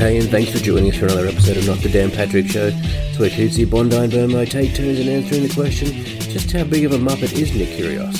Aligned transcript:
G'day 0.00 0.18
and 0.18 0.30
thanks 0.30 0.50
for 0.50 0.56
joining 0.56 0.90
us 0.90 0.96
for 0.96 1.04
another 1.04 1.26
episode 1.26 1.58
of 1.58 1.66
Not 1.66 1.82
the 1.82 1.90
Dan 1.90 2.10
Patrick 2.10 2.46
Show. 2.46 2.70
It's 2.72 3.18
where 3.18 3.28
Tootsie, 3.28 3.66
Bondi 3.66 3.96
and 3.98 4.10
Burmo 4.10 4.48
take 4.48 4.74
turns 4.74 4.98
in 4.98 5.06
answering 5.10 5.42
the 5.46 5.52
question, 5.52 5.88
just 6.32 6.50
how 6.52 6.64
big 6.64 6.86
of 6.86 6.92
a 6.92 6.96
muppet 6.96 7.34
is 7.34 7.52
Nick 7.52 7.68
Kyrgios? 7.76 8.16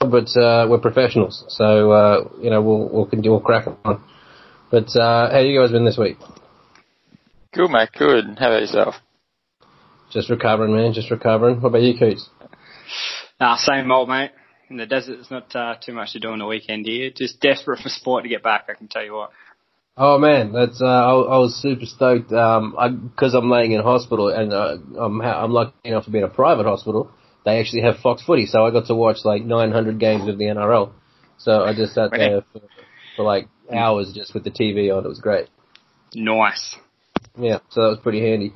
But 0.00 0.36
uh, 0.36 0.66
we're 0.68 0.80
professionals, 0.80 1.44
so 1.46 1.92
uh, 1.92 2.28
you 2.42 2.50
know 2.50 2.60
we'll 2.60 2.88
we'll, 2.88 3.08
we'll 3.12 3.40
crack 3.40 3.68
on. 3.84 4.02
But 4.72 4.96
uh, 4.96 5.30
how 5.30 5.38
you 5.38 5.60
guys 5.60 5.70
been 5.70 5.84
this 5.84 5.96
week? 5.96 6.16
Good, 7.54 7.70
mate. 7.70 7.90
Good. 7.96 8.36
How 8.36 8.48
about 8.48 8.62
yourself? 8.62 8.96
Just 10.10 10.28
recovering, 10.28 10.74
man. 10.74 10.92
Just 10.92 11.12
recovering. 11.12 11.60
What 11.60 11.68
about 11.68 11.82
you, 11.82 11.96
Coots? 11.96 12.28
Nah, 13.38 13.54
same 13.54 13.92
old, 13.92 14.08
mate. 14.08 14.32
In 14.68 14.76
the 14.76 14.86
desert, 14.86 15.16
there's 15.16 15.30
not 15.30 15.54
uh, 15.54 15.76
too 15.80 15.92
much 15.92 16.12
to 16.12 16.20
do 16.20 16.28
on 16.30 16.38
the 16.40 16.46
weekend 16.46 16.86
here. 16.86 17.10
Just 17.10 17.40
desperate 17.40 17.80
for 17.80 17.88
sport 17.88 18.24
to 18.24 18.28
get 18.28 18.42
back, 18.42 18.66
I 18.68 18.74
can 18.74 18.88
tell 18.88 19.04
you 19.04 19.14
what. 19.14 19.30
Oh 19.98 20.18
man, 20.18 20.52
that's 20.52 20.82
uh, 20.82 20.84
I, 20.84 21.12
I 21.12 21.38
was 21.38 21.54
super 21.62 21.86
stoked 21.86 22.30
um, 22.30 22.74
because 23.10 23.32
I'm 23.32 23.48
laying 23.48 23.72
in 23.72 23.80
hospital 23.80 24.28
and 24.28 24.52
uh, 24.52 24.76
I'm 25.00 25.20
ha- 25.20 25.42
I'm 25.42 25.52
lucky 25.52 25.72
enough 25.84 26.04
to 26.04 26.10
be 26.10 26.18
in 26.18 26.24
a 26.24 26.28
private 26.28 26.66
hospital. 26.66 27.10
They 27.46 27.60
actually 27.60 27.82
have 27.82 27.98
Fox 28.02 28.22
Footy, 28.22 28.44
so 28.44 28.66
I 28.66 28.70
got 28.72 28.86
to 28.88 28.94
watch 28.94 29.18
like 29.24 29.42
900 29.42 29.98
games 29.98 30.28
of 30.28 30.36
the 30.36 30.44
NRL. 30.46 30.92
So 31.38 31.62
I 31.62 31.74
just 31.74 31.94
sat 31.94 32.10
there 32.10 32.42
for, 32.52 32.60
for 33.16 33.22
like 33.22 33.48
hours 33.72 34.12
just 34.14 34.34
with 34.34 34.44
the 34.44 34.50
TV 34.50 34.94
on. 34.94 35.04
It 35.04 35.08
was 35.08 35.20
great. 35.20 35.48
Nice. 36.14 36.76
Yeah, 37.38 37.60
so 37.70 37.82
that 37.82 37.88
was 37.88 37.98
pretty 38.02 38.20
handy. 38.20 38.52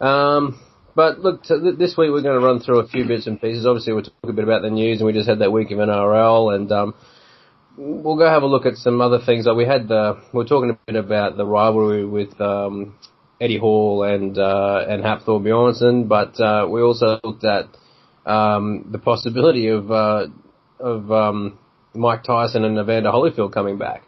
Um, 0.00 0.60
but 0.94 1.20
look, 1.20 1.42
this 1.44 1.96
week 1.96 2.10
we're 2.10 2.22
going 2.22 2.40
to 2.40 2.46
run 2.46 2.60
through 2.60 2.80
a 2.80 2.88
few 2.88 3.06
bits 3.06 3.26
and 3.26 3.40
pieces. 3.40 3.66
Obviously, 3.66 3.92
we'll 3.92 4.02
talk 4.02 4.14
a 4.24 4.32
bit 4.32 4.44
about 4.44 4.62
the 4.62 4.70
news, 4.70 5.00
and 5.00 5.06
we 5.06 5.12
just 5.12 5.28
had 5.28 5.38
that 5.38 5.52
week 5.52 5.70
of 5.70 5.78
NRL, 5.78 6.54
and 6.54 6.70
um, 6.72 6.94
we'll 7.76 8.16
go 8.16 8.28
have 8.28 8.42
a 8.42 8.46
look 8.46 8.66
at 8.66 8.76
some 8.76 9.00
other 9.00 9.18
things. 9.24 9.46
Like 9.46 9.56
we 9.56 9.66
had 9.66 9.88
the, 9.88 10.20
we 10.32 10.42
are 10.42 10.46
talking 10.46 10.70
a 10.70 10.78
bit 10.86 10.96
about 10.96 11.36
the 11.36 11.46
rivalry 11.46 12.04
with 12.04 12.38
um, 12.40 12.96
Eddie 13.40 13.58
Hall 13.58 14.04
and 14.04 14.38
uh, 14.38 14.84
and 14.88 15.02
Hafthor 15.02 15.40
Bjornsson, 15.40 16.08
but 16.08 16.38
uh, 16.40 16.66
we 16.68 16.82
also 16.82 17.18
looked 17.24 17.44
at 17.44 17.66
um, 18.24 18.88
the 18.92 18.98
possibility 18.98 19.68
of 19.68 19.90
uh, 19.90 20.26
of 20.78 21.10
um, 21.10 21.58
Mike 21.94 22.22
Tyson 22.24 22.64
and 22.64 22.78
Evander 22.78 23.10
Holyfield 23.10 23.52
coming 23.52 23.78
back, 23.78 24.02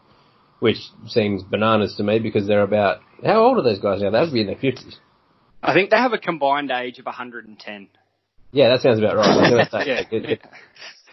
which 0.61 0.79
seems 1.07 1.43
bananas 1.43 1.95
to 1.97 2.03
me 2.03 2.19
because 2.19 2.47
they're 2.47 2.63
about 2.63 3.01
how 3.25 3.43
old 3.43 3.59
are 3.59 3.63
those 3.63 3.81
guys 3.81 4.03
now? 4.03 4.11
They 4.11 4.19
have 4.19 4.29
to 4.29 4.35
be 4.35 4.43
in 4.43 4.47
their 4.47 4.57
fifties. 4.57 4.99
I 5.65 5.75
think 5.75 5.91
they 5.91 5.97
have 5.97 6.13
a 6.13 6.19
combined 6.19 6.71
age 6.71 6.99
of 6.99 7.07
110. 7.07 7.89
Yeah, 8.53 8.69
that 8.69 8.83
sounds 8.83 8.99
about 8.99 9.17
right. 9.17 9.69
yeah. 9.87 10.03
It, 10.11 10.25
it, 10.25 10.41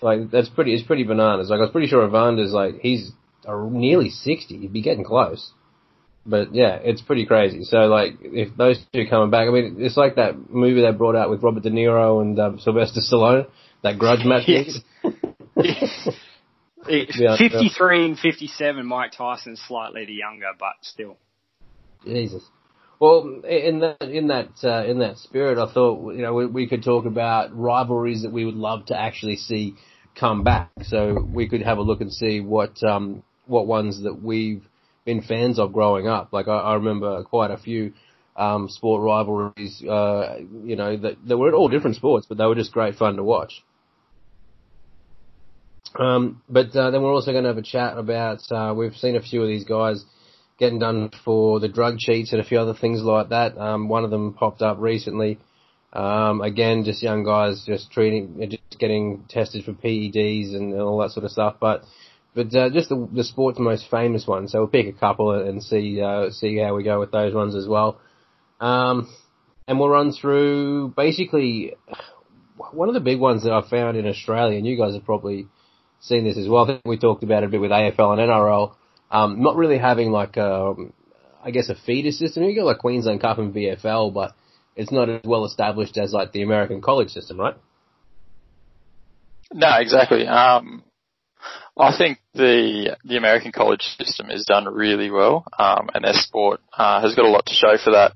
like 0.02 0.30
that's 0.30 0.49
pretty. 0.49 0.73
It's 0.73 0.83
pretty 0.83 1.03
bananas. 1.03 1.49
Like 1.49 1.58
I 1.58 1.61
was 1.61 1.71
pretty 1.71 1.88
sure 1.88 2.08
Evander's 2.08 2.52
like 2.52 2.75
he's 2.81 3.11
nearly 3.47 4.09
60. 4.09 4.58
He'd 4.58 4.73
be 4.73 4.81
getting 4.81 5.03
close. 5.03 5.52
But 6.25 6.53
yeah, 6.53 6.77
it's 6.83 7.02
pretty 7.02 7.25
crazy. 7.25 7.63
So 7.63 7.77
like, 7.88 8.13
if 8.21 8.55
those 8.55 8.77
two 8.93 9.08
coming 9.09 9.31
back, 9.31 9.47
I 9.47 9.52
mean, 9.52 9.77
it's 9.80 9.97
like 9.97 10.16
that 10.16 10.52
movie 10.52 10.81
they 10.81 10.91
brought 10.91 11.15
out 11.15 11.31
with 11.31 11.41
Robert 11.41 11.63
De 11.63 11.71
Niro 11.71 12.21
and 12.21 12.39
um, 12.39 12.59
Sylvester 12.59 12.99
Stallone, 12.99 13.47
that 13.81 13.97
Grudge 13.97 14.23
match. 14.23 14.43
yes. 14.47 14.80
53 16.86 18.05
and 18.05 18.19
57, 18.19 18.86
Mike 18.86 19.11
Tyson's 19.15 19.61
slightly 19.67 20.05
the 20.05 20.13
younger, 20.13 20.47
but 20.59 20.73
still. 20.81 21.17
Jesus. 22.03 22.43
Well, 23.02 23.41
in 23.49 23.80
that 23.80 23.99
in 24.03 24.27
that 24.27 24.52
uh, 24.63 24.85
in 24.85 24.99
that 24.99 25.17
spirit, 25.17 25.57
I 25.57 25.73
thought 25.73 26.13
you 26.13 26.21
know 26.21 26.35
we, 26.35 26.45
we, 26.45 26.67
could 26.67 26.83
talk 26.83 27.05
about 27.05 27.49
rivalries 27.58 28.21
that 28.21 28.31
we 28.31 28.45
would 28.45 28.53
love 28.53 28.86
to 28.86 28.95
actually 28.95 29.37
see 29.37 29.73
come 30.14 30.43
back. 30.43 30.70
So 30.83 31.27
we 31.33 31.49
could 31.49 31.64
have 31.64 31.80
a 31.80 31.81
look 31.81 32.02
and 32.02 32.14
see 32.14 32.42
what 32.42 32.83
um, 32.83 33.23
what 33.48 33.65
ones 33.65 34.03
that 34.03 34.21
we've 34.21 34.64
been 35.03 35.23
fans 35.23 35.58
of 35.58 35.73
growing 35.73 36.08
up. 36.08 36.31
Like 36.31 36.48
I, 36.48 36.58
I 36.58 36.73
remember 36.76 37.23
quite 37.23 37.49
a 37.49 37.58
few 37.58 37.93
um, 38.36 38.70
sport 38.70 39.02
rivalries, 39.02 39.83
uh, 39.83 40.37
you 40.64 40.76
know, 40.76 40.95
that, 40.97 41.15
that 41.26 41.37
were 41.39 41.53
all 41.53 41.70
different 41.70 41.95
sports, 41.95 42.27
but 42.30 42.37
they 42.37 42.45
were 42.45 42.53
just 42.53 42.71
great 42.71 42.93
fun 42.97 43.15
to 43.15 43.23
watch. 43.23 43.64
Um, 45.97 46.43
but 46.47 46.76
uh, 46.76 46.92
then 46.92 47.02
we're 47.02 47.15
also 47.15 47.31
going 47.31 47.45
to 47.45 47.49
have 47.49 47.58
a 47.58 47.64
chat 47.64 47.97
about. 47.97 48.42
Uh, 48.52 48.76
we've 48.77 48.93
seen 48.93 49.15
a 49.15 49.23
few 49.23 49.42
of 49.42 49.47
these 49.47 49.64
guys 49.64 50.05
getting 50.61 50.80
done 50.80 51.10
for 51.26 51.60
the 51.60 51.67
drug 51.67 51.98
cheats 51.98 52.32
and 52.32 52.39
a 52.39 52.44
few 52.44 52.60
other 52.60 52.76
things 52.76 53.02
like 53.02 53.30
that. 53.30 53.58
Um, 53.58 53.89
one 53.89 54.04
of 54.04 54.11
them 54.11 54.33
popped 54.33 54.61
up 54.61 54.77
recently. 54.80 55.39
Um, 55.92 56.39
again, 56.42 56.83
just 56.86 57.02
young 57.02 57.23
guys 57.23 57.64
just 57.66 57.92
treating, 57.92 58.48
just 58.48 58.80
getting 58.80 59.26
tested 59.27 59.66
for 59.66 59.73
PEDs 59.73 60.55
and, 60.55 60.80
all 60.80 61.00
that 61.00 61.10
sort 61.10 61.26
of 61.26 61.32
stuff. 61.32 61.55
But, 61.60 61.83
but 62.36 62.55
uh, 62.55 62.70
just 62.70 62.89
the, 62.89 63.10
the 63.11 63.23
sport's 63.23 63.58
most 63.58 63.89
famous 63.89 64.27
one. 64.27 64.48
So 64.48 64.60
we'll 64.60 64.67
pick 64.67 64.86
a 64.86 64.98
couple 64.98 65.32
and 65.32 65.64
see 65.64 66.00
uh, 66.00 66.30
see 66.30 66.60
how 66.60 66.76
we 66.76 66.83
go 66.83 67.00
with 67.00 67.11
those 67.11 67.33
ones 67.33 67.55
as 67.55 67.67
well. 67.67 68.00
Um, 68.60 69.11
and 69.67 69.80
we'll 69.80 69.89
run 69.89 70.14
through 70.14 70.94
basically 70.95 71.73
one 72.71 72.88
of 72.88 72.94
the 72.94 73.02
big 73.02 73.20
ones 73.20 73.44
that 73.44 73.52
I 73.52 73.67
found 73.67 73.98
in 73.98 74.08
Australia, 74.08 74.58
and 74.60 74.67
you 74.67 74.77
guys 74.77 74.94
have 74.94 75.05
probably 75.05 75.48
seen 76.02 76.23
this 76.23 76.38
as 76.38 76.48
well. 76.48 76.66
I 76.66 76.67
think 76.67 76.82
we 76.86 77.00
talked 77.00 77.23
about 77.23 77.42
it 77.42 77.48
a 77.48 77.50
bit 77.50 77.61
with 77.61 77.71
AFL 77.71 78.20
and 78.20 78.30
NRL 78.30 78.76
um, 79.11 79.42
not 79.42 79.55
really 79.55 79.77
having 79.77 80.11
like 80.11 80.38
a, 80.38 80.73
I 81.44 81.52
guess 81.52 81.70
a 81.70 81.76
feeder 81.76 82.11
system. 82.11 82.44
You 82.44 82.55
got 82.55 82.66
like 82.66 82.80
Queensland 82.80 83.22
Cup 83.22 83.38
and 83.38 83.54
VFL, 83.54 84.14
but 84.14 84.33
it's 84.76 84.92
not 84.92 85.10
as 85.10 85.22
well 85.23 85.45
established 85.45 85.98
as 85.98 86.14
like 86.14 86.32
the 86.32 86.44
American 86.44 86.82
college 86.82 87.10
system, 87.10 87.39
right? 87.39 87.55
No, 89.54 89.70
exactly. 89.77 90.26
Um, 90.27 90.83
I 91.77 91.98
think 91.98 92.20
the 92.33 92.98
the 93.04 93.17
American 93.17 93.52
college 93.52 93.82
system 93.98 94.30
is 94.30 94.45
done 94.45 94.66
really 94.66 95.10
well, 95.10 95.45
um, 95.58 95.89
and 95.94 96.04
their 96.04 96.14
sport 96.14 96.61
uh, 96.77 97.02
has 97.02 97.16
got 97.16 97.26
a 97.26 97.30
lot 97.30 97.45
to 97.45 97.54
show 97.54 97.76
for 97.83 97.92
that. 97.92 98.14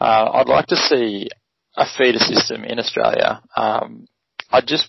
Uh, 0.00 0.30
I'd 0.34 0.48
like 0.48 0.66
to 0.66 0.76
see 0.76 1.28
a 1.76 1.86
feeder 1.98 2.18
system 2.18 2.64
in 2.64 2.78
Australia. 2.78 3.42
Um, 3.56 4.06
I 4.50 4.60
just 4.60 4.88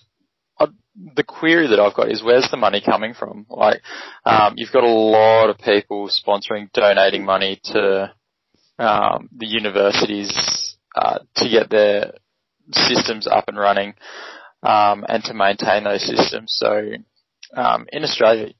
the 1.14 1.24
query 1.24 1.68
that 1.68 1.80
I've 1.80 1.94
got 1.94 2.10
is 2.10 2.22
where's 2.22 2.48
the 2.50 2.56
money 2.56 2.82
coming 2.84 3.14
from? 3.14 3.46
Like, 3.50 3.82
um, 4.24 4.54
you've 4.56 4.72
got 4.72 4.84
a 4.84 4.88
lot 4.88 5.50
of 5.50 5.58
people 5.58 6.08
sponsoring, 6.08 6.72
donating 6.72 7.24
money 7.24 7.60
to 7.64 8.12
um, 8.78 9.28
the 9.36 9.46
universities 9.46 10.76
uh, 10.94 11.18
to 11.36 11.48
get 11.48 11.70
their 11.70 12.12
systems 12.72 13.26
up 13.26 13.48
and 13.48 13.58
running 13.58 13.94
um, 14.62 15.04
and 15.08 15.22
to 15.24 15.34
maintain 15.34 15.84
those 15.84 16.06
systems. 16.06 16.56
So, 16.58 16.92
um, 17.54 17.86
in 17.92 18.02
Australia, 18.02 18.52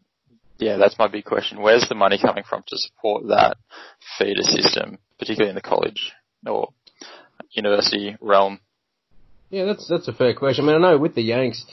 yeah, 0.59 0.77
that's 0.77 0.99
my 0.99 1.09
big 1.09 1.25
question. 1.25 1.61
Where's 1.61 1.87
the 1.89 1.95
money 1.95 2.19
coming 2.21 2.45
from 2.49 2.63
to 2.67 2.77
support 2.77 3.29
that 3.29 3.57
feeder 4.19 4.43
system, 4.43 4.99
particularly 5.19 5.51
in 5.51 5.55
the 5.55 5.63
college 5.63 6.13
or 6.47 6.69
university 7.51 8.17
realm? 8.21 8.61
Yeah, 9.51 9.65
that's 9.65 9.87
that's 9.89 10.09
a 10.09 10.13
fair 10.13 10.35
question. 10.35 10.65
I 10.65 10.73
mean, 10.73 10.85
I 10.85 10.91
know 10.91 10.99
with 10.99 11.15
the 11.15 11.23
Yanks 11.23 11.65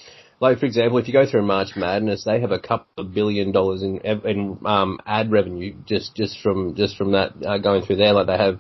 like 0.44 0.60
for 0.60 0.66
example, 0.66 0.98
if 0.98 1.08
you 1.08 1.14
go 1.14 1.26
through 1.26 1.44
March 1.44 1.70
Madness, 1.78 2.26
they 2.26 2.42
have 2.42 2.52
a 2.52 2.60
couple 2.60 3.06
of 3.06 3.14
billion 3.14 3.54
dollars 3.54 3.82
in 3.82 4.00
in 4.00 4.60
um, 4.66 5.00
ad 5.06 5.32
revenue 5.32 5.74
just 5.86 6.16
just 6.16 6.38
from 6.42 6.76
just 6.76 6.98
from 6.98 7.14
that 7.14 7.32
uh, 7.46 7.58
going 7.60 7.82
through 7.82 7.96
there. 7.96 8.12
Like 8.12 8.28
they 8.28 8.38
have, 8.38 8.60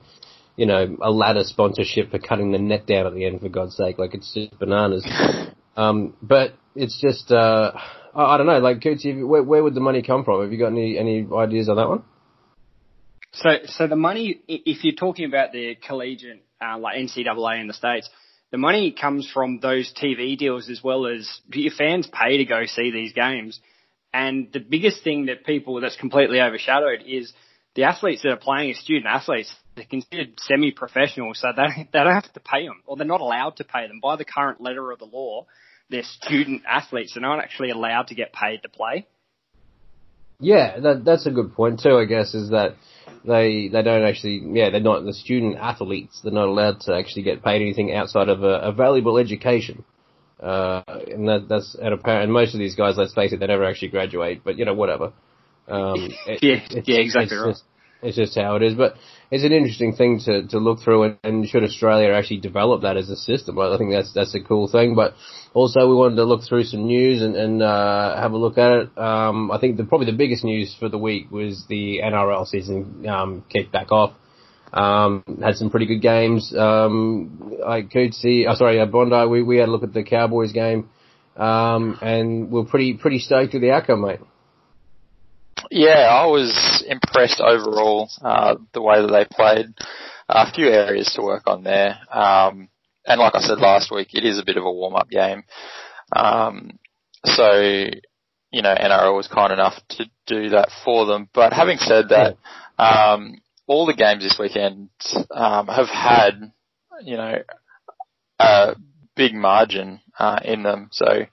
you 0.56 0.66
know, 0.66 0.96
a 1.02 1.12
ladder 1.12 1.44
sponsorship 1.44 2.10
for 2.10 2.20
cutting 2.20 2.54
the 2.54 2.58
net 2.58 2.88
down 2.88 3.06
at 3.06 3.14
the 3.14 3.26
end. 3.26 3.42
For 3.42 3.50
God's 3.50 3.76
sake, 3.76 4.00
like 4.00 4.14
it's 4.14 4.34
just 4.34 4.58
bananas. 4.58 5.06
Um, 5.76 6.14
but 6.22 6.54
it's 6.76 7.02
just 7.02 7.32
uh, 7.32 7.72
I, 8.14 8.36
I 8.36 8.38
don't 8.38 8.46
know. 8.46 8.60
Like, 8.60 8.80
Cootsy, 8.80 9.28
where, 9.28 9.42
where 9.42 9.64
would 9.64 9.74
the 9.74 9.82
money 9.82 10.04
come 10.04 10.24
from? 10.24 10.44
Have 10.44 10.52
you 10.52 10.60
got 10.60 10.68
any 10.68 11.00
any 11.00 11.28
ideas 11.36 11.68
on 11.68 11.78
that 11.78 11.90
one? 11.90 12.04
So, 13.32 13.50
so 13.66 13.88
the 13.88 13.96
money, 13.96 14.40
if 14.48 14.84
you're 14.84 14.94
talking 14.94 15.26
about 15.26 15.52
the 15.52 15.74
collegiate, 15.76 16.46
uh, 16.62 16.78
like 16.78 16.98
NCAA 16.98 17.62
in 17.62 17.68
the 17.68 17.74
states, 17.74 18.08
the 18.54 18.60
money 18.60 18.92
comes 18.92 19.28
from 19.34 19.60
those 19.60 19.92
TV 20.00 20.38
deals 20.38 20.70
as 20.70 20.84
well 20.84 21.08
as 21.08 21.28
your 21.52 21.74
fans 21.76 22.08
pay 22.08 22.38
to 22.38 22.46
go 22.46 22.68
see 22.68 22.92
these 22.92 23.12
games. 23.12 23.60
And 24.14 24.50
the 24.54 24.60
biggest 24.60 25.04
thing 25.04 25.26
that 25.26 25.44
people 25.44 25.82
that's 25.82 25.98
completely 25.98 26.40
overshadowed 26.40 27.00
is 27.04 27.34
the 27.74 27.86
athletes 27.86 28.22
that 28.22 28.30
are 28.30 28.38
playing 28.38 28.70
as 28.70 28.78
student 28.78 29.08
athletes. 29.08 29.52
They're 29.76 29.86
considered 29.86 30.34
semi-professional, 30.38 31.34
so 31.34 31.48
they 31.58 31.90
they 31.94 32.00
don't 32.00 32.14
have 32.14 32.32
to 32.32 32.40
pay 32.40 32.68
them, 32.68 32.84
or 32.86 32.96
they're 32.96 33.08
not 33.08 33.22
allowed 33.22 33.58
to 33.58 33.64
pay 33.64 33.88
them 33.88 34.00
by 34.00 34.18
the 34.18 34.26
current 34.26 34.62
letter 34.62 34.92
of 34.92 35.00
the 35.00 35.06
law. 35.06 35.48
They're 35.90 36.04
student 36.04 36.62
athletes; 36.70 37.16
they're 37.16 37.24
not 37.24 37.40
actually 37.40 37.72
allowed 37.72 38.10
to 38.10 38.16
get 38.16 38.34
paid 38.34 38.62
to 38.62 38.70
play. 38.70 39.08
Yeah, 40.44 40.80
that, 40.80 41.06
that's 41.06 41.26
a 41.26 41.32
good 41.32 41.54
point 41.54 41.80
too. 41.82 41.98
I 41.98 42.06
guess 42.06 42.34
is 42.34 42.50
that 42.50 42.76
they 43.26 43.70
they 43.70 43.82
don't 43.82 44.04
actually 44.04 44.44
yeah 44.60 44.70
they're 44.70 44.82
not 44.82 45.06
the 45.06 45.14
student 45.14 45.58
athletes. 45.58 46.20
They're 46.22 46.34
not 46.34 46.48
allowed 46.48 46.82
to 46.82 46.96
actually 46.96 47.24
get 47.24 47.44
paid 47.44 47.62
anything 47.62 47.94
outside 47.94 48.30
of 48.30 48.44
a, 48.44 48.60
a 48.60 48.72
valuable 48.74 49.18
education. 49.18 49.86
Uh, 50.40 50.84
and 51.08 51.28
that, 51.30 51.46
that's 51.48 51.76
and 51.76 51.94
apparent 51.94 52.26
and 52.26 52.34
most 52.34 52.54
of 52.54 52.60
these 52.60 52.76
guys 52.76 52.98
let's 52.98 53.14
face 53.14 53.32
it 53.32 53.40
they 53.40 53.48
never 53.48 53.64
actually 53.64 53.88
graduate 53.88 54.42
but 54.44 54.58
you 54.58 54.66
know 54.66 54.74
whatever. 54.74 55.14
Um, 55.70 55.96
it, 56.28 56.44
yeah 56.44 56.82
yeah 56.84 57.00
exactly 57.00 57.38
right. 57.38 57.52
just, 57.52 57.64
it's 58.04 58.18
just 58.18 58.36
how 58.36 58.56
it 58.56 58.64
is. 58.64 58.76
But 58.76 58.96
it's 59.32 59.44
an 59.44 59.52
interesting 59.52 59.96
thing 59.96 60.20
to, 60.26 60.48
to 60.48 60.60
look 60.60 60.82
through 60.82 61.04
and, 61.04 61.18
and 61.24 61.48
should 61.48 61.64
Australia 61.64 62.14
actually 62.14 62.40
develop 62.40 62.84
that 62.84 62.98
as 62.98 63.10
a 63.10 63.16
system, 63.16 63.58
I 63.58 63.78
think 63.78 63.92
that's, 63.92 64.14
that's 64.14 64.36
a 64.36 64.42
cool 64.42 64.68
thing. 64.68 64.96
But 64.96 65.14
also 65.54 65.88
we 65.88 65.96
wanted 65.96 66.18
to 66.18 66.24
look 66.26 66.42
through 66.48 66.66
some 66.66 66.86
news 66.86 67.22
and, 67.22 67.36
and, 67.36 67.64
uh, 67.64 68.22
have 68.22 68.34
a 68.34 68.38
look 68.38 68.58
at 68.58 68.72
it. 68.72 68.98
Um, 68.98 69.52
I 69.52 69.60
think 69.60 69.78
the, 69.78 69.86
probably 69.86 70.08
the 70.08 70.18
biggest 70.18 70.44
news 70.44 70.76
for 70.80 70.90
the 70.90 70.98
week 70.98 71.32
was 71.32 71.66
the 71.68 72.02
NRL 72.04 72.46
season, 72.46 73.08
um, 73.08 73.44
kicked 73.50 73.72
back 73.72 73.92
off. 73.92 74.14
Um, 74.74 75.24
had 75.44 75.56
some 75.56 75.70
pretty 75.70 75.86
good 75.86 76.02
games. 76.02 76.54
Um, 76.58 77.54
I 77.66 77.84
could 77.84 78.16
see, 78.16 78.48
oh, 78.50 78.56
sorry, 78.56 78.80
uh, 78.80 78.88
Bondi, 78.88 79.30
we, 79.30 79.44
we 79.44 79.58
had 79.58 79.70
a 79.70 79.72
look 79.72 79.84
at 79.84 79.94
the 79.94 80.04
Cowboys 80.04 80.52
game, 80.52 80.90
um, 81.38 82.00
and 82.02 82.50
we're 82.50 82.66
pretty, 82.66 82.96
pretty 82.96 83.20
stoked 83.20 83.54
with 83.54 83.62
the 83.62 83.70
outcome, 83.70 84.02
mate. 84.02 84.20
Yeah, 85.72 86.08
I 86.10 86.26
was 86.28 86.84
impressed 86.88 87.42
overall, 87.42 88.10
uh, 88.22 88.56
the 88.74 88.82
way 88.82 89.02
that 89.02 89.08
they 89.08 89.26
played. 89.36 89.68
A 90.30 90.52
few 90.52 90.68
areas 90.68 91.12
to 91.16 91.22
work 91.22 91.44
on 91.48 91.64
there. 91.64 91.98
Um, 92.12 92.70
and 93.06 93.20
like 93.20 93.36
I 93.36 93.42
said 93.42 93.60
last 93.60 93.92
week, 93.92 94.10
it 94.14 94.26
is 94.26 94.40
a 94.40 94.46
bit 94.46 94.58
of 94.58 94.64
a 94.64 94.72
warm-up 94.72 95.10
game. 95.10 95.44
Um, 96.16 96.80
so, 97.26 97.60
you 98.52 98.62
know, 98.62 98.74
NRL 98.74 99.16
was 99.16 99.28
kind 99.28 99.52
enough 99.52 99.76
to 99.92 100.06
do 100.28 100.50
that 100.50 100.70
for 100.86 101.06
them. 101.06 101.30
But 101.34 101.54
having 101.54 101.78
said 101.78 102.10
that, 102.10 102.38
um, 102.78 103.42
all 103.68 103.86
the 103.86 103.94
games 103.94 104.24
this 104.24 104.38
weekend 104.40 104.90
um, 105.32 105.68
have 105.68 105.90
had, 105.90 106.52
you 107.04 107.18
know, 107.18 107.40
a 108.40 108.76
big 109.16 109.34
margin 109.34 110.02
uh, 110.18 110.40
in 110.44 110.64
them. 110.64 110.90
So 110.92 111.26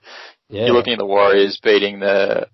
yeah. 0.49 0.65
you're 0.65 0.75
looking 0.75 0.93
at 0.93 0.99
the 0.99 1.05
Warriors 1.05 1.59
beating 1.63 1.99
the 1.99 2.47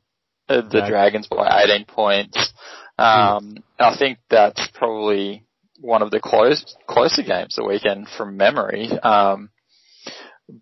uh, 0.50 0.62
the 0.62 0.86
Dragons 0.88 1.28
by 1.28 1.64
18 1.64 1.86
points. 1.86 2.54
Um, 2.98 3.58
I 3.80 3.96
think 3.98 4.20
that's 4.30 4.68
probably 4.74 5.44
one 5.80 6.02
of 6.02 6.12
the 6.12 6.20
close, 6.20 6.76
closer 6.88 7.22
games 7.22 7.56
the 7.56 7.66
weekend 7.66 8.08
from 8.18 8.38
memory. 8.38 8.90
Um, 8.92 9.50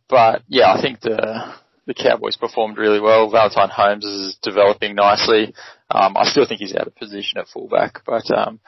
but 0.10 0.42
yeah, 0.48 0.74
I 0.74 0.82
think 0.82 1.02
the 1.02 1.54
the 1.86 1.94
Cowboys 1.94 2.36
performed 2.36 2.78
really 2.78 3.00
well. 3.00 3.30
Valentine 3.30 3.70
Holmes 3.70 4.06
is 4.06 4.38
developing 4.42 4.96
nicely. 4.96 5.54
Um, 5.90 6.18
I 6.18 6.26
still 6.26 6.48
think 6.48 6.60
he's 6.60 6.76
out 6.76 6.88
of 6.88 6.96
position 6.96 7.38
at 7.38 7.48
fullback, 7.48 8.02
but 8.06 8.30
um, 8.36 8.60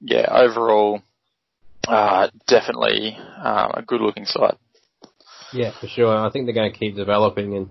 yeah, 0.00 0.26
overall, 0.30 1.02
uh, 1.88 2.28
definitely 2.46 3.16
um, 3.16 3.72
a 3.74 3.82
good 3.84 4.00
looking 4.00 4.26
side. 4.26 4.56
Yeah, 5.52 5.72
for 5.80 5.88
sure. 5.88 6.16
I 6.16 6.30
think 6.30 6.46
they're 6.46 6.54
going 6.54 6.72
to 6.72 6.78
keep 6.78 6.94
developing, 6.94 7.56
and 7.56 7.68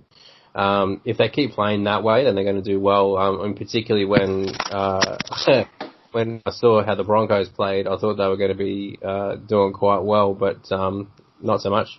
um, 0.56 1.02
if 1.04 1.18
they 1.18 1.28
keep 1.30 1.52
playing 1.52 1.84
that 1.84 2.02
way, 2.02 2.24
then 2.24 2.34
they're 2.34 2.46
going 2.46 2.62
to 2.62 2.62
do 2.62 2.80
well. 2.80 3.18
Um, 3.18 3.42
and 3.42 3.56
particularly 3.56 4.06
when 4.06 4.48
uh, 4.72 5.18
when 6.12 6.42
I 6.46 6.52
saw 6.52 6.84
how 6.84 6.96
the 6.96 7.04
Broncos 7.04 7.50
played, 7.50 7.88
I 7.88 7.98
thought 7.98 8.16
they 8.16 8.28
were 8.28 8.38
going 8.38 8.52
to 8.52 8.58
be 8.58 8.98
uh, 9.06 9.36
doing 9.36 9.74
quite 9.74 10.00
well, 10.00 10.34
but 10.34 10.72
um, 10.72 11.12
not 11.42 11.60
so 11.60 11.70
much. 11.70 11.90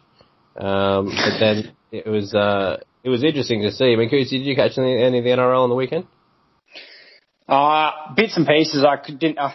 Um, 0.56 1.06
but 1.06 1.38
then 1.38 1.76
it 1.93 2.06
was 2.06 2.35
uh, 2.35 2.79
it 3.05 3.11
was 3.11 3.23
interesting 3.23 3.61
to 3.62 3.70
see. 3.70 3.93
I 3.93 3.97
mean, 3.97 4.08
Coos, 4.08 4.31
did 4.31 4.43
you 4.43 4.56
catch 4.56 4.79
any, 4.79 5.03
any 5.03 5.19
of 5.19 5.25
the 5.25 5.31
NRL 5.31 5.62
on 5.62 5.69
the 5.69 5.75
weekend? 5.75 6.06
Uh, 7.47 8.14
bits 8.17 8.38
and 8.38 8.47
pieces. 8.47 8.85
I 8.85 8.97
could, 8.97 9.19
didn't. 9.19 9.38
Uh, 9.38 9.53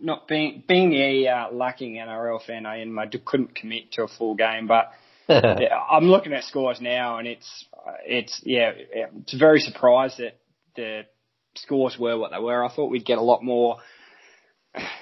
not 0.00 0.28
being 0.28 0.62
being 0.68 0.92
a 0.94 1.26
uh, 1.26 1.52
lacking 1.52 1.94
NRL 1.94 2.44
fan, 2.44 2.66
I, 2.66 2.82
I 2.82 3.06
couldn't 3.24 3.56
commit 3.56 3.92
to 3.92 4.04
a 4.04 4.08
full 4.08 4.36
game, 4.36 4.68
but 4.68 4.92
yeah, 5.28 5.78
I'm 5.90 6.04
looking 6.04 6.32
at 6.32 6.44
scores 6.44 6.80
now, 6.80 7.18
and 7.18 7.28
it's 7.28 7.66
it's 8.04 8.40
yeah, 8.44 8.72
it's 8.76 9.34
very 9.34 9.60
surprised 9.60 10.18
that 10.18 10.38
the 10.76 11.02
scores 11.54 11.96
were 11.98 12.18
what 12.18 12.30
they 12.30 12.38
were. 12.38 12.64
I 12.64 12.74
thought 12.74 12.90
we'd 12.90 13.04
get 13.04 13.18
a 13.18 13.22
lot 13.22 13.42
more, 13.42 13.78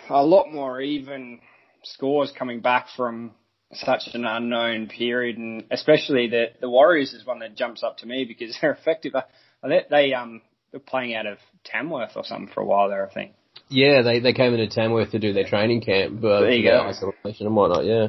a 0.09 0.25
lot 0.25 0.53
more 0.53 0.81
even 0.81 1.41
scores 1.83 2.33
coming 2.37 2.61
back 2.61 2.87
from 2.97 3.33
such 3.73 4.03
an 4.15 4.25
unknown 4.25 4.89
period, 4.89 5.39
and 5.39 5.65
especially 5.71 6.29
the 6.29 6.47
the 6.61 6.69
Warriors 6.69 7.13
is 7.13 7.25
one 7.25 7.39
that 7.41 7.57
jumps 7.57 7.83
up 7.83 7.99
to 7.99 8.07
me 8.07 8.25
because 8.25 8.57
they're 8.61 8.73
effective. 8.73 9.15
They, 9.63 9.85
they 9.91 10.15
um 10.15 10.43
they're 10.71 10.81
playing 10.81 11.15
out 11.15 11.27
of 11.27 11.39
Tamworth 11.65 12.13
or 12.17 12.25
something 12.25 12.53
for 12.53 12.61
a 12.61 12.67
while 12.67 12.89
there, 12.89 13.09
I 13.09 13.13
think. 13.13 13.33
Yeah, 13.69 14.03
they 14.03 14.21
they 14.21 14.33
came 14.33 14.55
into 14.55 14.69
Tamworth 14.69 15.13
to 15.13 15.19
do 15.19 15.33
their 15.33 15.47
training 15.47 15.83
camp, 15.83 16.21
but 16.21 16.41
there 16.41 16.53
you 16.53 16.69
go. 16.69 16.81
isolation 16.81 17.47
and 17.47 17.57
whatnot. 17.57 17.85
Yeah, 17.85 18.09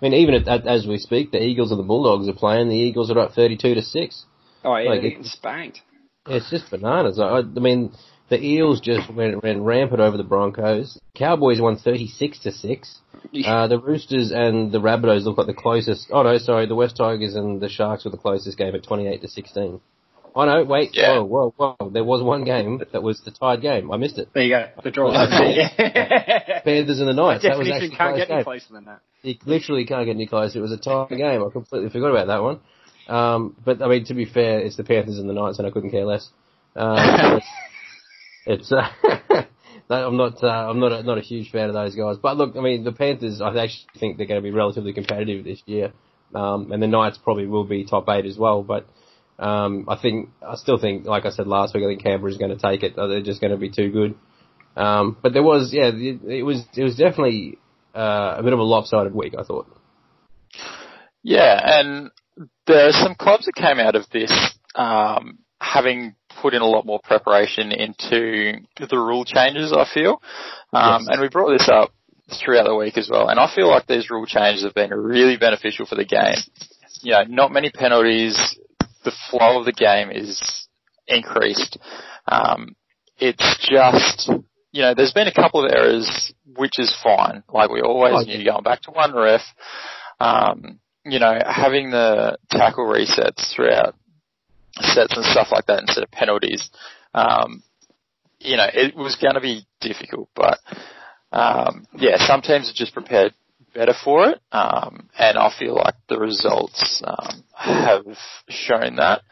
I 0.00 0.04
mean, 0.04 0.14
even 0.14 0.34
at, 0.34 0.48
at, 0.48 0.66
as 0.66 0.86
we 0.86 0.98
speak, 0.98 1.30
the 1.30 1.42
Eagles 1.42 1.70
and 1.70 1.78
the 1.78 1.84
Bulldogs 1.84 2.28
are 2.28 2.32
playing. 2.32 2.68
The 2.68 2.76
Eagles 2.76 3.10
are 3.10 3.18
up 3.18 3.34
thirty-two 3.34 3.74
to 3.74 3.82
six. 3.82 4.24
Oh 4.64 4.76
yeah, 4.76 4.90
like, 4.90 5.00
they're 5.02 5.10
getting 5.10 5.24
spanked. 5.24 5.82
It's 6.26 6.50
just 6.50 6.70
bananas. 6.70 7.18
I, 7.18 7.38
I 7.38 7.42
mean, 7.42 7.92
the 8.28 8.42
Eels 8.42 8.80
just 8.80 9.12
went, 9.12 9.42
went 9.42 9.60
rampant 9.60 10.00
over 10.00 10.16
the 10.16 10.24
Broncos. 10.24 10.98
Cowboys 11.14 11.60
won 11.60 11.76
thirty-six 11.76 12.38
to 12.40 12.52
six. 12.52 13.00
Uh, 13.44 13.66
the 13.66 13.78
Roosters 13.78 14.30
and 14.30 14.72
the 14.72 14.80
Rabbitohs 14.80 15.24
look 15.24 15.36
like 15.36 15.46
the 15.46 15.54
closest. 15.54 16.08
Oh 16.10 16.22
no, 16.22 16.38
sorry, 16.38 16.66
the 16.66 16.74
West 16.74 16.96
Tigers 16.96 17.34
and 17.34 17.60
the 17.60 17.68
Sharks 17.68 18.04
were 18.04 18.10
the 18.10 18.16
closest 18.16 18.56
game 18.56 18.74
at 18.74 18.84
twenty-eight 18.84 19.20
to 19.20 19.28
sixteen. 19.28 19.80
Oh 20.34 20.44
no, 20.44 20.64
wait, 20.64 20.90
yeah. 20.92 21.18
whoa, 21.18 21.52
whoa, 21.56 21.76
whoa. 21.78 21.90
There 21.90 22.04
was 22.04 22.22
one 22.22 22.44
game 22.44 22.80
that 22.92 23.02
was 23.02 23.20
the 23.24 23.30
tied 23.30 23.62
game. 23.62 23.90
I 23.90 23.96
missed 23.96 24.18
it. 24.18 24.28
There 24.32 24.42
you 24.42 24.50
go. 24.50 24.68
The 24.82 24.90
draw. 24.90 25.10
Panthers 26.64 27.00
and 27.00 27.08
the 27.08 27.12
Knights. 27.12 27.42
That 27.42 27.58
was 27.58 27.68
actually 27.70 27.96
can't 27.96 28.16
get 28.16 28.30
any 28.30 28.44
closer 28.44 28.72
than 28.72 28.84
that. 28.84 29.00
You 29.22 29.34
literally 29.44 29.86
can't 29.86 30.06
get 30.06 30.14
any 30.14 30.26
closer. 30.26 30.58
It 30.58 30.62
was 30.62 30.72
a 30.72 30.78
tied 30.78 31.10
game. 31.10 31.44
I 31.44 31.50
completely 31.52 31.90
forgot 31.90 32.10
about 32.10 32.26
that 32.28 32.42
one. 32.42 32.60
Um, 33.08 33.56
but 33.64 33.82
I 33.82 33.88
mean, 33.88 34.04
to 34.06 34.14
be 34.14 34.24
fair, 34.24 34.60
it's 34.60 34.76
the 34.76 34.84
Panthers 34.84 35.18
and 35.18 35.28
the 35.28 35.34
Knights, 35.34 35.58
and 35.58 35.66
I 35.66 35.70
couldn't 35.70 35.90
care 35.90 36.04
less. 36.04 36.28
Um, 36.76 36.96
it's, 37.36 37.46
it's 38.46 38.72
uh, 38.72 39.44
I'm 39.90 40.16
not 40.16 40.42
uh, 40.42 40.46
I'm 40.46 40.78
not 40.78 40.92
a, 40.92 41.02
not 41.02 41.18
a 41.18 41.22
huge 41.22 41.50
fan 41.50 41.68
of 41.68 41.74
those 41.74 41.96
guys. 41.96 42.16
But 42.22 42.36
look, 42.36 42.56
I 42.56 42.60
mean, 42.60 42.84
the 42.84 42.92
Panthers, 42.92 43.40
I 43.40 43.48
actually 43.48 43.86
think 43.98 44.16
they're 44.16 44.26
going 44.26 44.40
to 44.40 44.44
be 44.44 44.52
relatively 44.52 44.92
competitive 44.92 45.44
this 45.44 45.60
year, 45.66 45.92
um, 46.34 46.70
and 46.70 46.80
the 46.82 46.86
Knights 46.86 47.18
probably 47.18 47.46
will 47.46 47.64
be 47.64 47.84
top 47.84 48.08
eight 48.08 48.26
as 48.26 48.38
well. 48.38 48.62
But 48.62 48.86
um, 49.40 49.86
I 49.88 49.96
think 49.96 50.28
I 50.46 50.54
still 50.56 50.78
think, 50.78 51.06
like 51.06 51.24
I 51.24 51.30
said 51.30 51.46
last 51.46 51.74
week, 51.74 51.82
I 51.82 51.86
think 51.86 52.02
Canberra 52.02 52.30
is 52.30 52.36
going 52.36 52.56
to 52.56 52.58
take 52.58 52.82
it. 52.82 52.94
They're 52.94 53.22
just 53.22 53.40
going 53.40 53.52
to 53.52 53.56
be 53.56 53.70
too 53.70 53.90
good. 53.90 54.14
Um, 54.76 55.16
but 55.22 55.32
there 55.32 55.42
was, 55.42 55.72
yeah, 55.72 55.90
it, 55.92 56.22
it 56.24 56.42
was 56.42 56.62
it 56.76 56.84
was 56.84 56.96
definitely 56.96 57.58
uh, 57.94 58.36
a 58.38 58.42
bit 58.42 58.52
of 58.52 58.58
a 58.58 58.62
lopsided 58.62 59.14
week. 59.14 59.34
I 59.38 59.42
thought. 59.42 59.66
Yeah, 61.22 61.58
and 61.62 62.10
there 62.66 62.88
are 62.88 62.92
some 62.92 63.14
clubs 63.14 63.46
that 63.46 63.54
came 63.54 63.78
out 63.78 63.96
of 63.96 64.04
this 64.12 64.32
um, 64.74 65.38
having 65.60 66.14
put 66.42 66.54
in 66.54 66.62
a 66.62 66.66
lot 66.66 66.86
more 66.86 67.00
preparation 67.02 67.72
into 67.72 68.60
the 68.78 68.96
rule 68.96 69.24
changes. 69.24 69.72
I 69.72 69.86
feel, 69.92 70.22
um, 70.72 71.02
yes. 71.02 71.08
and 71.10 71.20
we 71.20 71.28
brought 71.28 71.50
this 71.50 71.68
up 71.68 71.92
throughout 72.44 72.64
the 72.64 72.74
week 72.74 72.96
as 72.96 73.08
well. 73.10 73.28
And 73.28 73.40
I 73.40 73.52
feel 73.54 73.68
like 73.68 73.86
these 73.86 74.10
rule 74.10 74.26
changes 74.26 74.64
have 74.64 74.74
been 74.74 74.90
really 74.90 75.36
beneficial 75.36 75.86
for 75.86 75.94
the 75.94 76.04
game. 76.04 76.36
You 77.02 77.12
know, 77.12 77.24
not 77.28 77.52
many 77.52 77.70
penalties, 77.70 78.58
the 79.04 79.12
flow 79.30 79.58
of 79.58 79.64
the 79.64 79.72
game 79.72 80.10
is 80.10 80.68
increased. 81.06 81.78
Um, 82.26 82.76
it's 83.18 83.58
just, 83.60 84.30
you 84.72 84.82
know, 84.82 84.94
there's 84.94 85.12
been 85.12 85.28
a 85.28 85.34
couple 85.34 85.64
of 85.64 85.72
errors 85.72 86.32
which 86.56 86.78
is 86.78 86.94
fine. 87.02 87.42
Like 87.52 87.70
we 87.70 87.80
always 87.80 88.14
oh, 88.16 88.22
knew 88.22 88.44
going 88.44 88.62
back 88.62 88.82
to 88.82 88.90
one 88.90 89.14
ref. 89.14 89.42
Um, 90.18 90.80
you 91.04 91.18
know, 91.18 91.38
having 91.46 91.90
the 91.90 92.36
tackle 92.50 92.84
resets 92.84 93.54
throughout 93.54 93.94
sets 94.80 95.16
and 95.16 95.24
stuff 95.24 95.48
like 95.50 95.66
that 95.66 95.80
instead 95.80 96.04
of 96.04 96.10
penalties, 96.10 96.70
um, 97.14 97.62
you 98.38 98.56
know, 98.56 98.66
it 98.72 98.96
was 98.96 99.16
going 99.16 99.34
to 99.34 99.40
be 99.40 99.66
difficult, 99.80 100.28
but 100.34 100.58
um, 101.32 101.86
yeah, 101.96 102.16
some 102.26 102.42
teams 102.42 102.70
are 102.70 102.74
just 102.74 102.92
prepared 102.92 103.34
better 103.74 103.94
for 104.04 104.28
it, 104.28 104.40
um, 104.52 105.08
and 105.18 105.38
I 105.38 105.52
feel 105.58 105.74
like 105.74 105.94
the 106.08 106.18
results 106.18 107.02
um, 107.04 107.44
have 107.54 108.04
shown 108.48 108.96
that. 108.96 109.22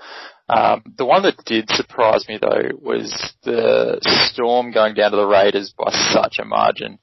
Um, 0.48 0.94
the 0.96 1.04
one 1.04 1.22
that 1.24 1.44
did 1.44 1.68
surprise 1.70 2.26
me 2.26 2.38
though 2.40 2.70
was 2.80 3.34
the 3.44 3.98
Storm 4.32 4.72
going 4.72 4.94
down 4.94 5.10
to 5.10 5.16
the 5.18 5.26
Raiders 5.26 5.74
by 5.76 5.90
such 5.92 6.36
a 6.40 6.44
margin 6.44 6.98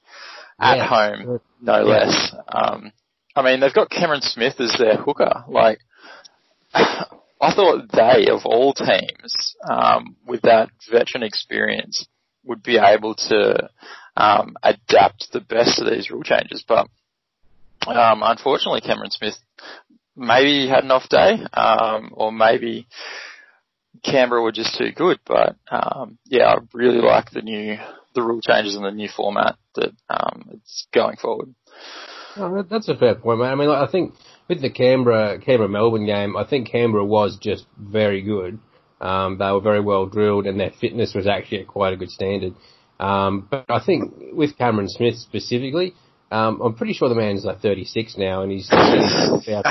at 0.58 0.78
yeah. 0.78 0.86
home, 0.88 1.40
no 1.60 1.78
yeah. 1.78 1.82
less. 1.82 2.34
Um, 2.48 2.92
I 3.36 3.42
mean, 3.42 3.60
they've 3.60 3.72
got 3.72 3.90
Cameron 3.90 4.22
Smith 4.22 4.58
as 4.60 4.74
their 4.78 4.96
hooker. 4.96 5.44
Like, 5.48 5.78
I 6.74 7.54
thought 7.54 7.92
they, 7.92 8.28
of 8.30 8.46
all 8.46 8.72
teams, 8.72 9.56
um, 9.68 10.16
with 10.26 10.42
that 10.42 10.70
veteran 10.90 11.22
experience, 11.22 12.06
would 12.44 12.62
be 12.62 12.78
able 12.78 13.14
to 13.14 13.68
um, 14.16 14.56
adapt 14.62 15.28
the 15.32 15.40
best 15.40 15.80
of 15.80 15.90
these 15.90 16.10
rule 16.10 16.22
changes. 16.22 16.64
But 16.66 16.88
um, 17.86 18.22
unfortunately, 18.22 18.80
Cameron 18.80 19.10
Smith 19.10 19.36
maybe 20.16 20.68
had 20.68 20.84
an 20.84 20.90
off 20.90 21.08
day, 21.08 21.38
um, 21.52 22.10
or 22.12 22.32
maybe 22.32 22.86
Canberra 24.02 24.42
were 24.42 24.52
just 24.52 24.76
too 24.78 24.92
good. 24.92 25.18
But 25.26 25.56
um, 25.70 26.18
yeah, 26.24 26.46
I 26.46 26.56
really 26.72 27.00
like 27.00 27.30
the 27.30 27.42
new 27.42 27.76
the 28.14 28.22
rule 28.22 28.40
changes 28.40 28.74
and 28.74 28.84
the 28.84 28.90
new 28.90 29.08
format 29.14 29.56
that 29.74 29.92
um, 30.08 30.48
it's 30.52 30.86
going 30.92 31.16
forward. 31.16 31.54
Oh, 32.36 32.62
that's 32.68 32.88
a 32.88 32.96
fair 32.96 33.14
point, 33.14 33.40
mate. 33.40 33.46
I 33.46 33.54
mean, 33.54 33.68
like, 33.68 33.88
I 33.88 33.90
think 33.90 34.14
with 34.48 34.60
the 34.60 34.70
Canberra 34.70 35.38
Canberra 35.38 35.68
Melbourne 35.68 36.06
game, 36.06 36.36
I 36.36 36.44
think 36.44 36.70
Canberra 36.70 37.04
was 37.04 37.38
just 37.40 37.66
very 37.78 38.22
good. 38.22 38.58
Um, 39.00 39.38
they 39.38 39.50
were 39.50 39.60
very 39.60 39.80
well 39.80 40.06
drilled, 40.06 40.46
and 40.46 40.58
their 40.58 40.72
fitness 40.80 41.14
was 41.14 41.26
actually 41.26 41.60
at 41.60 41.66
quite 41.66 41.92
a 41.92 41.96
good 41.96 42.10
standard. 42.10 42.54
Um, 42.98 43.46
but 43.50 43.66
I 43.68 43.84
think 43.84 44.14
with 44.32 44.56
Cameron 44.56 44.88
Smith 44.88 45.16
specifically, 45.16 45.94
um, 46.30 46.60
I'm 46.60 46.74
pretty 46.74 46.92
sure 46.92 47.08
the 47.08 47.14
man's 47.14 47.44
like 47.44 47.60
36 47.60 48.16
now, 48.18 48.42
and 48.42 48.50
he's, 48.52 48.68
he's 48.68 49.48
out. 49.48 49.66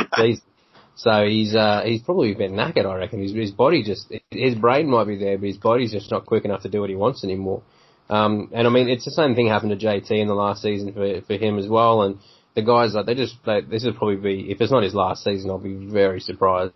So 0.95 1.25
he's 1.25 1.53
uh, 1.53 1.81
he's 1.85 2.01
probably 2.01 2.33
bit 2.33 2.51
knackered, 2.51 2.85
I 2.85 2.95
reckon. 2.95 3.21
His, 3.21 3.33
his 3.33 3.51
body 3.51 3.83
just 3.83 4.11
his 4.31 4.55
brain 4.55 4.89
might 4.89 5.07
be 5.07 5.17
there, 5.17 5.37
but 5.37 5.47
his 5.47 5.57
body's 5.57 5.91
just 5.91 6.09
not 6.09 6.25
quick 6.25 6.45
enough 6.45 6.61
to 6.61 6.69
do 6.69 6.79
what 6.79 6.89
he 6.89 6.95
wants 6.95 7.23
anymore. 7.23 7.63
Um, 8.09 8.49
and 8.53 8.65
I 8.65 8.69
mean, 8.69 8.87
it's 8.87 9.03
the 9.03 9.11
same 9.11 9.35
thing 9.35 9.47
happened 9.47 9.77
to 9.77 9.85
JT 9.85 10.09
in 10.11 10.27
the 10.27 10.33
last 10.35 10.61
season 10.61 10.93
for 10.93 11.21
for 11.21 11.33
him 11.33 11.59
as 11.59 11.67
well. 11.67 12.03
And 12.03 12.19
the 12.55 12.61
guys 12.61 12.93
like 12.93 13.07
they 13.07 13.15
just 13.15 13.35
they, 13.45 13.61
this 13.61 13.83
would 13.83 13.97
probably 13.97 14.15
be 14.15 14.51
if 14.51 14.61
it's 14.61 14.71
not 14.71 14.83
his 14.83 14.95
last 14.95 15.23
season, 15.23 15.49
I'll 15.49 15.59
be 15.59 15.85
very 15.85 16.21
surprised. 16.21 16.73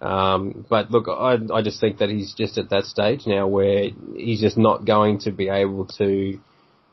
Um, 0.00 0.64
but 0.70 0.92
look, 0.92 1.08
I 1.08 1.38
I 1.52 1.62
just 1.62 1.80
think 1.80 1.98
that 1.98 2.10
he's 2.10 2.34
just 2.34 2.58
at 2.58 2.70
that 2.70 2.84
stage 2.84 3.22
now 3.26 3.48
where 3.48 3.90
he's 4.14 4.40
just 4.40 4.56
not 4.56 4.84
going 4.84 5.18
to 5.20 5.32
be 5.32 5.48
able 5.48 5.86
to 5.98 6.38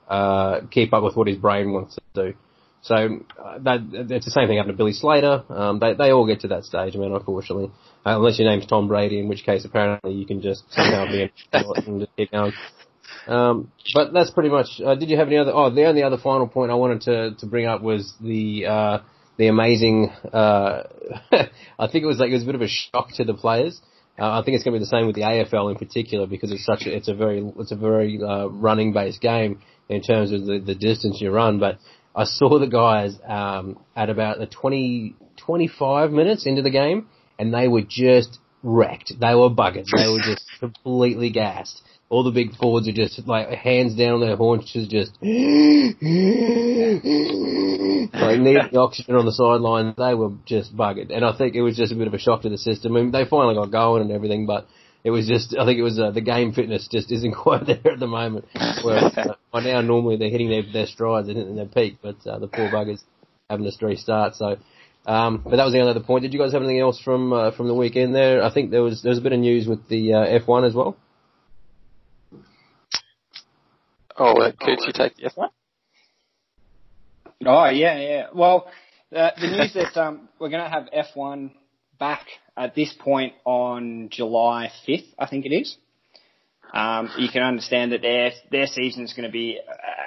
uh, 0.08 0.62
keep 0.72 0.94
up 0.94 1.04
with 1.04 1.16
what 1.16 1.28
his 1.28 1.38
brain 1.38 1.72
wants 1.72 1.96
to 1.96 2.32
do. 2.32 2.38
So 2.82 2.96
uh, 2.96 3.58
that 3.64 3.80
it's 4.12 4.26
the 4.26 4.32
same 4.32 4.48
thing 4.48 4.58
happened 4.58 4.74
to 4.74 4.78
Billy 4.78 4.94
Slater. 4.94 5.44
Um, 5.50 5.80
they 5.80 5.96
they 5.96 6.12
all 6.12 6.28
get 6.28 6.42
to 6.42 6.50
that 6.50 6.66
stage, 6.66 6.96
I 6.96 7.00
mean, 7.00 7.14
unfortunately, 7.14 7.72
uh, 8.06 8.18
unless 8.18 8.38
your 8.38 8.48
name's 8.48 8.68
Tom 8.68 8.88
Brady, 8.88 9.20
in 9.20 9.28
which 9.28 9.44
case 9.44 9.66
apparently 9.66 10.14
you 10.14 10.28
can 10.28 10.40
just 10.42 10.64
somehow 10.72 11.08
be 11.08 11.32
and 11.54 12.02
just 12.02 12.16
keep 12.16 12.32
going. 12.32 12.54
Um, 13.28 13.72
but 13.96 14.14
that's 14.14 14.30
pretty 14.30 14.50
much. 14.50 14.68
Uh, 14.86 14.94
did 14.94 15.10
you 15.10 15.18
have 15.18 15.28
any 15.28 15.38
other? 15.38 15.52
Oh, 15.52 15.74
the 15.74 15.86
only 15.86 16.04
other 16.04 16.18
final 16.18 16.48
point 16.48 16.72
I 16.72 16.76
wanted 16.76 17.02
to 17.02 17.36
to 17.40 17.46
bring 17.48 17.66
up 17.66 17.82
was 17.82 18.14
the 18.22 18.68
uh, 18.68 19.00
the 19.38 19.48
amazing. 19.48 20.12
Uh, 20.32 20.84
I 21.80 21.88
think 21.88 22.04
it 22.04 22.08
was 22.08 22.20
like 22.20 22.30
it 22.30 22.34
was 22.34 22.44
a 22.44 22.46
bit 22.46 22.56
of 22.56 22.62
a 22.62 22.68
shock 22.68 23.14
to 23.16 23.24
the 23.24 23.34
players. 23.34 23.82
Uh, 24.18 24.40
I 24.40 24.44
think 24.44 24.56
it's 24.56 24.64
going 24.64 24.74
to 24.74 24.80
be 24.80 24.84
the 24.86 24.90
same 24.90 25.08
with 25.08 25.16
the 25.16 25.24
AFL 25.24 25.72
in 25.72 25.78
particular 25.78 26.26
because 26.26 26.52
it's 26.52 26.66
such 26.66 26.86
a, 26.86 26.96
it's 26.96 27.10
a 27.10 27.14
very 27.14 27.46
it's 27.60 27.72
a 27.72 27.76
very 27.76 28.20
uh, 28.22 28.48
running 28.48 28.94
based 28.94 29.20
game 29.20 29.62
in 29.90 30.02
terms 30.02 30.32
of 30.32 30.46
the, 30.46 30.60
the 30.60 30.76
distance 30.76 31.20
you 31.20 31.32
run. 31.32 31.60
But 31.60 31.80
I 32.16 32.24
saw 32.24 32.58
the 32.60 32.68
guys 32.68 33.18
um, 33.28 33.78
at 33.96 34.10
about 34.10 34.40
the 34.40 34.48
20, 34.48 35.16
25 35.38 36.12
minutes 36.12 36.46
into 36.46 36.62
the 36.62 36.70
game, 36.70 37.08
and 37.38 37.54
they 37.54 37.68
were 37.68 37.84
just 37.88 38.40
wrecked. 38.64 39.12
They 39.20 39.36
were 39.36 39.50
buggered. 39.50 39.86
They 39.94 40.08
were 40.08 40.22
just 40.22 40.46
completely 40.60 41.30
gassed 41.30 41.82
all 42.10 42.24
the 42.24 42.32
big 42.32 42.56
forwards 42.56 42.88
are 42.88 42.94
just 42.94 43.28
like 43.28 43.50
hands 43.50 43.96
down 43.96 44.16
on 44.16 44.20
their 44.22 44.38
haunches, 44.38 44.88
just 44.88 45.12
like 45.22 45.32
needing 48.40 48.70
the 48.72 48.80
oxygen 48.80 49.16
on 49.16 49.26
the 49.26 49.32
sideline. 49.32 49.94
They 49.98 50.14
were 50.14 50.32
just 50.46 50.76
buggered, 50.76 51.12
and 51.12 51.26
I 51.26 51.36
think 51.38 51.56
it 51.56 51.62
was 51.62 51.76
just 51.76 51.92
a 51.92 51.96
bit 51.96 52.08
of 52.08 52.14
a 52.14 52.20
shock 52.20 52.44
to 52.44 52.50
the 52.50 52.58
system. 52.58 52.96
I 52.96 53.02
mean, 53.02 53.12
they 53.12 53.26
finally 53.26 53.56
got 53.56 53.72
going 53.72 54.04
and 54.04 54.12
everything, 54.12 54.46
but 54.46 54.68
it 55.04 55.10
was 55.10 55.28
just 55.28 55.56
I 55.58 55.66
think 55.66 55.80
it 55.80 55.84
was 55.84 56.00
uh, 56.00 56.12
the 56.12 56.22
game 56.22 56.54
fitness 56.54 56.88
just 56.92 57.12
isn't 57.16 57.34
quite 57.34 57.66
there 57.66 57.94
at 57.94 58.00
the 58.00 58.08
moment. 58.08 58.46
Whereas 58.84 59.18
uh, 59.18 59.36
by 59.52 59.64
now 59.64 59.82
normally 59.82 60.18
they're 60.18 60.30
hitting 60.30 60.50
their 60.50 60.64
their 60.72 60.88
strides 60.88 61.28
and 61.28 61.38
hitting 61.38 61.56
their 61.56 61.66
peak, 61.66 61.98
but 62.02 62.18
uh, 62.28 62.38
the 62.38 62.48
poor 62.48 62.70
buggers 62.70 63.02
having 63.50 63.70
to 63.70 63.86
restart. 63.86 64.36
So. 64.36 64.58
Um, 65.08 65.42
but 65.44 65.58
that 65.58 65.66
was 65.66 65.72
the 65.72 65.80
only 65.82 65.92
other 65.92 66.00
point. 66.00 66.24
Did 66.24 66.34
you 66.34 66.40
guys 66.40 66.54
have 66.54 66.64
anything 66.64 66.80
else 66.80 67.00
from 67.00 67.32
uh, 67.32 67.52
from 67.52 67.68
the 67.68 67.76
weekend 67.76 68.16
there? 68.16 68.44
I 68.44 68.52
think 68.52 68.72
there 68.72 68.82
was 68.82 69.04
there 69.04 69.12
was 69.12 69.20
a 69.20 69.22
bit 69.22 69.34
of 69.34 69.40
news 69.40 69.68
with 69.68 69.88
the 69.88 70.14
uh, 70.14 70.40
F1 70.40 70.68
as 70.68 70.74
well. 70.74 70.98
Oh, 74.18 74.34
let 74.34 74.60
Coots, 74.60 74.84
you 74.88 74.94
take 74.94 75.18
the 75.18 75.30
F1? 75.30 75.50
Oh, 77.46 77.66
yeah, 77.66 78.00
yeah. 78.00 78.28
Well, 78.34 78.72
uh, 79.14 79.32
the 79.40 79.48
news 79.48 79.74
that 79.74 79.98
um, 80.02 80.30
we're 80.40 80.50
going 80.50 80.64
to 80.64 80.70
have 80.70 80.88
F1 81.16 81.52
back 82.00 82.26
at 82.56 82.76
this 82.76 82.94
point 82.98 83.34
on 83.44 84.10
July 84.10 84.72
5th, 84.88 85.08
I 85.20 85.28
think 85.28 85.46
it 85.46 85.54
is. 85.54 85.78
Um, 86.74 87.10
you 87.18 87.30
can 87.30 87.44
understand 87.44 87.92
that 87.92 88.02
their 88.02 88.32
their 88.52 88.66
season 88.66 89.04
is 89.04 89.14
going 89.14 89.28
to 89.28 89.32
be 89.32 89.60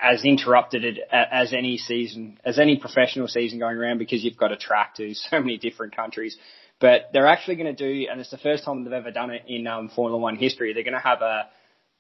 as 0.03 0.25
interrupted 0.25 0.99
as 1.11 1.55
any 1.55 1.79
season, 1.79 2.39
as 2.45 2.59
any 2.59 2.77
professional 2.77 3.29
season 3.29 3.59
going 3.59 3.77
around 3.77 3.99
because 3.99 4.25
you've 4.25 4.37
got 4.37 4.49
to 4.49 4.57
track 4.57 4.97
to 4.97 5.15
so 5.15 5.41
many 5.41 5.57
different 5.57 5.95
countries. 5.95 6.37
But 6.81 7.11
they're 7.13 7.27
actually 7.27 7.57
going 7.57 7.75
to 7.75 8.05
do, 8.05 8.09
and 8.11 8.21
it's 8.21 8.31
the 8.31 8.39
first 8.39 8.65
time 8.65 8.85
they've 8.85 8.93
ever 8.93 9.11
done 9.11 9.31
it 9.31 9.45
in 9.47 9.67
um, 9.67 9.89
Formula 9.89 10.19
One 10.21 10.37
history. 10.37 10.73
They're 10.75 10.83
going 10.83 10.95
to 10.95 11.01
have 11.01 11.23
a 11.23 11.49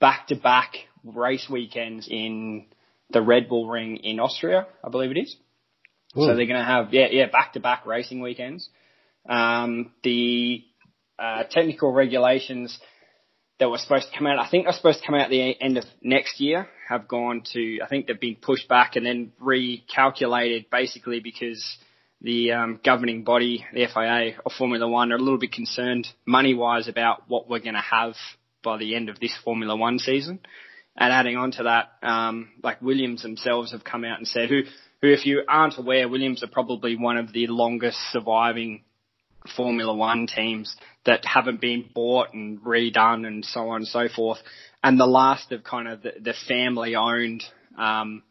back-to-back 0.00 0.74
race 1.04 1.48
weekends 1.50 2.08
in 2.10 2.66
the 3.10 3.22
Red 3.22 3.48
Bull 3.48 3.68
Ring 3.68 3.96
in 3.96 4.20
Austria, 4.20 4.66
I 4.84 4.88
believe 4.90 5.10
it 5.10 5.18
is. 5.18 5.36
Ooh. 6.16 6.22
So 6.22 6.26
they're 6.28 6.46
going 6.46 6.58
to 6.58 6.64
have 6.64 6.92
yeah 6.92 7.08
yeah 7.10 7.26
back-to-back 7.26 7.86
racing 7.86 8.20
weekends. 8.20 8.68
Um, 9.28 9.92
the 10.02 10.64
uh, 11.18 11.44
technical 11.50 11.92
regulations 11.92 12.78
that 13.58 13.68
were 13.68 13.78
supposed 13.78 14.10
to 14.10 14.16
come 14.16 14.26
out, 14.26 14.38
I 14.38 14.48
think 14.48 14.64
they're 14.64 14.72
supposed 14.72 15.00
to 15.00 15.06
come 15.06 15.16
out 15.16 15.22
at 15.22 15.30
the 15.30 15.60
end 15.60 15.78
of 15.78 15.84
next 16.00 16.40
year, 16.40 16.68
have 16.88 17.08
gone 17.08 17.42
to, 17.52 17.80
I 17.82 17.88
think 17.88 18.06
they've 18.06 18.18
been 18.18 18.36
pushed 18.36 18.68
back 18.68 18.96
and 18.96 19.04
then 19.04 19.32
recalculated 19.42 20.70
basically 20.70 21.20
because 21.20 21.62
the 22.20 22.52
um, 22.52 22.80
governing 22.84 23.24
body, 23.24 23.64
the 23.74 23.86
FIA 23.92 24.38
of 24.46 24.52
Formula 24.52 24.88
One, 24.88 25.12
are 25.12 25.16
a 25.16 25.22
little 25.22 25.38
bit 25.38 25.52
concerned 25.52 26.06
money 26.24 26.54
wise 26.54 26.88
about 26.88 27.24
what 27.28 27.48
we're 27.48 27.58
going 27.58 27.74
to 27.74 27.80
have 27.80 28.14
by 28.62 28.78
the 28.78 28.94
end 28.94 29.08
of 29.08 29.20
this 29.20 29.36
Formula 29.44 29.76
One 29.76 29.98
season. 29.98 30.40
And 30.96 31.12
adding 31.12 31.36
on 31.36 31.52
to 31.52 31.62
that, 31.64 31.92
um, 32.06 32.50
like 32.62 32.82
Williams 32.82 33.22
themselves 33.22 33.72
have 33.72 33.84
come 33.84 34.04
out 34.04 34.18
and 34.18 34.26
said, 34.26 34.48
who, 34.48 34.62
who, 35.00 35.12
if 35.12 35.24
you 35.24 35.44
aren't 35.48 35.78
aware, 35.78 36.08
Williams 36.08 36.42
are 36.42 36.48
probably 36.48 36.96
one 36.96 37.16
of 37.16 37.32
the 37.32 37.46
longest 37.46 37.98
surviving 38.10 38.82
Formula 39.56 39.94
One 39.94 40.26
teams 40.26 40.74
that 41.06 41.24
haven't 41.24 41.60
been 41.60 41.88
bought 41.94 42.34
and 42.34 42.60
redone 42.60 43.26
and 43.26 43.44
so 43.44 43.68
on 43.68 43.76
and 43.76 43.86
so 43.86 44.08
forth. 44.08 44.38
And 44.82 44.98
the 44.98 45.06
last 45.06 45.52
of 45.52 45.62
kind 45.62 45.88
of 45.88 46.02
the, 46.02 46.12
the 46.20 46.34
family 46.48 46.96
owned, 46.96 47.44
um, 47.78 48.24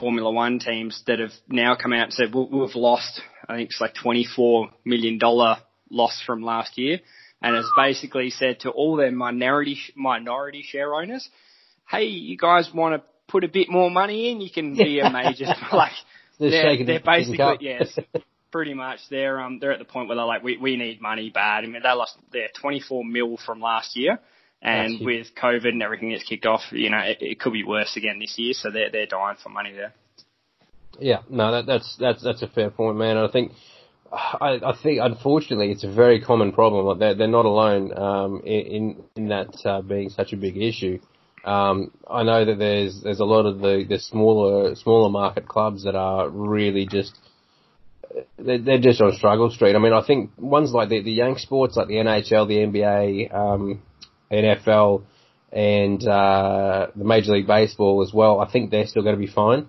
Formula 0.00 0.30
One 0.32 0.58
teams 0.58 1.02
that 1.06 1.20
have 1.20 1.30
now 1.48 1.76
come 1.80 1.92
out 1.92 2.04
and 2.04 2.12
said, 2.12 2.34
we've 2.34 2.74
lost, 2.74 3.20
I 3.48 3.54
think 3.56 3.70
it's 3.70 3.80
like 3.80 3.94
$24 3.94 4.70
million 4.84 5.20
loss 5.90 6.20
from 6.26 6.42
last 6.42 6.76
year 6.76 6.98
and 7.46 7.56
has 7.56 7.70
basically 7.76 8.30
said 8.30 8.60
to 8.60 8.70
all 8.70 8.96
their 8.96 9.12
minority 9.12 9.78
minority 9.94 10.62
share 10.62 10.94
owners, 10.94 11.28
"Hey, 11.88 12.04
you 12.04 12.36
guys 12.36 12.68
want 12.74 13.00
to 13.00 13.08
put 13.28 13.44
a 13.44 13.48
bit 13.48 13.68
more 13.70 13.90
money 13.90 14.30
in? 14.30 14.40
You 14.40 14.50
can 14.50 14.74
be 14.74 14.98
a 14.98 15.10
major." 15.10 15.46
like 15.72 15.92
they're, 16.38 16.84
they're 16.84 17.00
basically 17.00 17.58
yes, 17.60 17.96
pretty 18.50 18.74
much. 18.74 18.98
They're 19.10 19.40
um 19.40 19.58
they're 19.60 19.72
at 19.72 19.78
the 19.78 19.84
point 19.84 20.08
where 20.08 20.16
they're 20.16 20.26
like, 20.26 20.42
"We 20.42 20.56
we 20.56 20.76
need 20.76 21.00
money 21.00 21.30
bad." 21.30 21.64
I 21.64 21.68
mean, 21.68 21.82
they 21.82 21.92
lost 21.92 22.18
their 22.32 22.48
24 22.60 23.04
mil 23.04 23.38
from 23.44 23.60
last 23.60 23.96
year. 23.96 24.18
And 24.62 25.04
with 25.04 25.28
COVID 25.40 25.68
and 25.68 25.82
everything 25.82 26.10
that's 26.10 26.24
kicked 26.24 26.46
off, 26.46 26.62
you 26.72 26.90
know, 26.90 26.98
it, 26.98 27.18
it 27.20 27.38
could 27.38 27.52
be 27.52 27.62
worse 27.62 27.96
again 27.96 28.18
this 28.18 28.34
year. 28.36 28.52
So 28.54 28.70
they're 28.70 28.90
they're 28.90 29.06
dying 29.06 29.36
for 29.40 29.50
money 29.50 29.72
there. 29.72 29.92
Yeah, 30.98 31.22
no, 31.28 31.52
that, 31.52 31.66
that's 31.66 31.96
that's 32.00 32.24
that's 32.24 32.42
a 32.42 32.48
fair 32.48 32.70
point, 32.70 32.96
man. 32.96 33.16
I 33.16 33.28
think 33.30 33.52
I, 34.12 34.60
I 34.64 34.76
think 34.82 35.00
unfortunately 35.02 35.70
it's 35.70 35.84
a 35.84 35.90
very 35.90 36.20
common 36.20 36.52
problem. 36.52 36.98
They're, 36.98 37.14
they're 37.14 37.28
not 37.28 37.44
alone 37.44 37.96
um, 37.96 38.42
in 38.44 39.02
in 39.16 39.28
that 39.28 39.54
uh, 39.64 39.82
being 39.82 40.10
such 40.10 40.32
a 40.32 40.36
big 40.36 40.56
issue. 40.56 41.00
Um, 41.44 41.92
I 42.08 42.22
know 42.24 42.44
that 42.44 42.58
there's 42.58 43.02
there's 43.02 43.20
a 43.20 43.24
lot 43.24 43.46
of 43.46 43.60
the, 43.60 43.84
the 43.88 43.98
smaller 43.98 44.74
smaller 44.74 45.10
market 45.10 45.46
clubs 45.46 45.84
that 45.84 45.94
are 45.94 46.28
really 46.28 46.86
just 46.86 47.16
they're, 48.38 48.58
they're 48.58 48.80
just 48.80 49.00
on 49.00 49.12
struggle 49.12 49.50
street. 49.50 49.76
I 49.76 49.78
mean, 49.78 49.92
I 49.92 50.04
think 50.04 50.30
ones 50.36 50.72
like 50.72 50.88
the 50.88 51.02
the 51.02 51.12
young 51.12 51.36
sports 51.38 51.76
like 51.76 51.88
the 51.88 51.94
NHL, 51.94 52.48
the 52.48 52.80
NBA, 52.80 53.34
um, 53.34 53.82
NFL, 54.30 55.04
and 55.52 56.06
uh, 56.06 56.88
the 56.96 57.04
Major 57.04 57.32
League 57.32 57.46
Baseball 57.46 58.02
as 58.02 58.12
well. 58.12 58.40
I 58.40 58.50
think 58.50 58.70
they're 58.70 58.86
still 58.86 59.02
going 59.02 59.16
to 59.16 59.24
be 59.24 59.32
fine. 59.32 59.68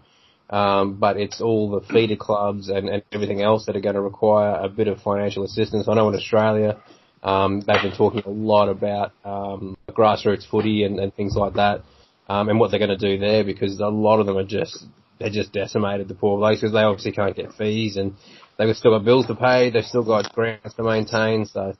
Um, 0.49 0.95
but 0.95 1.17
it's 1.17 1.41
all 1.41 1.69
the 1.69 1.85
feeder 1.87 2.15
clubs 2.15 2.69
and, 2.69 2.87
and 2.87 3.03
everything 3.11 3.41
else 3.41 3.65
that 3.65 3.75
are 3.75 3.81
going 3.81 3.95
to 3.95 4.01
require 4.01 4.55
a 4.55 4.69
bit 4.69 4.87
of 4.87 5.01
financial 5.01 5.43
assistance. 5.43 5.87
I 5.89 5.93
know 5.93 6.07
in 6.07 6.15
Australia, 6.15 6.77
um, 7.21 7.61
they've 7.61 7.81
been 7.81 7.97
talking 7.97 8.23
a 8.25 8.29
lot 8.29 8.69
about 8.69 9.11
um, 9.25 9.75
grassroots 9.89 10.49
footy 10.49 10.83
and, 10.83 10.99
and 10.99 11.13
things 11.13 11.35
like 11.35 11.55
that, 11.55 11.81
um, 12.29 12.47
and 12.47 12.59
what 12.59 12.71
they're 12.71 12.79
going 12.79 12.97
to 12.97 12.97
do 12.97 13.19
there 13.19 13.43
because 13.43 13.79
a 13.79 13.87
lot 13.87 14.19
of 14.19 14.25
them 14.25 14.37
are 14.37 14.45
just 14.45 14.85
they're 15.19 15.29
just 15.29 15.51
decimated 15.51 16.07
the 16.07 16.13
poor 16.13 16.37
blokes 16.37 16.61
because 16.61 16.73
they 16.73 16.79
obviously 16.79 17.11
can't 17.11 17.35
get 17.35 17.51
fees 17.53 17.97
and 17.97 18.13
they've 18.57 18.75
still 18.75 18.91
got 18.91 19.03
bills 19.03 19.25
to 19.27 19.35
pay, 19.35 19.69
they've 19.69 19.83
still 19.83 20.05
got 20.05 20.31
grants 20.33 20.75
to 20.75 20.83
maintain. 20.83 21.45
So, 21.45 21.73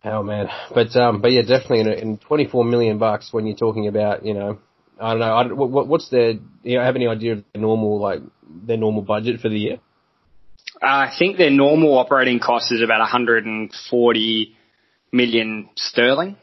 hell 0.00 0.22
man, 0.22 0.48
but 0.72 0.94
um, 0.96 1.20
but 1.20 1.32
yeah, 1.32 1.42
definitely 1.42 1.80
in, 1.80 1.88
in 1.88 2.18
24 2.18 2.64
million 2.64 2.98
bucks 2.98 3.32
when 3.32 3.46
you're 3.46 3.56
talking 3.56 3.88
about 3.88 4.24
you 4.24 4.32
know 4.32 4.58
I 5.00 5.10
don't 5.10 5.20
know. 5.20 5.34
I 5.34 5.52
what, 5.52 5.88
what's 5.88 6.08
their? 6.08 6.34
You 6.62 6.78
know, 6.78 6.82
have 6.82 6.96
any 6.96 7.06
idea 7.06 7.32
of 7.34 7.44
their 7.52 7.62
normal 7.62 8.00
like 8.00 8.20
their 8.48 8.76
normal 8.76 9.02
budget 9.02 9.40
for 9.40 9.48
the 9.48 9.58
year? 9.58 9.78
Uh, 10.82 10.86
I 10.86 11.14
think 11.18 11.36
their 11.36 11.50
normal 11.50 11.98
operating 11.98 12.38
cost 12.38 12.72
is 12.72 12.82
about 12.82 13.00
140 13.00 14.56
million 15.12 15.68
sterling. 15.76 16.36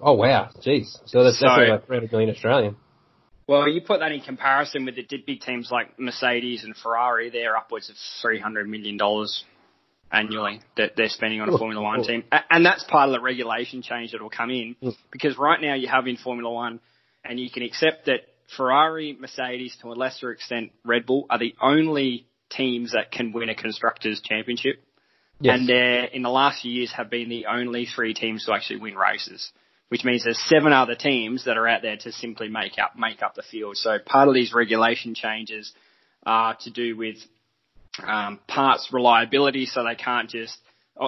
Oh 0.00 0.14
wow, 0.14 0.50
jeez! 0.64 0.98
So 1.06 1.24
that's 1.24 1.38
so, 1.38 1.46
definitely 1.46 1.72
like 1.72 1.86
300 1.86 2.12
million 2.12 2.30
Australian. 2.30 2.76
Well, 3.48 3.68
you 3.68 3.80
put 3.80 4.00
that 4.00 4.10
in 4.10 4.22
comparison 4.22 4.84
with 4.84 4.96
the 4.96 5.06
big 5.24 5.40
teams 5.40 5.70
like 5.70 5.98
Mercedes 6.00 6.64
and 6.64 6.74
Ferrari, 6.76 7.30
they're 7.30 7.56
upwards 7.56 7.88
of 7.88 7.96
300 8.20 8.68
million 8.68 8.96
dollars 8.96 9.44
annually 10.10 10.60
that 10.76 10.92
they're 10.96 11.08
spending 11.08 11.40
on 11.40 11.48
a 11.48 11.58
Formula 11.58 11.82
One 11.82 12.02
team, 12.02 12.24
and 12.50 12.64
that's 12.64 12.84
part 12.84 13.08
of 13.08 13.12
the 13.12 13.20
regulation 13.20 13.82
change 13.82 14.12
that 14.12 14.22
will 14.22 14.30
come 14.30 14.50
in 14.50 14.76
because 15.10 15.38
right 15.38 15.60
now 15.60 15.74
you 15.74 15.88
have 15.88 16.06
in 16.06 16.16
Formula 16.16 16.52
One 16.52 16.80
and 17.28 17.38
you 17.38 17.50
can 17.50 17.62
accept 17.62 18.06
that 18.06 18.20
Ferrari, 18.56 19.16
Mercedes, 19.18 19.76
to 19.82 19.88
a 19.88 19.94
lesser 19.94 20.30
extent 20.30 20.72
Red 20.84 21.06
Bull, 21.06 21.26
are 21.30 21.38
the 21.38 21.54
only 21.60 22.26
teams 22.50 22.92
that 22.92 23.10
can 23.10 23.32
win 23.32 23.48
a 23.48 23.54
constructors 23.54 24.20
championship. 24.20 24.82
Yes. 25.40 25.58
And 25.58 25.68
they 25.68 26.08
in 26.12 26.22
the 26.22 26.30
last 26.30 26.62
few 26.62 26.72
years 26.72 26.92
have 26.92 27.10
been 27.10 27.28
the 27.28 27.46
only 27.46 27.86
three 27.86 28.14
teams 28.14 28.46
to 28.46 28.54
actually 28.54 28.80
win 28.80 28.96
races, 28.96 29.52
which 29.88 30.04
means 30.04 30.24
there's 30.24 30.38
seven 30.38 30.72
other 30.72 30.94
teams 30.94 31.44
that 31.44 31.58
are 31.58 31.68
out 31.68 31.82
there 31.82 31.96
to 31.98 32.12
simply 32.12 32.48
make 32.48 32.78
up 32.78 32.96
make 32.96 33.22
up 33.22 33.34
the 33.34 33.42
field. 33.42 33.76
So 33.76 33.98
part 33.98 34.28
of 34.28 34.34
these 34.34 34.54
regulation 34.54 35.14
changes 35.14 35.72
are 36.24 36.56
to 36.60 36.70
do 36.70 36.96
with 36.96 37.16
um, 38.06 38.40
parts 38.48 38.88
reliability, 38.92 39.66
so 39.66 39.84
they 39.84 39.94
can't 39.94 40.30
just. 40.30 40.56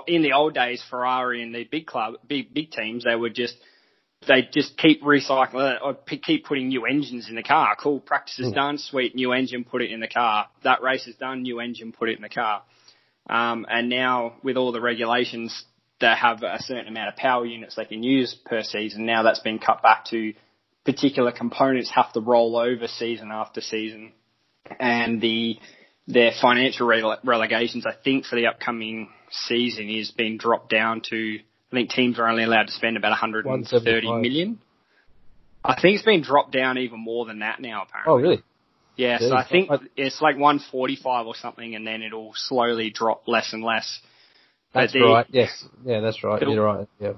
In 0.07 0.21
the 0.21 0.33
old 0.35 0.53
days, 0.53 0.85
Ferrari 0.91 1.43
and 1.43 1.55
the 1.55 1.65
big 1.65 1.87
club, 1.87 2.17
big 2.27 2.53
big 2.53 2.71
teams, 2.71 3.05
they 3.05 3.17
would 3.17 3.35
just 3.35 3.57
they 4.27 4.49
just 4.53 4.77
keep 4.77 5.03
recycling 5.03 5.79
or 5.83 5.95
keep 6.25 6.45
putting 6.45 6.69
new 6.69 6.87
engines 6.87 7.29
in 7.29 7.37
the 7.37 7.43
car. 7.43 7.77
Cool, 7.81 8.01
practice 8.01 8.39
is 8.39 8.53
mm. 8.53 8.55
done, 8.55 8.79
sweet, 8.79 9.15
new 9.15 9.33
engine, 9.33 9.65
put 9.65 9.83
it 9.83 9.91
in 9.91 10.01
the 10.01 10.09
car. 10.09 10.49
That 10.65 10.83
race 10.83 11.07
is 11.07 11.15
done, 11.17 11.43
new 11.43 11.61
engine, 11.61 11.93
put 11.93 12.09
it 12.09 12.17
in 12.17 12.23
the 12.23 12.29
car. 12.29 12.63
Um, 13.31 13.67
and 13.69 13.89
now 13.89 14.35
with 14.43 14.57
all 14.57 14.73
the 14.73 14.81
regulations 14.81 15.65
that 16.01 16.19
have 16.19 16.43
a 16.43 16.61
certain 16.61 16.89
amount 16.89 17.09
of 17.09 17.17
power 17.17 17.45
units 17.45 17.77
they 17.77 17.85
can 17.85 18.03
use 18.03 18.35
per 18.45 18.63
season, 18.63 19.07
now 19.07 19.23
that's 19.23 19.41
been 19.41 19.59
cut 19.59 19.83
back 19.83 20.07
to 20.07 20.33
particular 20.85 21.33
components 21.33 21.91
have 21.95 22.13
to 22.15 22.21
roll 22.21 22.57
over 22.57 22.89
season 22.89 23.31
after 23.31 23.61
season. 23.61 24.13
And 24.81 25.21
the, 25.21 25.59
their 26.07 26.33
financial 26.41 26.87
rele- 26.87 27.19
relegations, 27.25 27.87
I 27.87 27.93
think 28.03 28.25
for 28.25 28.37
the 28.37 28.47
upcoming 28.47 29.11
season 29.31 29.91
is 29.91 30.11
being 30.11 30.39
dropped 30.39 30.71
down 30.71 31.03
to, 31.11 31.39
I 31.71 31.77
think 31.77 31.91
teams 31.91 32.19
are 32.19 32.29
only 32.29 32.45
allowed 32.45 32.67
to 32.69 32.73
spend 32.73 32.97
about 32.97 33.11
130 33.11 34.13
million. 34.21 34.59
I 35.65 35.79
think 35.81 35.97
it's 35.97 36.05
been 36.05 36.23
dropped 36.23 36.53
down 36.53 36.79
even 36.79 37.01
more 37.01 37.27
than 37.27 37.41
that 37.41 37.61
now, 37.61 37.83
apparently. 37.83 38.13
Oh, 38.13 38.17
really? 38.17 38.43
Yeah, 38.97 39.19
so 39.21 39.37
I 39.37 39.47
think 39.47 39.71
it's 39.97 40.21
like 40.21 40.37
145 40.37 41.27
or 41.27 41.35
something, 41.37 41.77
and 41.77 41.87
then 41.87 42.03
it'll 42.03 42.33
slowly 42.35 42.91
drop 42.91 43.29
less 43.29 43.53
and 43.53 43.63
less. 43.63 44.01
That's 44.75 44.93
the, 44.93 45.01
right. 45.01 45.27
Yes. 45.31 45.65
Yeah, 45.85 46.01
that's 46.01 46.25
right. 46.25 46.43
You're 46.43 46.65
right. 46.65 46.89
Yeah. 46.99 47.13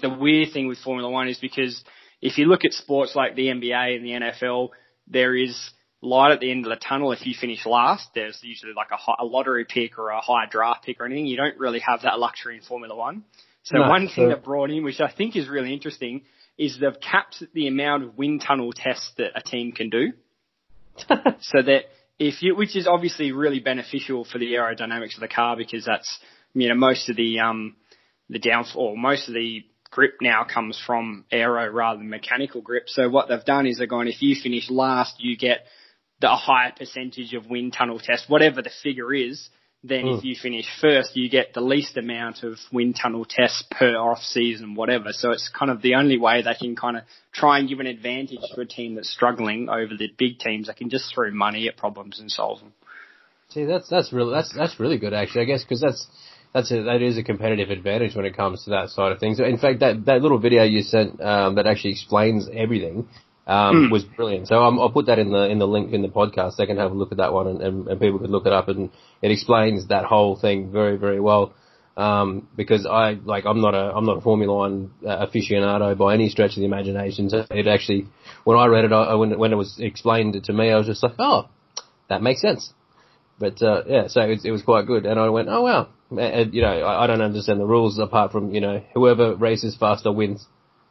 The 0.00 0.10
weird 0.10 0.52
thing 0.52 0.68
with 0.68 0.78
Formula 0.78 1.10
One 1.10 1.28
is 1.28 1.38
because 1.38 1.82
if 2.22 2.38
you 2.38 2.46
look 2.46 2.64
at 2.64 2.72
sports 2.72 3.16
like 3.16 3.34
the 3.34 3.46
NBA 3.46 3.96
and 3.96 4.04
the 4.04 4.26
NFL, 4.26 4.68
there 5.08 5.34
is 5.34 5.70
light 6.00 6.30
at 6.30 6.40
the 6.40 6.50
end 6.50 6.66
of 6.66 6.70
the 6.70 6.76
tunnel 6.76 7.10
if 7.10 7.26
you 7.26 7.34
finish 7.38 7.66
last. 7.66 8.08
There's 8.14 8.38
usually 8.42 8.74
like 8.74 8.92
a, 8.92 8.96
high, 8.96 9.16
a 9.18 9.24
lottery 9.24 9.64
pick 9.64 9.98
or 9.98 10.10
a 10.10 10.20
high 10.20 10.46
draft 10.48 10.84
pick 10.84 11.00
or 11.00 11.06
anything. 11.06 11.26
You 11.26 11.36
don't 11.36 11.58
really 11.58 11.80
have 11.80 12.02
that 12.02 12.18
luxury 12.20 12.56
in 12.56 12.62
Formula 12.62 12.94
One. 12.94 13.24
So 13.68 13.76
no, 13.76 13.88
one 13.88 14.08
thing 14.08 14.30
that 14.30 14.42
brought 14.42 14.70
in, 14.70 14.82
which 14.82 14.98
I 14.98 15.10
think 15.12 15.36
is 15.36 15.46
really 15.46 15.74
interesting, 15.74 16.22
is 16.56 16.78
they've 16.80 17.00
capped 17.00 17.42
the 17.52 17.68
amount 17.68 18.02
of 18.02 18.16
wind 18.16 18.42
tunnel 18.46 18.72
tests 18.72 19.12
that 19.18 19.32
a 19.34 19.42
team 19.42 19.72
can 19.72 19.90
do. 19.90 20.12
so 21.40 21.60
that 21.62 21.82
if 22.18 22.40
you, 22.40 22.56
which 22.56 22.74
is 22.74 22.86
obviously 22.86 23.30
really 23.30 23.60
beneficial 23.60 24.24
for 24.24 24.38
the 24.38 24.54
aerodynamics 24.54 25.14
of 25.16 25.20
the 25.20 25.28
car 25.28 25.54
because 25.54 25.84
that's, 25.84 26.18
you 26.54 26.68
know, 26.68 26.74
most 26.74 27.10
of 27.10 27.16
the, 27.16 27.40
um, 27.40 27.76
the 28.30 28.38
downfall, 28.38 28.96
most 28.96 29.28
of 29.28 29.34
the 29.34 29.66
grip 29.90 30.14
now 30.22 30.44
comes 30.44 30.80
from 30.86 31.26
aero 31.30 31.70
rather 31.70 31.98
than 31.98 32.08
mechanical 32.08 32.62
grip. 32.62 32.84
So 32.86 33.10
what 33.10 33.28
they've 33.28 33.44
done 33.44 33.66
is 33.66 33.76
they're 33.76 33.86
going, 33.86 34.08
if 34.08 34.22
you 34.22 34.34
finish 34.42 34.70
last, 34.70 35.16
you 35.18 35.36
get 35.36 35.66
the 36.20 36.28
higher 36.28 36.72
percentage 36.76 37.34
of 37.34 37.50
wind 37.50 37.74
tunnel 37.74 38.00
test, 38.00 38.24
whatever 38.28 38.62
the 38.62 38.70
figure 38.82 39.12
is, 39.12 39.50
then 39.84 40.06
mm. 40.06 40.18
if 40.18 40.24
you 40.24 40.34
finish 40.34 40.66
first, 40.80 41.16
you 41.16 41.30
get 41.30 41.54
the 41.54 41.60
least 41.60 41.96
amount 41.96 42.42
of 42.42 42.58
wind 42.72 42.98
tunnel 43.00 43.24
tests 43.24 43.64
per 43.70 43.96
off 43.96 44.18
season, 44.18 44.74
whatever. 44.74 45.12
So 45.12 45.30
it's 45.30 45.48
kind 45.48 45.70
of 45.70 45.82
the 45.82 45.94
only 45.94 46.18
way 46.18 46.42
they 46.42 46.54
can 46.54 46.74
kind 46.74 46.96
of 46.96 47.04
try 47.32 47.60
and 47.60 47.68
give 47.68 47.78
an 47.78 47.86
advantage 47.86 48.40
to 48.54 48.60
a 48.60 48.66
team 48.66 48.96
that's 48.96 49.10
struggling 49.10 49.68
over 49.68 49.96
the 49.96 50.12
big 50.18 50.40
teams. 50.40 50.66
They 50.66 50.72
can 50.72 50.90
just 50.90 51.14
throw 51.14 51.30
money 51.30 51.68
at 51.68 51.76
problems 51.76 52.18
and 52.18 52.30
solve 52.30 52.58
them. 52.58 52.72
See, 53.50 53.64
that's 53.64 53.88
that's 53.88 54.12
really 54.12 54.32
that's 54.32 54.52
that's 54.54 54.78
really 54.80 54.98
good 54.98 55.14
actually. 55.14 55.42
I 55.42 55.44
guess 55.44 55.62
because 55.62 55.80
that's 55.80 56.06
that's 56.52 56.70
a, 56.72 56.82
that 56.82 57.00
is 57.00 57.16
a 57.16 57.22
competitive 57.22 57.70
advantage 57.70 58.14
when 58.16 58.26
it 58.26 58.36
comes 58.36 58.64
to 58.64 58.70
that 58.70 58.90
side 58.90 59.12
of 59.12 59.20
things. 59.20 59.38
In 59.38 59.58
fact, 59.58 59.80
that 59.80 60.04
that 60.06 60.22
little 60.22 60.38
video 60.38 60.64
you 60.64 60.82
sent 60.82 61.20
um, 61.20 61.54
that 61.54 61.66
actually 61.66 61.92
explains 61.92 62.48
everything 62.52 63.08
um, 63.48 63.88
mm. 63.88 63.90
was 63.90 64.04
brilliant. 64.04 64.46
So 64.46 64.62
um, 64.62 64.78
I'll 64.78 64.92
put 64.92 65.06
that 65.06 65.18
in 65.18 65.30
the 65.30 65.48
in 65.48 65.58
the 65.58 65.66
link 65.66 65.92
in 65.92 66.02
the 66.02 66.08
podcast. 66.08 66.56
They 66.56 66.66
can 66.66 66.76
have 66.76 66.92
a 66.92 66.94
look 66.94 67.12
at 67.12 67.18
that 67.18 67.32
one, 67.32 67.46
and, 67.48 67.62
and, 67.62 67.88
and 67.88 68.00
people 68.00 68.18
can 68.18 68.30
look 68.30 68.46
it 68.46 68.52
up, 68.52 68.68
and 68.68 68.90
it 69.22 69.30
explains 69.30 69.88
that 69.88 70.04
whole 70.04 70.36
thing 70.36 70.70
very 70.70 70.96
very 70.96 71.18
well. 71.18 71.54
Um, 71.96 72.46
because 72.54 72.86
I 72.86 73.12
like 73.24 73.44
I'm 73.46 73.60
not 73.60 73.74
a 73.74 73.92
I'm 73.96 74.04
not 74.04 74.18
a 74.18 74.20
Formula 74.20 74.54
One 74.54 74.92
uh, 75.04 75.26
aficionado 75.26 75.96
by 75.96 76.14
any 76.14 76.28
stretch 76.28 76.52
of 76.52 76.56
the 76.56 76.66
imagination. 76.66 77.30
So 77.30 77.46
it 77.50 77.66
actually, 77.66 78.06
when 78.44 78.58
I 78.58 78.66
read 78.66 78.84
it, 78.84 78.92
I, 78.92 79.14
when 79.14 79.36
when 79.38 79.52
it 79.52 79.56
was 79.56 79.76
explained 79.80 80.40
to 80.44 80.52
me, 80.52 80.70
I 80.70 80.76
was 80.76 80.86
just 80.86 81.02
like, 81.02 81.14
oh, 81.18 81.48
that 82.08 82.22
makes 82.22 82.42
sense. 82.42 82.72
But 83.38 83.62
uh, 83.62 83.82
yeah, 83.86 84.08
so 84.08 84.20
it, 84.20 84.40
it 84.44 84.50
was 84.50 84.62
quite 84.62 84.86
good, 84.86 85.06
and 85.06 85.18
I 85.18 85.28
went, 85.30 85.48
oh 85.48 85.62
wow, 85.62 85.88
and, 86.10 86.52
you 86.52 86.62
know, 86.62 86.68
I, 86.68 87.04
I 87.04 87.06
don't 87.06 87.22
understand 87.22 87.60
the 87.60 87.66
rules 87.66 87.98
apart 87.98 88.30
from 88.30 88.52
you 88.52 88.60
know 88.60 88.84
whoever 88.94 89.34
races 89.34 89.74
faster 89.74 90.12
wins. 90.12 90.46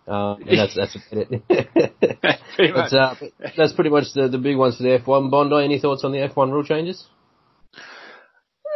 Um, 0.08 0.42
and 0.48 0.60
that's 0.60 0.76
that's 0.76 0.98
it. 1.12 1.44
but, 1.50 2.94
uh, 2.94 3.16
that's 3.58 3.74
pretty 3.74 3.90
much 3.90 4.14
the, 4.14 4.30
the 4.30 4.38
big 4.38 4.58
ones 4.58 4.78
for 4.78 4.84
the 4.84 5.00
F1. 5.00 5.30
Bondi, 5.30 5.64
any 5.64 5.80
thoughts 5.80 6.04
on 6.04 6.12
the 6.12 6.20
F1 6.20 6.52
rule 6.52 6.64
changes? 6.64 7.06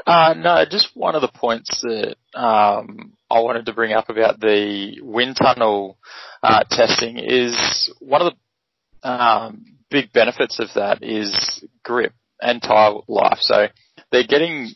Uh, 0.06 0.34
no, 0.36 0.66
just 0.70 0.90
one 0.96 1.16
of 1.16 1.22
the 1.22 1.28
points 1.28 1.82
that 1.82 2.16
um, 2.34 3.14
I 3.30 3.40
wanted 3.40 3.68
to 3.68 3.74
bring 3.74 3.94
up 3.94 4.10
about 4.10 4.40
the 4.40 5.00
wind 5.02 5.38
tunnel 5.38 5.98
uh, 6.42 6.64
testing 6.70 7.18
is 7.18 7.94
one 8.00 8.22
of 8.22 8.34
the 8.34 9.10
um, 9.10 9.78
big 9.90 10.12
benefits 10.12 10.60
of 10.60 10.70
that 10.76 11.04
is 11.04 11.64
grip 11.84 12.14
and 12.42 12.62
tire 12.62 12.96
life. 13.08 13.38
So 13.42 13.68
they're 14.12 14.26
getting 14.28 14.72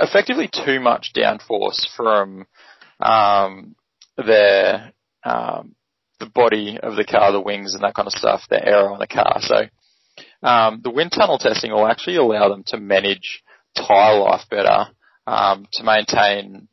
effectively 0.00 0.50
too 0.52 0.80
much 0.80 1.12
downforce 1.16 1.86
from 1.96 2.46
um, 3.00 3.74
their 4.16 4.92
um, 5.24 5.74
the 6.20 6.26
body 6.26 6.78
of 6.82 6.96
the 6.96 7.04
car, 7.04 7.32
the 7.32 7.40
wings 7.40 7.74
and 7.74 7.82
that 7.82 7.94
kind 7.94 8.06
of 8.06 8.12
stuff, 8.12 8.42
the 8.50 8.64
aero 8.64 8.92
on 8.92 8.98
the 8.98 9.06
car. 9.06 9.36
So 9.40 9.56
um, 10.42 10.80
the 10.82 10.90
wind 10.90 11.12
tunnel 11.12 11.38
testing 11.38 11.72
will 11.72 11.86
actually 11.86 12.16
allow 12.16 12.48
them 12.48 12.64
to 12.68 12.78
manage 12.78 13.42
tyre 13.76 14.18
life 14.18 14.42
better 14.50 14.86
um, 15.26 15.66
to 15.72 15.84
maintain 15.84 16.68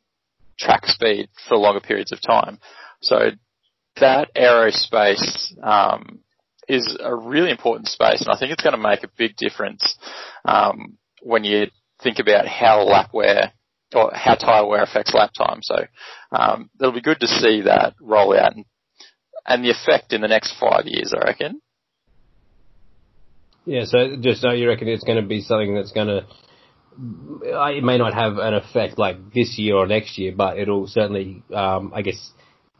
track 0.58 0.86
speed 0.86 1.28
for 1.48 1.56
longer 1.56 1.80
periods 1.80 2.12
of 2.12 2.20
time. 2.20 2.58
So 3.00 3.30
that 4.00 4.34
aerospace 4.34 5.52
um, 5.62 6.20
is 6.68 6.96
a 7.02 7.14
really 7.14 7.50
important 7.50 7.88
space, 7.88 8.22
and 8.22 8.30
I 8.30 8.38
think 8.38 8.52
it's 8.52 8.62
going 8.62 8.76
to 8.76 8.82
make 8.82 9.04
a 9.04 9.10
big 9.16 9.36
difference 9.36 9.96
um, 10.44 10.96
when 11.22 11.44
you 11.44 11.66
think 12.02 12.18
about 12.18 12.46
how 12.46 12.82
lap 12.82 13.10
wear 13.12 13.52
or 13.94 14.10
how 14.14 14.34
tyre 14.34 14.66
wear 14.66 14.82
affects 14.82 15.14
lap 15.14 15.30
time. 15.36 15.60
So 15.62 15.76
um, 16.32 16.70
it'll 16.80 16.92
be 16.92 17.00
good 17.00 17.20
to 17.20 17.26
see 17.26 17.62
that 17.62 17.94
roll 18.00 18.36
out 18.36 18.56
and 18.56 18.64
and 19.46 19.64
the 19.64 19.70
effect 19.70 20.12
in 20.12 20.20
the 20.20 20.28
next 20.28 20.58
five 20.58 20.86
years, 20.86 21.14
I 21.14 21.24
reckon. 21.24 21.60
Yeah, 23.64 23.84
so 23.84 24.16
just 24.20 24.40
so 24.40 24.52
you 24.52 24.68
reckon 24.68 24.88
it's 24.88 25.04
going 25.04 25.20
to 25.20 25.26
be 25.26 25.40
something 25.40 25.74
that's 25.74 25.92
going 25.92 26.06
to, 26.06 26.26
it 27.74 27.82
may 27.82 27.98
not 27.98 28.14
have 28.14 28.38
an 28.38 28.54
effect 28.54 28.98
like 28.98 29.32
this 29.34 29.58
year 29.58 29.74
or 29.74 29.86
next 29.86 30.18
year, 30.18 30.32
but 30.36 30.58
it'll 30.58 30.86
certainly, 30.86 31.42
um, 31.52 31.92
I 31.94 32.02
guess, 32.02 32.30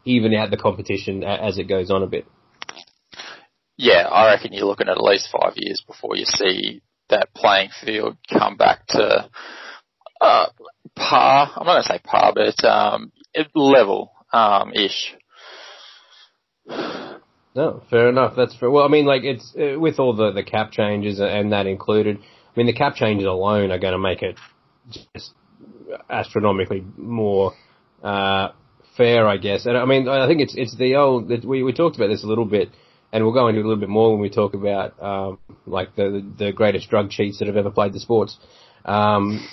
even 0.05 0.33
out 0.33 0.49
the 0.49 0.57
competition 0.57 1.23
as 1.23 1.57
it 1.57 1.65
goes 1.65 1.91
on 1.91 2.03
a 2.03 2.07
bit. 2.07 2.25
Yeah, 3.75 4.07
I 4.07 4.31
reckon 4.31 4.53
you're 4.53 4.65
looking 4.65 4.87
at 4.87 4.97
at 4.97 5.03
least 5.03 5.29
five 5.29 5.53
years 5.55 5.83
before 5.85 6.15
you 6.15 6.25
see 6.25 6.81
that 7.09 7.33
playing 7.35 7.69
field 7.83 8.17
come 8.31 8.57
back 8.57 8.87
to 8.87 9.29
uh, 10.21 10.45
par. 10.95 11.51
I'm 11.55 11.65
not 11.65 11.73
going 11.73 11.83
to 11.83 11.89
say 11.89 11.99
par, 12.03 12.33
but 12.33 12.65
um, 12.65 13.11
level 13.53 14.11
um, 14.33 14.73
ish. 14.73 15.13
No, 16.69 17.81
fair 17.89 18.09
enough. 18.09 18.33
That's 18.35 18.55
fair. 18.55 18.69
Well, 18.69 18.83
I 18.85 18.87
mean, 18.87 19.05
like 19.05 19.23
it's 19.23 19.53
uh, 19.55 19.79
with 19.79 19.99
all 19.99 20.15
the 20.15 20.31
the 20.31 20.43
cap 20.43 20.71
changes 20.71 21.19
and 21.19 21.51
that 21.53 21.65
included. 21.65 22.17
I 22.17 22.59
mean, 22.59 22.67
the 22.67 22.73
cap 22.73 22.95
changes 22.95 23.25
alone 23.27 23.71
are 23.71 23.79
going 23.79 23.93
to 23.93 23.99
make 23.99 24.21
it 24.21 24.37
just 24.91 25.31
astronomically 26.09 26.83
more 26.97 27.53
uh, 28.03 28.49
fair, 28.95 29.27
I 29.27 29.37
guess. 29.37 29.65
And 29.65 29.77
I 29.77 29.85
mean, 29.85 30.07
I 30.07 30.27
think 30.27 30.41
it's 30.41 30.55
it's 30.55 30.75
the 30.75 30.95
old. 30.95 31.29
We 31.45 31.63
we 31.63 31.73
talked 31.73 31.95
about 31.95 32.07
this 32.07 32.23
a 32.23 32.27
little 32.27 32.45
bit, 32.45 32.69
and 33.11 33.23
we'll 33.23 33.33
go 33.33 33.47
into 33.47 33.61
it 33.61 33.65
a 33.65 33.67
little 33.67 33.79
bit 33.79 33.89
more 33.89 34.11
when 34.11 34.21
we 34.21 34.29
talk 34.29 34.53
about 34.53 35.01
um, 35.01 35.39
like 35.65 35.95
the 35.95 36.25
the 36.37 36.51
greatest 36.51 36.89
drug 36.89 37.09
cheats 37.09 37.39
that 37.39 37.47
have 37.47 37.57
ever 37.57 37.71
played 37.71 37.93
the 37.93 37.99
sports. 37.99 38.37
Um, 38.85 39.47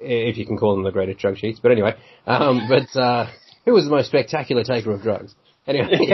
if 0.00 0.36
you 0.36 0.46
can 0.46 0.56
call 0.56 0.74
them 0.74 0.84
the 0.84 0.92
greatest 0.92 1.18
drug 1.18 1.36
cheats, 1.36 1.58
but 1.60 1.72
anyway, 1.72 1.94
um, 2.26 2.68
but 2.68 2.98
uh, 2.98 3.26
who 3.64 3.72
was 3.72 3.84
the 3.84 3.90
most 3.90 4.08
spectacular 4.08 4.62
taker 4.62 4.92
of 4.92 5.02
drugs? 5.02 5.34
Anyway, 5.68 6.10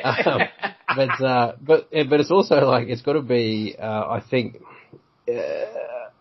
um, 0.04 0.40
but 0.96 1.24
uh, 1.24 1.52
but 1.60 1.88
but 1.90 2.20
it's 2.20 2.30
also 2.30 2.56
like 2.66 2.88
it's 2.88 3.02
got 3.02 3.12
to 3.12 3.22
be. 3.22 3.76
Uh, 3.78 3.84
I 4.08 4.22
think 4.28 4.62
uh, 5.28 5.34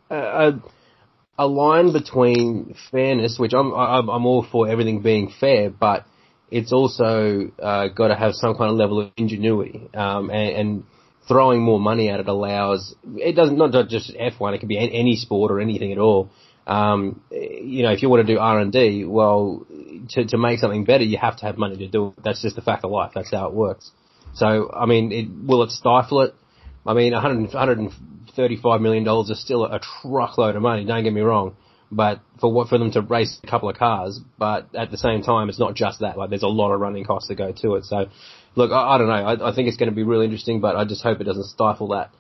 a, 0.09 0.61
a 1.39 1.47
line 1.47 1.93
between 1.93 2.75
fairness, 2.91 3.39
which 3.39 3.53
I'm 3.53 3.73
I'm, 3.73 4.09
I'm 4.09 4.25
all 4.25 4.45
for 4.49 4.67
everything 4.67 5.01
being 5.01 5.31
fair, 5.39 5.69
but 5.69 6.05
it's 6.51 6.73
also 6.73 7.51
uh, 7.61 7.87
got 7.87 8.09
to 8.09 8.15
have 8.15 8.33
some 8.33 8.55
kind 8.55 8.69
of 8.69 8.77
level 8.77 8.99
of 9.01 9.11
ingenuity, 9.17 9.89
um, 9.93 10.29
and, 10.29 10.55
and 10.55 10.83
throwing 11.27 11.61
more 11.61 11.79
money 11.79 12.09
at 12.09 12.19
it 12.19 12.27
allows 12.27 12.95
it 13.15 13.35
doesn't 13.35 13.57
not 13.57 13.71
just 13.87 14.13
F1. 14.13 14.55
It 14.55 14.59
can 14.59 14.67
be 14.67 14.77
any 14.77 15.15
sport 15.15 15.51
or 15.51 15.61
anything 15.61 15.93
at 15.93 15.97
all. 15.97 16.29
Um, 16.67 17.21
you 17.31 17.83
know, 17.83 17.91
if 17.91 18.01
you 18.01 18.09
want 18.09 18.25
to 18.25 18.33
do 18.33 18.39
R 18.39 18.59
and 18.59 18.71
D, 18.71 19.03
well, 19.05 19.65
to 20.09 20.25
to 20.25 20.37
make 20.37 20.59
something 20.59 20.85
better, 20.85 21.03
you 21.03 21.17
have 21.17 21.37
to 21.37 21.45
have 21.45 21.57
money 21.57 21.77
to 21.77 21.87
do 21.87 22.07
it. 22.07 22.23
That's 22.23 22.41
just 22.41 22.55
the 22.55 22.61
fact 22.61 22.83
of 22.83 22.91
life. 22.91 23.11
That's 23.15 23.31
how 23.31 23.47
it 23.47 23.53
works. 23.53 23.91
So, 24.33 24.71
I 24.73 24.85
mean, 24.85 25.11
it, 25.11 25.27
will 25.47 25.63
it 25.63 25.71
stifle 25.71 26.21
it? 26.21 26.33
I 26.85 26.93
mean, 26.93 27.13
100, 27.13 27.53
135 27.53 28.81
million 28.81 29.03
dollars 29.03 29.29
is 29.29 29.41
still 29.41 29.65
a 29.65 29.79
truckload 30.01 30.55
of 30.55 30.61
money. 30.61 30.85
Don't 30.85 31.03
get 31.03 31.13
me 31.13 31.21
wrong, 31.21 31.55
but 31.91 32.19
for 32.39 32.51
what 32.51 32.67
for 32.67 32.77
them 32.77 32.91
to 32.91 33.01
race 33.01 33.39
a 33.43 33.47
couple 33.47 33.69
of 33.69 33.77
cars, 33.77 34.19
but 34.37 34.73
at 34.75 34.91
the 34.91 34.97
same 34.97 35.21
time, 35.21 35.49
it's 35.49 35.59
not 35.59 35.75
just 35.75 35.99
that. 36.01 36.17
Like, 36.17 36.29
there's 36.29 36.43
a 36.43 36.47
lot 36.47 36.73
of 36.73 36.81
running 36.81 37.05
costs 37.05 37.29
that 37.29 37.35
go 37.35 37.51
to 37.51 37.75
it. 37.75 37.85
So, 37.85 38.09
look, 38.55 38.71
I, 38.71 38.95
I 38.95 38.97
don't 38.97 39.07
know. 39.07 39.13
I, 39.13 39.51
I 39.51 39.55
think 39.55 39.67
it's 39.67 39.77
going 39.77 39.89
to 39.89 39.95
be 39.95 40.03
really 40.03 40.25
interesting, 40.25 40.59
but 40.59 40.75
I 40.75 40.85
just 40.85 41.03
hope 41.03 41.21
it 41.21 41.25
doesn't 41.25 41.45
stifle 41.45 41.89
that. 41.89 42.11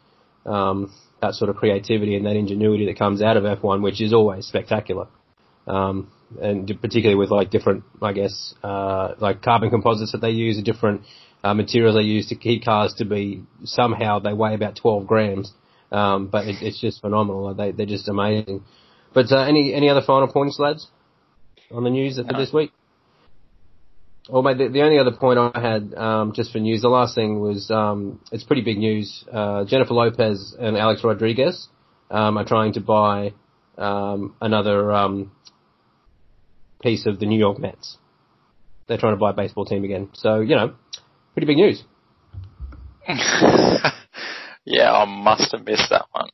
Um, 0.49 0.93
that 1.21 1.35
sort 1.35 1.49
of 1.49 1.55
creativity 1.55 2.17
and 2.17 2.25
that 2.25 2.35
ingenuity 2.35 2.85
that 2.87 2.99
comes 2.99 3.21
out 3.21 3.37
of 3.37 3.43
F1, 3.43 3.81
which 3.81 4.01
is 4.01 4.11
always 4.13 4.45
spectacular. 4.45 5.07
Um, 5.65 6.11
and 6.41 6.67
particularly 6.81 7.15
with 7.15 7.31
like 7.31 7.49
different, 7.49 7.83
I 8.01 8.13
guess, 8.13 8.53
uh, 8.63 9.13
like 9.19 9.41
carbon 9.41 9.69
composites 9.69 10.11
that 10.11 10.21
they 10.21 10.31
use, 10.31 10.61
different 10.63 11.01
uh, 11.43 11.53
materials 11.53 11.95
they 11.95 12.01
use 12.01 12.29
to 12.29 12.35
keep 12.35 12.63
cars 12.63 12.93
to 12.97 13.05
be 13.05 13.43
somehow 13.63 14.19
they 14.19 14.33
weigh 14.33 14.53
about 14.53 14.75
12 14.77 15.07
grams. 15.07 15.51
Um, 15.91 16.27
but 16.27 16.47
it, 16.47 16.55
it's 16.61 16.81
just 16.81 17.01
phenomenal. 17.01 17.53
They, 17.53 17.71
they're 17.71 17.85
just 17.85 18.07
amazing. 18.07 18.63
But 19.13 19.31
uh, 19.31 19.43
any 19.43 19.73
any 19.73 19.89
other 19.89 20.01
final 20.01 20.27
points, 20.27 20.57
lads, 20.59 20.87
on 21.71 21.83
the 21.83 21.89
news 21.89 22.17
for 22.17 22.33
this 22.33 22.51
week? 22.51 22.71
Well, 24.29 24.41
mate, 24.41 24.57
the, 24.57 24.69
the, 24.69 24.81
only 24.81 24.99
other 24.99 25.11
point 25.11 25.37
I 25.37 25.59
had 25.59 25.93
um, 25.95 26.31
just 26.33 26.53
for 26.53 26.59
news, 26.59 26.81
the 26.81 26.87
last 26.87 27.13
thing 27.13 27.41
was 27.41 27.69
um, 27.69 28.21
it's 28.31 28.43
pretty 28.43 28.61
big 28.61 28.77
news. 28.77 29.25
Uh, 29.31 29.65
Jennifer 29.65 29.93
Lopez 29.93 30.55
and 30.57 30.77
Alex 30.77 31.03
Rodriguez 31.03 31.67
um, 32.09 32.37
are 32.37 32.45
trying 32.45 32.73
to 32.73 32.79
buy 32.79 33.33
um, 33.77 34.33
another 34.39 34.91
um, 34.93 35.31
piece 36.83 37.05
of 37.05 37.19
the 37.19 37.25
New 37.25 37.39
York 37.39 37.57
Mets. 37.57 37.97
They're 38.87 38.97
trying 38.97 39.13
to 39.13 39.19
buy 39.19 39.31
a 39.31 39.33
baseball 39.33 39.65
team 39.65 39.83
again. 39.83 40.09
So 40.13 40.41
you 40.41 40.55
know, 40.55 40.75
pretty 41.33 41.47
big 41.47 41.57
news. 41.57 41.83
yeah, 44.65 44.93
I 44.93 45.05
must 45.05 45.51
have 45.51 45.65
missed 45.65 45.89
that 45.89 46.05
one. 46.11 46.29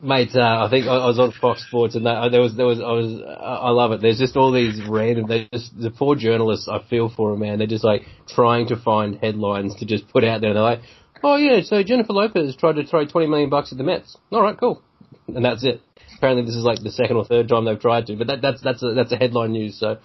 Mate, 0.00 0.30
uh, 0.32 0.64
I 0.64 0.70
think 0.70 0.86
I, 0.86 1.06
was 1.06 1.18
on 1.18 1.32
Fox 1.40 1.66
Sports 1.66 1.96
and 1.96 2.06
that, 2.06 2.14
uh, 2.14 2.28
there 2.28 2.40
was, 2.40 2.54
there 2.56 2.66
was, 2.66 2.78
I 2.78 2.92
was, 2.92 3.20
I 3.40 3.70
love 3.70 3.90
it. 3.90 4.00
There's 4.00 4.18
just 4.18 4.36
all 4.36 4.52
these 4.52 4.80
random, 4.88 5.26
they 5.26 5.48
just, 5.52 5.76
the 5.76 5.90
poor 5.90 6.14
journalists, 6.14 6.68
I 6.68 6.84
feel 6.88 7.08
for 7.08 7.32
them, 7.32 7.40
man. 7.40 7.58
They're 7.58 7.66
just 7.66 7.82
like 7.82 8.02
trying 8.28 8.68
to 8.68 8.76
find 8.76 9.16
headlines 9.16 9.74
to 9.80 9.86
just 9.86 10.08
put 10.08 10.22
out 10.22 10.40
there. 10.40 10.50
And 10.50 10.56
they're 10.56 10.62
like, 10.62 10.82
oh 11.24 11.34
yeah, 11.34 11.62
so 11.64 11.82
Jennifer 11.82 12.12
Lopez 12.12 12.54
tried 12.54 12.76
to 12.76 12.86
throw 12.86 13.06
20 13.06 13.26
million 13.26 13.50
bucks 13.50 13.72
at 13.72 13.78
the 13.78 13.82
Mets. 13.82 14.16
Alright, 14.30 14.56
cool. 14.60 14.80
And 15.28 15.44
that's 15.44 15.64
it. 15.64 15.80
Apparently 16.16 16.44
this 16.44 16.56
is 16.56 16.64
like 16.64 16.82
the 16.82 16.90
second 16.90 17.16
or 17.16 17.24
third 17.24 17.48
time 17.48 17.64
they've 17.64 17.80
tried 17.80 18.06
to, 18.06 18.16
but 18.16 18.26
that, 18.26 18.42
that's, 18.42 18.60
that's 18.60 18.82
a, 18.82 18.94
that's 18.94 19.12
a 19.12 19.16
headline 19.16 19.52
news. 19.52 19.78
So 19.78 19.98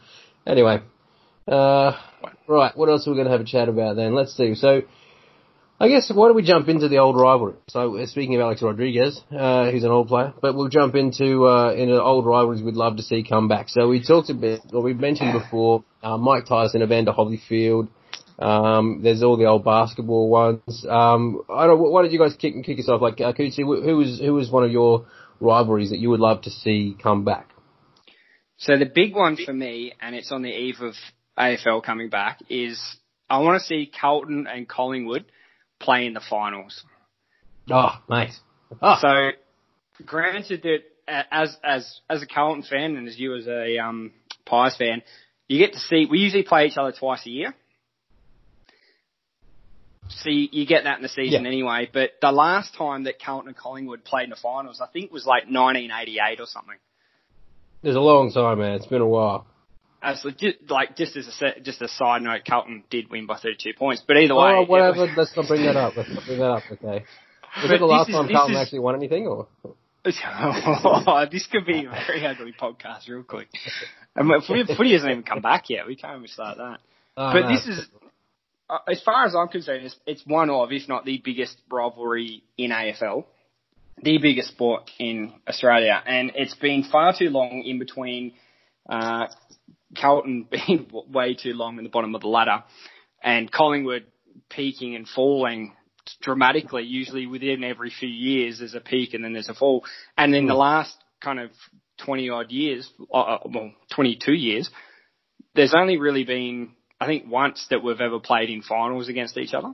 anyway, 0.46 0.82
uh, 1.48 1.94
right, 2.48 2.78
what 2.78 2.90
else 2.90 3.08
are 3.08 3.12
we 3.12 3.16
going 3.18 3.26
to 3.26 3.32
have 3.32 3.42
a 3.42 3.46
chat 3.46 3.70
about 3.70 3.96
then? 3.96 4.14
Let's 4.14 4.36
see. 4.36 4.56
So, 4.56 4.84
I 5.80 5.90
guess 5.90 6.10
why 6.14 6.28
don't 6.28 6.36
we 6.36 6.44
jump 6.44 6.70
into 6.70 6.88
the 6.88 7.00
old 7.00 7.18
rivalry? 7.18 7.56
So 7.68 7.98
uh, 7.98 8.06
speaking 8.06 8.36
of 8.36 8.42
Alex 8.42 8.62
Rodriguez, 8.62 9.20
uh, 9.38 9.70
who's 9.72 9.84
an 9.84 9.90
old 9.90 10.08
player, 10.08 10.34
but 10.42 10.56
we'll 10.56 10.70
jump 10.70 10.96
into 10.96 11.46
uh, 11.46 11.74
into 11.74 12.02
old 12.02 12.26
rivalries 12.26 12.62
we'd 12.62 12.76
love 12.76 12.98
to 12.98 13.04
see 13.04 13.24
come 13.28 13.48
back. 13.48 13.70
So 13.70 13.90
we 13.90 14.02
talked 14.02 14.30
a 14.30 14.34
bit, 14.34 14.62
or 14.72 14.82
we 14.82 14.94
mentioned 14.94 15.34
before, 15.34 15.84
uh, 16.02 16.18
Mike 16.18 16.46
Tyson, 16.46 16.84
Evander 16.84 17.12
Holyfield. 17.12 17.90
Um, 18.40 19.02
there's 19.04 19.24
all 19.24 19.38
the 19.38 19.46
old 19.46 19.64
basketball 19.64 20.30
ones. 20.30 20.86
Um, 20.90 21.44
I 21.50 21.68
don't. 21.68 21.80
Why 21.80 22.02
did 22.02 22.12
you 22.12 22.20
guys 22.20 22.36
kick 22.36 22.56
kick 22.64 22.80
us 22.80 22.90
off? 22.90 23.02
Like 23.02 23.22
uh, 23.22 23.34
Cootsie, 23.34 23.58
who 23.58 23.98
was 23.98 24.20
who 24.20 24.34
was 24.34 24.50
one 24.50 24.64
of 24.64 24.72
your 24.72 25.06
rivalries 25.40 25.92
that 25.92 26.00
you 26.00 26.10
would 26.10 26.20
love 26.20 26.42
to 26.44 26.50
see 26.50 26.96
come 27.02 27.24
back? 27.24 27.50
So 28.58 28.78
the 28.78 28.86
big 28.86 29.16
one 29.16 29.38
for 29.38 29.54
me, 29.54 29.94
and 30.02 30.16
it's 30.16 30.32
on 30.32 30.42
the 30.42 30.50
eve 30.50 30.82
of 30.82 30.94
AFL 31.38 31.84
coming 31.84 32.10
back, 32.10 32.40
is 32.50 32.82
I 33.30 33.40
want 33.40 33.62
to 33.62 33.66
see 33.66 33.92
Carlton 34.00 34.48
and 34.48 34.68
Collingwood 34.68 35.26
play 35.80 36.06
in 36.06 36.14
the 36.14 36.22
finals. 36.22 36.84
Oh, 37.70 37.92
nice. 38.10 38.40
Oh. 38.82 38.98
So, 39.00 40.04
granted 40.06 40.64
that 40.64 41.26
as 41.32 41.58
as 41.64 42.00
as 42.10 42.22
a 42.22 42.28
Carlton 42.28 42.64
fan 42.64 42.96
and 42.96 43.08
as 43.08 43.18
you 43.20 43.36
as 43.36 43.48
a 43.48 43.78
um, 43.78 44.12
Pies 44.46 44.76
fan, 44.78 45.02
you 45.48 45.60
get 45.60 45.74
to 45.74 45.80
see. 45.80 46.08
We 46.10 46.20
usually 46.20 46.44
play 46.44 46.66
each 46.66 46.78
other 46.78 46.94
twice 46.98 47.26
a 47.26 47.30
year. 47.30 47.56
See, 50.10 50.50
you 50.52 50.66
get 50.66 50.84
that 50.84 50.98
in 50.98 51.04
the 51.04 51.10
season 51.10 51.44
yeah. 51.44 51.48
anyway. 51.48 51.90
But 51.92 52.12
the 52.22 52.32
last 52.32 52.76
time 52.76 53.06
that 53.06 53.22
Carlton 53.22 53.50
and 53.50 53.58
Collingwood 53.58 54.04
played 54.04 54.26
in 54.26 54.30
the 54.30 54.36
finals, 54.36 54.82
I 54.82 54.88
think 54.88 55.12
was 55.12 55.26
like 55.26 55.44
1988 55.44 56.40
or 56.40 56.46
something. 56.46 56.76
It's 57.84 57.96
a 57.96 58.00
long 58.00 58.32
time, 58.32 58.60
man. 58.60 58.74
It's 58.76 58.86
been 58.86 59.02
a 59.02 59.08
while. 59.08 59.46
Absolutely. 60.02 60.52
Just, 60.52 60.72
like 60.72 60.96
just 60.98 61.16
as 61.16 61.28
a 61.42 61.60
just 61.62 61.82
a 61.82 61.88
side 61.88 62.22
note, 62.22 62.42
Carlton 62.48 62.84
did 62.90 63.10
win 63.10 63.26
by 63.26 63.38
32 63.38 63.74
points, 63.78 64.04
but 64.06 64.18
either 64.18 64.36
way. 64.36 64.54
Oh, 64.58 64.66
whatever. 64.66 65.02
Was... 65.02 65.10
Let's 65.16 65.36
not 65.36 65.48
bring 65.48 65.66
that 65.66 65.78
up. 65.78 65.96
Let's 65.96 66.14
not 66.14 66.26
bring 66.26 66.40
that 66.40 66.52
up. 66.52 66.64
Okay. 66.72 67.06
Was 67.62 67.72
it 67.72 67.80
the 67.80 67.86
last 67.86 68.10
is, 68.10 68.16
time 68.16 68.28
Carlton 68.30 68.56
is... 68.56 68.62
actually 68.62 68.80
won 68.80 68.96
anything, 68.96 69.28
or? 69.28 69.48
oh, 70.06 71.26
this 71.32 71.48
could 71.48 71.66
be 71.66 71.86
a 71.86 71.90
very 71.90 72.26
ugly 72.26 72.54
podcast, 72.60 73.08
real 73.08 73.24
quick. 73.24 73.48
And 74.16 74.44
footy 74.44 74.92
hasn't 74.92 75.12
even 75.12 75.24
come 75.24 75.42
back 75.42 75.70
yet. 75.70 75.88
We 75.88 75.96
can't 75.96 76.18
even 76.18 76.28
start 76.28 76.58
that. 76.58 76.80
Oh, 77.16 77.34
but 77.34 77.42
no. 77.42 77.48
this 77.50 77.68
is, 77.68 77.88
as 78.88 79.02
far 79.04 79.26
as 79.26 79.36
I'm 79.36 79.48
concerned, 79.48 79.86
it's, 79.86 79.96
it's 80.06 80.24
one 80.26 80.50
of, 80.50 80.72
if 80.72 80.88
not 80.88 81.06
the 81.06 81.22
biggest 81.24 81.58
rivalry 81.72 82.44
in 82.58 82.72
AFL, 82.72 83.26
the 84.02 84.18
biggest 84.18 84.50
sport 84.50 84.90
in 85.00 85.34
Australia, 85.48 86.02
and 86.06 86.32
it's 86.36 86.56
been 86.56 86.84
far 86.92 87.14
too 87.18 87.30
long 87.30 87.64
in 87.66 87.80
between 87.80 88.34
uh, 88.90 89.28
Carlton 90.00 90.48
being 90.52 90.88
way 90.92 91.36
too 91.36 91.54
long 91.54 91.78
in 91.78 91.84
the 91.84 91.90
bottom 91.90 92.16
of 92.16 92.22
the 92.22 92.28
ladder, 92.28 92.64
and 93.24 93.52
Collingwood 93.52 94.06
peaking 94.50 94.96
and 94.96 95.08
falling 95.08 95.74
dramatically. 96.22 96.84
Usually 96.84 97.28
within 97.28 97.64
every 97.64 97.92
few 97.92 98.10
years, 98.10 98.60
there's 98.60 98.76
a 98.76 98.82
peak 98.82 99.14
and 99.14 99.24
then 99.24 99.34
there's 99.34 99.50
a 99.50 99.54
fall. 99.54 99.86
And 100.18 100.36
in 100.36 100.48
the 100.48 100.54
last 100.54 100.96
kind 101.22 101.40
of 101.40 101.52
20 102.06 102.30
odd 102.30 102.52
years, 102.52 102.90
uh, 103.14 103.18
uh 103.18 103.40
well, 103.46 103.72
22 103.96 104.34
years, 104.34 104.70
there's 105.56 105.74
only 105.74 105.98
really 105.98 106.24
been, 106.24 106.72
I 107.04 107.08
think, 107.08 107.30
once 107.30 107.68
that 107.70 107.84
we've 107.84 108.00
ever 108.00 108.20
played 108.20 108.50
in 108.50 108.62
finals 108.62 109.10
against 109.10 109.38
each 109.38 109.54
other. 109.54 109.74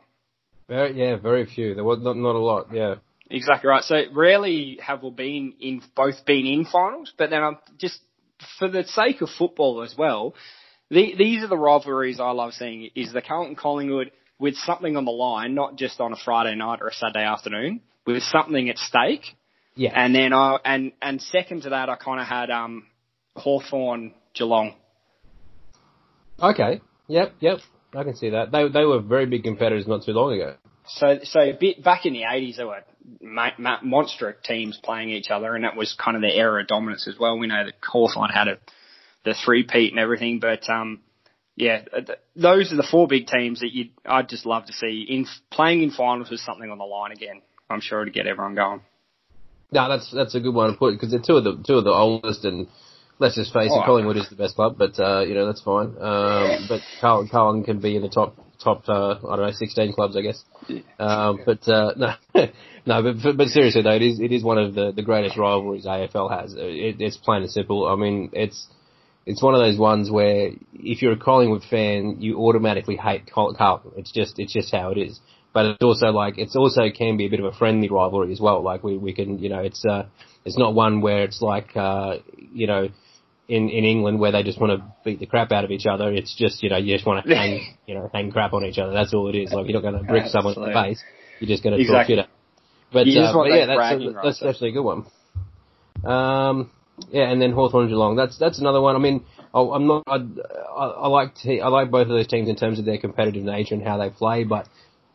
Very, 0.68 1.00
yeah, 1.00 1.16
very 1.16 1.46
few. 1.46 1.76
There 1.76 1.84
was 1.84 2.00
not 2.02 2.18
not 2.18 2.36
a 2.36 2.40
lot. 2.40 2.68
Yeah. 2.74 2.96
Exactly 3.30 3.70
right. 3.70 3.84
So 3.84 3.96
rarely 4.14 4.80
have 4.82 5.04
we 5.04 5.12
been 5.12 5.54
in 5.60 5.82
both 5.96 6.26
been 6.26 6.46
in 6.48 6.66
finals, 6.66 7.14
but 7.18 7.30
then 7.30 7.44
I'm 7.44 7.58
just 7.78 8.00
for 8.58 8.68
the 8.68 8.84
sake 8.84 9.22
of 9.22 9.30
football 9.30 9.84
as 9.84 9.96
well, 9.98 10.34
the, 10.90 11.14
these 11.18 11.44
are 11.44 11.48
the 11.48 11.58
rivalries 11.58 12.20
I 12.20 12.32
love 12.32 12.54
seeing. 12.54 12.90
Is 12.96 13.14
the 13.14 13.22
Carlton 13.22 13.56
Collingwood 13.56 14.12
with 14.40 14.56
something 14.56 14.98
on 14.98 15.06
the 15.06 15.12
line, 15.12 15.54
not 15.54 15.76
just 15.76 16.00
on 16.00 16.14
a 16.14 16.16
Friday 16.16 16.56
night 16.56 16.80
or 16.82 16.88
a 16.88 16.94
Saturday 16.94 17.26
afternoon, 17.26 17.82
with 18.06 18.24
something 18.24 18.70
at 18.70 18.78
stake. 18.78 19.36
Yeah. 19.76 19.92
And 19.94 20.16
then 20.16 20.34
I 20.34 20.58
and 20.66 20.94
and 21.02 21.22
second 21.22 21.64
to 21.64 21.70
that, 21.70 21.90
I 21.90 21.96
kind 21.96 22.20
of 22.20 22.28
had 22.28 22.50
um 22.50 22.88
Hawthorn 23.36 24.14
Geelong. 24.34 24.76
Okay. 26.42 26.82
Yep. 27.10 27.34
Yep. 27.40 27.60
I 27.94 28.04
can 28.04 28.16
see 28.16 28.30
that. 28.30 28.52
They 28.52 28.70
they 28.70 28.86
were 28.86 29.00
very 29.02 29.26
big 29.26 29.44
competitors 29.44 29.88
not 29.88 30.06
too 30.06 30.14
long 30.14 30.34
ago. 30.34 30.56
So 30.88 31.20
so 31.24 31.52
bit 31.60 31.84
back 31.84 32.06
in 32.06 32.14
the 32.14 32.24
eighties, 32.24 32.58
there 32.58 32.68
were 32.68 32.84
ma- 33.22 33.58
ma- 33.58 33.82
monster 33.82 34.38
teams 34.44 34.80
playing 34.82 35.10
each 35.10 35.30
other, 35.30 35.56
and 35.56 35.64
that 35.64 35.76
was 35.76 35.94
kind 35.94 36.16
of 36.16 36.22
the 36.22 36.34
era 36.34 36.62
of 36.62 36.68
dominance 36.68 37.08
as 37.08 37.20
well. 37.20 37.38
We 37.38 37.48
know 37.48 37.66
that 37.66 37.76
Hawthorn 37.84 38.30
had 38.30 38.48
a, 38.48 38.58
the 39.26 39.34
three 39.34 39.64
peat 39.64 39.92
and 39.92 40.00
everything, 40.00 40.40
but 40.40 40.70
um, 40.70 41.02
yeah, 41.56 41.82
th- 41.82 42.20
those 42.36 42.72
are 42.72 42.78
the 42.78 42.88
four 42.90 43.08
big 43.08 43.28
teams 43.28 43.62
that 43.62 43.74
you 43.74 43.90
I'd 44.06 44.30
just 44.30 44.46
love 44.46 44.66
to 44.68 44.74
see 44.74 45.06
in 45.10 45.26
playing 45.52 45.82
in 45.82 45.92
finals 45.92 46.30
with 46.30 46.40
something 46.42 46.70
on 46.70 46.78
the 46.78 46.86
line 46.86 47.12
again. 47.12 47.42
I'm 47.72 47.82
sure 47.82 48.06
to 48.06 48.12
get 48.12 48.28
everyone 48.28 48.56
going. 48.56 48.82
No, 49.72 49.90
that's 49.90 50.12
that's 50.12 50.36
a 50.36 50.40
good 50.40 50.54
one 50.54 50.72
to 50.72 50.78
put 50.78 50.94
because 50.94 51.12
they're 51.12 51.20
two 51.20 51.38
of 51.38 51.44
the 51.44 51.64
two 51.66 51.76
of 51.76 51.84
the 51.84 51.92
oldest 51.92 52.46
and 52.46 52.68
let's 53.20 53.36
just 53.36 53.54
face 53.54 53.70
oh, 53.72 53.82
it, 53.82 53.86
Collingwood 53.86 54.18
is 54.18 54.30
the 54.30 54.36
best 54.36 54.56
club, 54.56 54.76
but 54.78 55.00
uh, 55.00 55.22
you 55.22 55.34
know 55.34 55.46
that's 55.46 55.62
fine. 55.62 55.96
Um, 56.00 56.66
but 56.68 56.82
Carl, 57.00 57.28
Carlton 57.30 57.64
can 57.64 57.80
be 57.80 57.96
in 57.96 58.02
the 58.02 58.10
top 58.10 58.36
top 58.64 58.88
uh, 58.90 59.12
I 59.12 59.36
don't 59.36 59.46
know 59.46 59.52
sixteen 59.52 59.94
clubs, 59.94 60.18
I 60.18 60.22
guess. 60.22 60.44
Um, 60.98 61.40
but 61.46 61.68
uh, 61.68 61.94
no, 61.98 62.14
no, 62.86 63.14
but 63.14 63.38
but 63.38 63.48
seriously 63.50 63.82
though, 63.82 63.96
it 63.96 64.02
is 64.02 64.20
it 64.20 64.32
is 64.32 64.44
one 64.44 64.58
of 64.58 64.74
the 64.74 64.92
the 64.92 65.04
greatest 65.04 65.38
rivalries 65.38 65.86
AFL 65.86 66.32
has. 66.42 66.54
It, 66.58 67.00
it's 67.00 67.18
plain 67.18 67.44
and 67.44 67.52
simple. 67.52 67.88
I 67.88 67.96
mean, 67.96 68.30
it's 68.34 68.68
it's 69.26 69.44
one 69.44 69.54
of 69.54 69.60
those 69.60 69.78
ones 69.78 70.10
where 70.10 70.52
if 70.74 71.02
you're 71.02 71.14
a 71.14 71.18
Collingwood 71.18 71.64
fan, 71.70 72.18
you 72.20 72.40
automatically 72.40 72.96
hate 72.96 73.30
Carlton. 73.32 73.92
It's 73.98 74.12
just 74.12 74.40
it's 74.40 74.54
just 74.54 74.72
how 74.72 74.92
it 74.92 74.98
is. 74.98 75.20
But 75.52 75.66
it's 75.66 75.84
also 75.84 76.08
like 76.08 76.38
it's 76.38 76.56
also 76.56 76.90
can 76.96 77.18
be 77.18 77.26
a 77.26 77.30
bit 77.30 77.40
of 77.40 77.46
a 77.46 77.52
friendly 77.52 77.90
rivalry 77.90 78.32
as 78.32 78.40
well. 78.40 78.64
Like 78.64 78.84
we 78.84 78.98
we 78.98 79.14
can 79.14 79.40
you 79.40 79.50
know 79.50 79.60
it's 79.60 79.84
uh 79.84 80.06
it's 80.46 80.58
not 80.58 80.74
one 80.74 81.02
where 81.02 81.24
it's 81.24 81.42
like 81.42 81.76
uh 81.76 82.18
you 82.54 82.68
know 82.68 82.90
in 83.50 83.68
in 83.70 83.84
England 83.84 84.20
where 84.20 84.32
they 84.32 84.44
just 84.44 84.62
want 84.62 84.80
to 84.80 84.86
beat 85.04 85.20
the 85.20 85.26
crap 85.26 85.52
out 85.52 85.66
of 85.66 85.72
each 85.72 85.88
other. 85.88 86.14
It's 86.14 86.36
just 86.36 86.62
you 86.64 86.70
know 86.70 86.78
you 86.78 86.96
just 86.96 87.06
want 87.06 87.26
to 87.26 87.36
hang 87.36 87.78
you 87.88 87.96
know 87.96 88.10
hang 88.14 88.32
crap 88.32 88.54
on 88.54 88.64
each 88.64 88.78
other. 88.78 88.94
That's 88.94 89.14
all 89.14 89.28
it 89.28 89.36
is. 89.36 89.52
Like 89.52 89.66
you're 89.68 89.82
not 89.82 89.92
going 89.92 90.02
to 90.02 90.08
brick 90.08 90.28
someone 90.28 90.54
in 90.56 90.62
the 90.62 90.72
face. 90.72 91.04
You're 91.40 91.50
just 91.50 91.64
going 91.64 91.76
to 91.76 91.82
Exactly. 91.82 92.16
talk 92.16 92.26
shit. 92.26 92.36
But, 92.92 93.08
uh, 93.08 93.34
but 93.34 93.46
yeah, 93.46 93.66
that's 93.66 93.78
bragging 93.78 94.16
that's 94.24 94.44
actually 94.44 94.70
a 94.70 94.74
good 94.74 94.84
one. 94.84 95.06
Um, 96.06 96.72
yeah, 97.10 97.30
and 97.30 97.42
then 97.42 97.52
Hawthorn 97.52 97.88
Geelong. 97.88 98.16
That's 98.16 98.38
that's 98.38 98.60
another 98.60 98.82
one. 98.82 98.96
I 98.96 99.00
mean, 99.00 99.26
I, 99.54 99.60
I'm 99.60 99.88
not. 99.88 100.04
I, 100.08 100.16
I, 100.16 100.86
I 100.86 101.08
like 101.08 101.36
to, 101.44 101.60
I 101.60 101.68
like 101.68 101.92
both 101.92 102.04
of 102.04 102.10
those 102.10 102.28
teams 102.28 102.50
in 102.50 102.56
terms 102.56 102.80
of 102.80 102.86
their 102.86 102.98
competitive 102.98 103.44
nature 103.44 103.76
and 103.76 103.84
how 103.84 103.98
they 103.98 104.10
play, 104.10 104.44
but. 104.44 104.68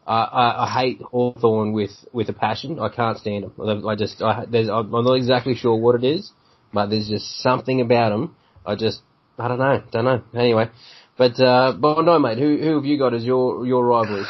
Uh, 0.06 0.10
I, 0.10 0.64
I 0.64 0.82
hate 0.82 1.00
Hawthorn 1.00 1.72
with, 1.72 1.92
with 2.12 2.28
a 2.28 2.34
passion. 2.34 2.78
I 2.78 2.90
can't 2.90 3.16
stand 3.16 3.44
them. 3.44 3.88
I 3.88 3.94
just, 3.94 4.20
I, 4.20 4.44
there's, 4.44 4.68
I'm 4.68 4.90
not 4.90 5.14
exactly 5.14 5.54
sure 5.54 5.74
what 5.76 5.94
it 5.94 6.04
is, 6.04 6.30
but 6.74 6.90
there's 6.90 7.08
just 7.08 7.40
something 7.40 7.80
about 7.80 8.10
them. 8.10 8.36
I 8.66 8.74
just, 8.74 9.00
I 9.38 9.48
don't 9.48 9.58
know, 9.58 9.82
don't 9.92 10.04
know. 10.04 10.22
Anyway, 10.34 10.68
but 11.16 11.40
uh, 11.40 11.72
but 11.78 12.02
no, 12.02 12.18
mate. 12.18 12.38
Who 12.38 12.58
who 12.58 12.74
have 12.76 12.84
you 12.84 12.98
got 12.98 13.14
as 13.14 13.24
your 13.24 13.64
your 13.66 13.86
rivalries? 13.86 14.26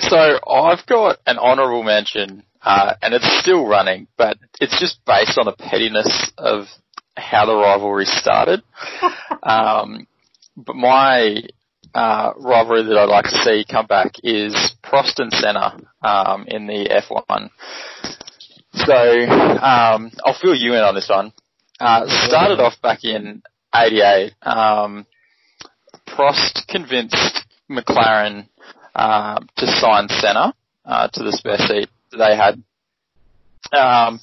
So 0.00 0.16
I've 0.16 0.86
got 0.86 1.18
an 1.26 1.38
honourable 1.38 1.82
mention, 1.82 2.44
uh, 2.62 2.94
and 3.02 3.14
it's 3.14 3.40
still 3.40 3.66
running, 3.66 4.06
but 4.16 4.36
it's 4.60 4.78
just 4.78 5.00
based 5.06 5.38
on 5.38 5.46
the 5.46 5.52
pettiness 5.52 6.30
of 6.36 6.66
how 7.16 7.46
the 7.46 7.56
rivalry 7.56 8.04
started. 8.04 8.62
um, 9.42 10.06
but 10.56 10.76
my 10.76 11.42
uh, 11.94 12.32
rivalry 12.36 12.84
that 12.84 12.98
I'd 12.98 13.08
like 13.08 13.24
to 13.24 13.42
see 13.42 13.64
come 13.68 13.86
back 13.86 14.12
is 14.22 14.54
Prost 14.84 15.18
and 15.18 15.32
Senna 15.32 15.78
um, 16.02 16.44
in 16.48 16.66
the 16.66 17.02
F1. 17.10 17.50
So 18.86 18.94
um, 18.94 20.10
I'll 20.24 20.38
fill 20.40 20.54
you 20.54 20.74
in 20.74 20.80
on 20.80 20.94
this 20.94 21.08
one. 21.08 21.32
Uh, 21.80 22.04
started 22.26 22.60
off 22.60 22.80
back 22.82 23.04
in 23.04 23.42
'88. 23.74 24.32
Um, 24.42 25.06
Prost 26.06 26.66
convinced 26.68 27.44
McLaren 27.70 28.48
uh, 28.94 29.40
to 29.56 29.66
sign 29.66 30.08
Senna 30.08 30.54
uh, 30.84 31.08
to 31.08 31.22
the 31.22 31.32
spare 31.32 31.58
seat 31.58 31.88
they 32.16 32.36
had. 32.36 32.62
Um, 33.72 34.20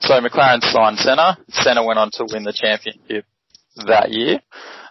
so 0.00 0.20
McLaren 0.20 0.62
signed 0.62 0.98
Senna. 0.98 1.38
Senna 1.48 1.84
went 1.84 1.98
on 1.98 2.10
to 2.14 2.26
win 2.30 2.44
the 2.44 2.52
championship 2.52 3.24
that 3.86 4.10
year, 4.10 4.40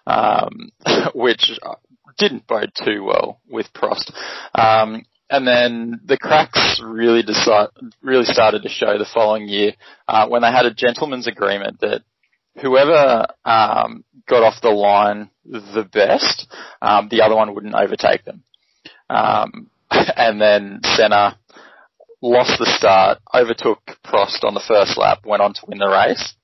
um, 0.07 0.71
which 1.15 1.51
didn't 2.17 2.47
bode 2.47 2.71
too 2.83 3.03
well 3.03 3.39
with 3.49 3.67
Prost. 3.73 4.11
Um, 4.55 5.05
and 5.33 5.47
then 5.47 5.99
the 6.05 6.15
cracks 6.15 6.79
really 6.85 7.23
decide, 7.23 7.69
really 8.03 8.23
started 8.23 8.61
to 8.61 8.69
show 8.69 8.99
the 8.99 9.09
following 9.11 9.47
year 9.47 9.73
uh, 10.07 10.27
when 10.27 10.43
they 10.43 10.51
had 10.51 10.67
a 10.67 10.73
gentleman's 10.73 11.25
agreement 11.25 11.79
that 11.79 12.03
whoever 12.61 13.25
um, 13.43 14.03
got 14.29 14.43
off 14.43 14.61
the 14.61 14.69
line 14.69 15.31
the 15.43 15.89
best, 15.91 16.47
um, 16.83 17.07
the 17.09 17.23
other 17.23 17.35
one 17.35 17.55
wouldn't 17.55 17.73
overtake 17.73 18.23
them. 18.25 18.43
Um, 19.09 19.71
and 19.91 20.39
then 20.39 20.81
Senna 20.83 21.39
lost 22.21 22.59
the 22.59 22.67
start, 22.77 23.17
overtook 23.33 23.81
Prost 24.05 24.43
on 24.43 24.53
the 24.53 24.63
first 24.67 24.99
lap, 24.99 25.25
went 25.25 25.41
on 25.41 25.55
to 25.55 25.61
win 25.67 25.79
the 25.79 25.87
race. 25.87 26.35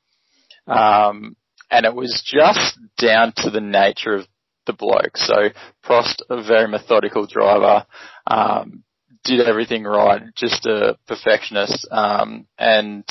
Um, 0.66 1.36
and 1.70 1.86
it 1.86 1.94
was 1.94 2.24
just 2.26 2.80
down 2.98 3.34
to 3.38 3.52
the 3.52 3.62
nature 3.62 4.16
of 4.16 4.28
the 4.70 4.74
bloke. 4.74 5.18
So 5.18 5.50
Prost, 5.84 6.22
a 6.30 6.44
very 6.44 6.68
methodical 6.68 7.26
driver, 7.26 7.86
um, 8.28 8.84
did 9.24 9.42
everything 9.42 9.84
right, 9.84 10.22
just 10.36 10.66
a 10.66 10.98
perfectionist, 11.08 11.88
um, 11.92 12.48
and 12.58 13.04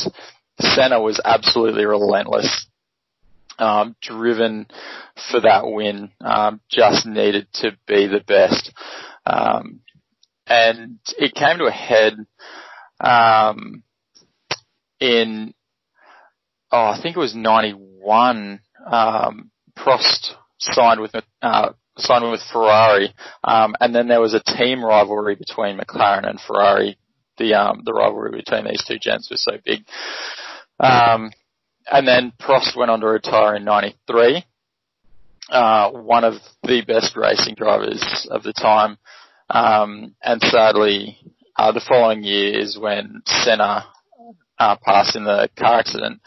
Senna 0.60 1.00
was 1.00 1.20
absolutely 1.24 1.84
relentless. 1.84 2.66
Um, 3.58 3.96
driven 4.00 4.68
for 5.30 5.40
that 5.40 5.62
win, 5.66 6.12
um, 6.20 6.60
just 6.70 7.04
needed 7.06 7.48
to 7.54 7.72
be 7.88 8.06
the 8.06 8.22
best. 8.24 8.72
Um, 9.26 9.80
and 10.46 11.00
it 11.18 11.34
came 11.34 11.58
to 11.58 11.64
a 11.64 11.72
head, 11.72 12.14
um, 13.00 13.82
in, 15.00 15.54
oh, 16.70 16.86
I 16.86 17.00
think 17.02 17.16
it 17.16 17.20
was 17.20 17.34
91, 17.34 18.60
um, 18.86 19.50
Prost 19.76 20.36
signed 20.58 21.00
with, 21.00 21.14
uh, 21.42 21.70
signed 21.96 22.30
with 22.30 22.40
Ferrari, 22.52 23.14
um, 23.44 23.74
and 23.80 23.94
then 23.94 24.08
there 24.08 24.20
was 24.20 24.34
a 24.34 24.42
team 24.56 24.84
rivalry 24.84 25.34
between 25.34 25.78
McLaren 25.78 26.28
and 26.28 26.40
Ferrari. 26.40 26.98
The, 27.38 27.54
um, 27.54 27.82
the 27.84 27.92
rivalry 27.92 28.32
between 28.32 28.64
these 28.64 28.84
two 28.86 28.98
gents 29.00 29.30
was 29.30 29.42
so 29.44 29.58
big. 29.64 29.84
Um, 30.80 31.30
and 31.90 32.06
then 32.06 32.32
Prost 32.40 32.76
went 32.76 32.90
on 32.90 33.00
to 33.00 33.06
retire 33.06 33.56
in 33.56 33.64
93. 33.64 34.44
Uh, 35.50 35.90
one 35.92 36.24
of 36.24 36.34
the 36.62 36.82
best 36.86 37.16
racing 37.16 37.54
drivers 37.54 38.26
of 38.30 38.42
the 38.42 38.52
time. 38.52 38.98
Um, 39.48 40.14
and 40.22 40.42
sadly, 40.42 41.16
uh, 41.56 41.72
the 41.72 41.84
following 41.88 42.22
year 42.22 42.58
is 42.58 42.78
when 42.78 43.22
Senna, 43.24 43.86
uh, 44.58 44.76
passed 44.84 45.16
in 45.16 45.24
the 45.24 45.48
car 45.58 45.78
accident. 45.78 46.20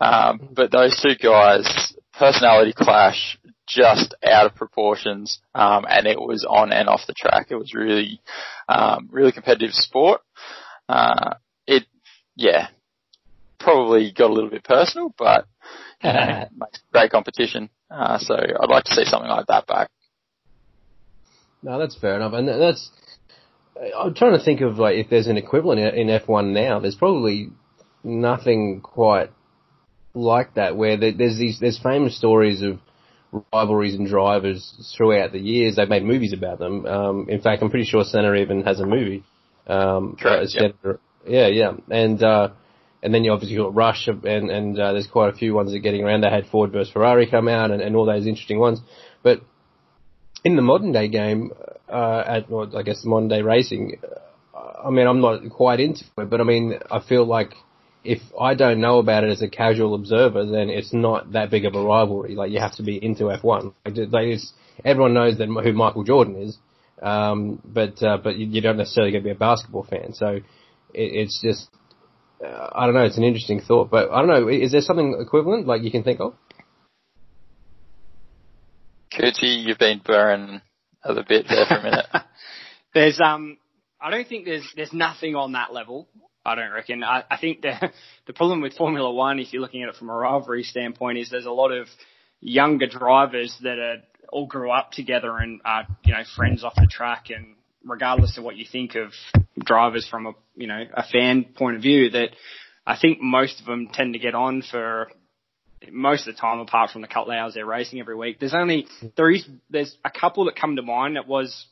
Um, 0.00 0.48
but 0.52 0.72
those 0.72 1.00
two 1.00 1.14
guys, 1.22 1.94
personality 2.18 2.72
clash, 2.76 3.38
just 3.66 4.14
out 4.24 4.46
of 4.46 4.54
proportions, 4.54 5.40
um, 5.54 5.84
and 5.88 6.06
it 6.06 6.18
was 6.18 6.46
on 6.48 6.72
and 6.72 6.88
off 6.88 7.06
the 7.06 7.14
track. 7.14 7.48
It 7.50 7.56
was 7.56 7.74
really, 7.74 8.20
um, 8.68 9.08
really 9.10 9.32
competitive 9.32 9.72
sport. 9.72 10.20
Uh, 10.88 11.34
it, 11.66 11.84
yeah, 12.36 12.68
probably 13.58 14.12
got 14.12 14.30
a 14.30 14.32
little 14.32 14.50
bit 14.50 14.64
personal, 14.64 15.14
but 15.16 15.46
you 16.02 16.12
know, 16.12 16.44
makes 16.56 16.80
great 16.92 17.10
competition. 17.10 17.70
Uh, 17.90 18.18
so 18.18 18.34
I'd 18.34 18.70
like 18.70 18.84
to 18.84 18.94
see 18.94 19.04
something 19.04 19.30
like 19.30 19.46
that 19.46 19.66
back. 19.66 19.90
No, 21.62 21.78
that's 21.78 21.96
fair 21.96 22.16
enough, 22.16 22.34
and 22.34 22.46
that's. 22.46 22.90
I'm 23.98 24.14
trying 24.14 24.38
to 24.38 24.44
think 24.44 24.60
of 24.60 24.78
like 24.78 24.96
if 24.96 25.10
there's 25.10 25.26
an 25.26 25.36
equivalent 25.36 25.80
in 25.80 26.08
in 26.08 26.20
F1 26.20 26.52
now. 26.52 26.78
There's 26.78 26.94
probably 26.94 27.50
nothing 28.04 28.80
quite 28.82 29.30
like 30.14 30.54
that 30.54 30.76
where 30.76 30.96
there's 30.96 31.38
these 31.38 31.58
there's 31.58 31.80
famous 31.82 32.16
stories 32.16 32.62
of 32.62 32.78
rivalries 33.52 33.94
and 33.94 34.08
drivers 34.08 34.92
throughout 34.96 35.32
the 35.32 35.38
years. 35.38 35.76
They've 35.76 35.88
made 35.88 36.04
movies 36.04 36.32
about 36.32 36.58
them. 36.58 36.86
Um, 36.86 37.26
in 37.28 37.40
fact, 37.40 37.62
I'm 37.62 37.70
pretty 37.70 37.86
sure 37.86 38.04
Senna 38.04 38.34
even 38.34 38.62
has 38.64 38.80
a 38.80 38.86
movie. 38.86 39.24
Um, 39.66 40.16
Correct, 40.20 40.44
uh, 40.44 40.46
Senna- 40.46 40.98
Yeah, 41.26 41.48
yeah, 41.48 41.72
and 41.90 42.22
uh, 42.22 42.50
and 43.02 43.14
then 43.14 43.24
you 43.24 43.32
obviously 43.32 43.56
got 43.56 43.74
Rush, 43.74 44.08
and 44.08 44.50
and 44.50 44.78
uh, 44.78 44.92
there's 44.92 45.06
quite 45.06 45.32
a 45.32 45.36
few 45.36 45.54
ones 45.54 45.70
that 45.70 45.76
are 45.78 45.80
getting 45.80 46.04
around. 46.04 46.22
They 46.22 46.30
had 46.30 46.46
Ford 46.46 46.72
versus 46.72 46.92
Ferrari 46.92 47.26
come 47.30 47.48
out, 47.48 47.70
and, 47.70 47.80
and 47.80 47.96
all 47.96 48.06
those 48.06 48.26
interesting 48.26 48.58
ones. 48.58 48.80
But 49.22 49.40
in 50.44 50.56
the 50.56 50.62
modern 50.62 50.92
day 50.92 51.08
game, 51.08 51.50
uh, 51.88 52.22
at 52.26 52.50
well, 52.50 52.76
I 52.76 52.82
guess 52.82 53.04
modern 53.04 53.28
day 53.28 53.42
racing, 53.42 54.00
uh, 54.54 54.86
I 54.86 54.90
mean, 54.90 55.06
I'm 55.06 55.20
not 55.20 55.40
quite 55.50 55.80
into 55.80 56.04
it, 56.18 56.30
but 56.30 56.40
I 56.40 56.44
mean, 56.44 56.78
I 56.90 57.00
feel 57.00 57.24
like 57.26 57.54
if 58.04 58.20
I 58.38 58.54
don't 58.54 58.80
know 58.80 58.98
about 58.98 59.24
it 59.24 59.30
as 59.30 59.42
a 59.42 59.48
casual 59.48 59.94
observer, 59.94 60.44
then 60.44 60.68
it's 60.68 60.92
not 60.92 61.32
that 61.32 61.50
big 61.50 61.64
of 61.64 61.74
a 61.74 61.82
rivalry. 61.82 62.34
Like 62.34 62.50
you 62.50 62.60
have 62.60 62.76
to 62.76 62.82
be 62.82 63.02
into 63.02 63.24
F1. 63.24 63.74
Like, 63.84 63.96
like 64.12 64.26
it's, 64.26 64.52
everyone 64.84 65.14
knows 65.14 65.38
that 65.38 65.46
who 65.46 65.72
Michael 65.72 66.04
Jordan 66.04 66.36
is, 66.36 66.58
um, 67.02 67.60
but 67.64 68.02
uh, 68.02 68.18
but 68.18 68.36
you, 68.36 68.46
you 68.46 68.60
don't 68.60 68.76
necessarily 68.76 69.10
get 69.10 69.18
to 69.18 69.24
be 69.24 69.30
a 69.30 69.34
basketball 69.34 69.84
fan. 69.84 70.12
So 70.12 70.28
it, 70.28 70.42
it's 70.92 71.40
just. 71.42 71.68
Uh, 72.44 72.68
I 72.72 72.84
don't 72.84 72.94
know. 72.94 73.04
It's 73.04 73.16
an 73.16 73.24
interesting 73.24 73.60
thought, 73.60 73.90
but 73.90 74.10
I 74.10 74.18
don't 74.18 74.28
know. 74.28 74.48
Is 74.48 74.72
there 74.72 74.80
something 74.80 75.16
equivalent 75.18 75.66
like 75.66 75.82
you 75.82 75.90
can 75.90 76.02
think 76.02 76.20
of? 76.20 76.34
Cootie, 79.16 79.46
you've 79.46 79.78
been 79.78 80.02
burning 80.04 80.60
a 81.04 81.08
little 81.08 81.24
bit 81.26 81.46
there 81.48 81.64
for 81.66 81.76
a 81.76 81.82
minute. 81.82 82.06
There's 82.94 83.20
um, 83.20 83.58
I 84.00 84.10
don't 84.10 84.28
think 84.28 84.44
there's 84.44 84.68
there's 84.76 84.92
nothing 84.92 85.34
on 85.34 85.52
that 85.52 85.72
level. 85.72 86.08
I 86.44 86.54
don't 86.54 86.72
reckon. 86.72 87.02
I, 87.02 87.24
I 87.30 87.38
think 87.38 87.62
the 87.62 87.90
the 88.26 88.32
problem 88.32 88.60
with 88.60 88.74
Formula 88.74 89.12
One, 89.12 89.38
if 89.38 89.52
you're 89.52 89.62
looking 89.62 89.82
at 89.82 89.88
it 89.88 89.96
from 89.96 90.10
a 90.10 90.14
rivalry 90.14 90.62
standpoint, 90.62 91.18
is 91.18 91.30
there's 91.30 91.46
a 91.46 91.50
lot 91.50 91.70
of 91.70 91.88
younger 92.40 92.86
drivers 92.86 93.56
that 93.62 93.78
are 93.78 93.96
all 94.30 94.46
grew 94.46 94.70
up 94.70 94.90
together 94.92 95.36
and 95.38 95.60
are 95.64 95.86
you 96.04 96.12
know 96.12 96.22
friends 96.36 96.64
off 96.64 96.74
the 96.74 96.86
track. 96.90 97.26
And 97.30 97.54
regardless 97.84 98.36
of 98.36 98.44
what 98.44 98.56
you 98.56 98.66
think 98.70 98.94
of 98.94 99.12
drivers 99.58 100.06
from 100.08 100.26
a 100.26 100.32
you 100.54 100.66
know 100.66 100.84
a 100.92 101.04
fan 101.04 101.44
point 101.56 101.76
of 101.76 101.82
view, 101.82 102.10
that 102.10 102.30
I 102.86 102.98
think 102.98 103.20
most 103.20 103.60
of 103.60 103.66
them 103.66 103.88
tend 103.92 104.12
to 104.12 104.18
get 104.18 104.34
on 104.34 104.62
for 104.70 105.10
most 105.90 106.26
of 106.26 106.34
the 106.34 106.40
time, 106.40 106.60
apart 106.60 106.90
from 106.90 107.02
the 107.02 107.08
couple 107.08 107.32
of 107.32 107.38
hours 107.38 107.54
they're 107.54 107.66
racing 107.66 108.00
every 108.00 108.16
week. 108.16 108.38
There's 108.38 108.54
only 108.54 108.86
there 109.16 109.30
is 109.30 109.46
there's 109.70 109.96
a 110.04 110.10
couple 110.10 110.44
that 110.46 110.56
come 110.56 110.76
to 110.76 110.82
mind. 110.82 111.16
That 111.16 111.26
was 111.26 111.66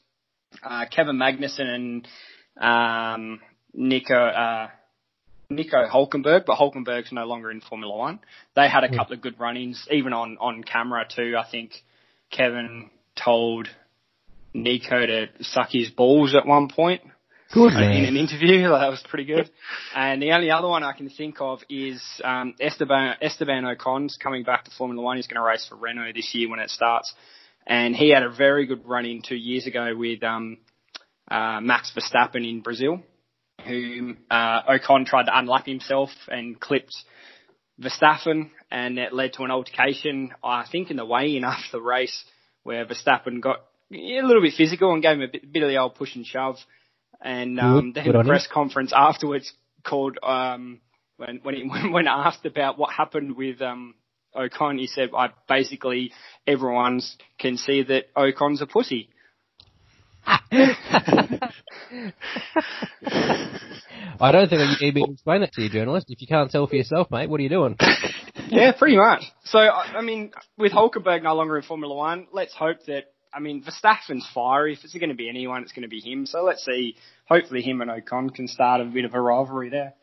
uh, 0.63 0.87
Kevin 0.91 1.17
Magnussen 1.17 1.61
and 1.61 2.09
um, 2.59 3.41
Nico 3.75 4.15
uh, 4.15 4.69
Nico 5.51 5.87
Hulkenberg, 5.87 6.45
but 6.47 6.59
Hulkenberg's 6.59 7.13
no 7.13 7.25
longer 7.25 7.51
in 7.51 7.61
Formula 7.61 7.97
One. 7.97 8.21
They 8.57 8.69
had 8.69 8.85
a 8.85 8.95
couple 8.95 9.15
of 9.15 9.23
good 9.23 9.39
run-ins, 9.39 9.87
even 9.91 10.13
on 10.13 10.39
on 10.41 10.63
camera 10.65 11.05
too. 11.09 11.35
I 11.39 11.49
think 11.51 11.73
Kevin 12.31 12.91
told 13.15 13.69
Nico 14.55 15.07
to 15.07 15.27
suck 15.41 15.71
his 15.71 15.91
balls 15.91 16.35
at 16.35 16.47
one 16.47 16.69
point. 16.69 17.03
Good 17.53 17.75
man. 17.75 17.93
in 17.93 18.05
an 18.05 18.17
interview. 18.17 18.63
That 18.71 18.89
was 18.89 19.05
pretty 19.07 19.27
good. 19.27 19.51
And 19.95 20.23
the 20.23 20.33
only 20.33 20.51
other 20.51 20.69
one 20.69 20.83
I 20.83 20.93
can 20.93 21.11
think 21.11 21.37
of 21.41 21.61
is 21.69 22.03
um, 22.25 22.55
Esteban 22.59 23.17
Esteban 23.21 23.67
Ocon's 23.67 24.17
coming 24.21 24.43
back 24.43 24.65
to 24.65 24.71
Formula 24.71 25.03
One. 25.03 25.17
He's 25.17 25.27
going 25.27 25.41
to 25.41 25.47
race 25.47 25.67
for 25.69 25.77
Renault 25.77 26.13
this 26.15 26.35
year 26.35 26.49
when 26.49 26.61
it 26.61 26.71
starts, 26.71 27.13
and 27.67 27.95
he 27.95 28.11
had 28.11 28.23
a 28.23 28.31
very 28.31 28.67
good 28.67 28.87
run 28.87 29.05
in 29.05 29.21
two 29.23 29.37
years 29.37 29.67
ago 29.67 29.93
with 29.95 30.23
um, 30.23 30.59
uh, 31.31 31.61
Max 31.61 31.93
Verstappen 31.95 32.49
in 32.49 32.61
Brazil, 32.61 33.03
who 33.67 34.15
uh, 34.31 34.63
Ocon 34.65 35.07
tried 35.07 35.25
to 35.25 35.39
unlap 35.39 35.67
himself 35.67 36.11
and 36.29 36.59
clipped 36.59 36.95
Verstappen, 37.81 38.51
and 38.71 38.99
it 38.99 39.13
led 39.13 39.33
to 39.35 39.45
an 39.45 39.51
altercation. 39.51 40.33
I 40.43 40.67
think 40.71 40.91
in 40.91 40.97
the 40.97 41.07
weigh-in 41.07 41.45
after 41.45 41.73
the 41.73 41.83
race, 41.83 42.25
where 42.63 42.85
Verstappen 42.87 43.41
got 43.41 43.65
a 43.91 44.23
little 44.23 44.43
bit 44.43 44.55
physical 44.55 44.93
and 44.93 45.03
gave 45.03 45.17
him 45.17 45.23
a 45.23 45.29
bit, 45.29 45.53
bit 45.53 45.63
of 45.63 45.69
the 45.69 45.79
old 45.79 45.95
push 45.95 46.15
and 46.15 46.27
shove. 46.27 46.57
And 47.21 47.61
um, 47.61 47.93
then 47.93 48.11
the 48.11 48.25
press 48.25 48.47
him. 48.47 48.53
conference 48.53 48.93
afterwards 48.95 49.53
called 49.85 50.19
um, 50.23 50.81
when 51.17 51.41
when, 51.43 51.55
he, 51.55 51.63
when 51.91 52.09
asked 52.09 52.47
about 52.47 52.79
what 52.79 52.93
happened 52.93 53.37
with 53.37 53.61
um, 53.63 53.95
Ocon, 54.35 54.79
he 54.79 54.87
said, 54.87 55.11
"I 55.17 55.31
basically 55.49 56.13
everyone 56.47 57.01
can 57.39 57.57
see 57.57 57.83
that 57.83 58.13
Ocon's 58.17 58.63
a 58.63 58.67
pussy." 58.67 59.09
I 64.21 64.31
don't 64.31 64.49
think 64.49 64.81
you 64.81 64.87
need 64.87 64.95
me 64.95 65.05
to 65.07 65.13
explain 65.13 65.41
that 65.41 65.53
to 65.55 65.63
you, 65.63 65.69
journalist. 65.69 66.07
If 66.09 66.21
you 66.21 66.27
can't 66.27 66.51
tell 66.51 66.67
for 66.67 66.77
yourself, 66.77 67.11
mate, 67.11 67.29
what 67.29 67.41
are 67.41 67.43
you 67.43 67.49
doing? 67.49 67.77
yeah, 68.49 68.73
pretty 68.73 68.97
much. 68.97 69.25
So, 69.45 69.59
I 69.59 70.01
mean, 70.03 70.33
with 70.57 70.73
Hulkenberg 70.73 71.23
no 71.23 71.35
longer 71.35 71.57
in 71.57 71.63
Formula 71.63 71.95
One, 71.95 72.27
let's 72.33 72.55
hope 72.55 72.85
that, 72.87 73.13
I 73.35 73.41
mean, 73.41 73.65
Verstappen's 73.65 74.29
fiery. 74.33 74.75
If 74.75 74.85
it's 74.85 74.95
going 74.95 75.11
to 75.11 75.17
be 75.17 75.29
anyone, 75.29 75.63
it's 75.63 75.73
going 75.73 75.83
to 75.83 75.89
be 75.89 76.01
him. 76.01 76.27
So 76.27 76.45
let's 76.45 76.65
see. 76.65 76.97
Hopefully 77.27 77.63
him 77.63 77.81
and 77.81 77.91
Ocon 77.91 78.35
can 78.35 78.47
start 78.47 78.81
a 78.81 78.85
bit 78.85 79.05
of 79.05 79.15
a 79.15 79.21
rivalry 79.21 79.71
there. 79.71 79.95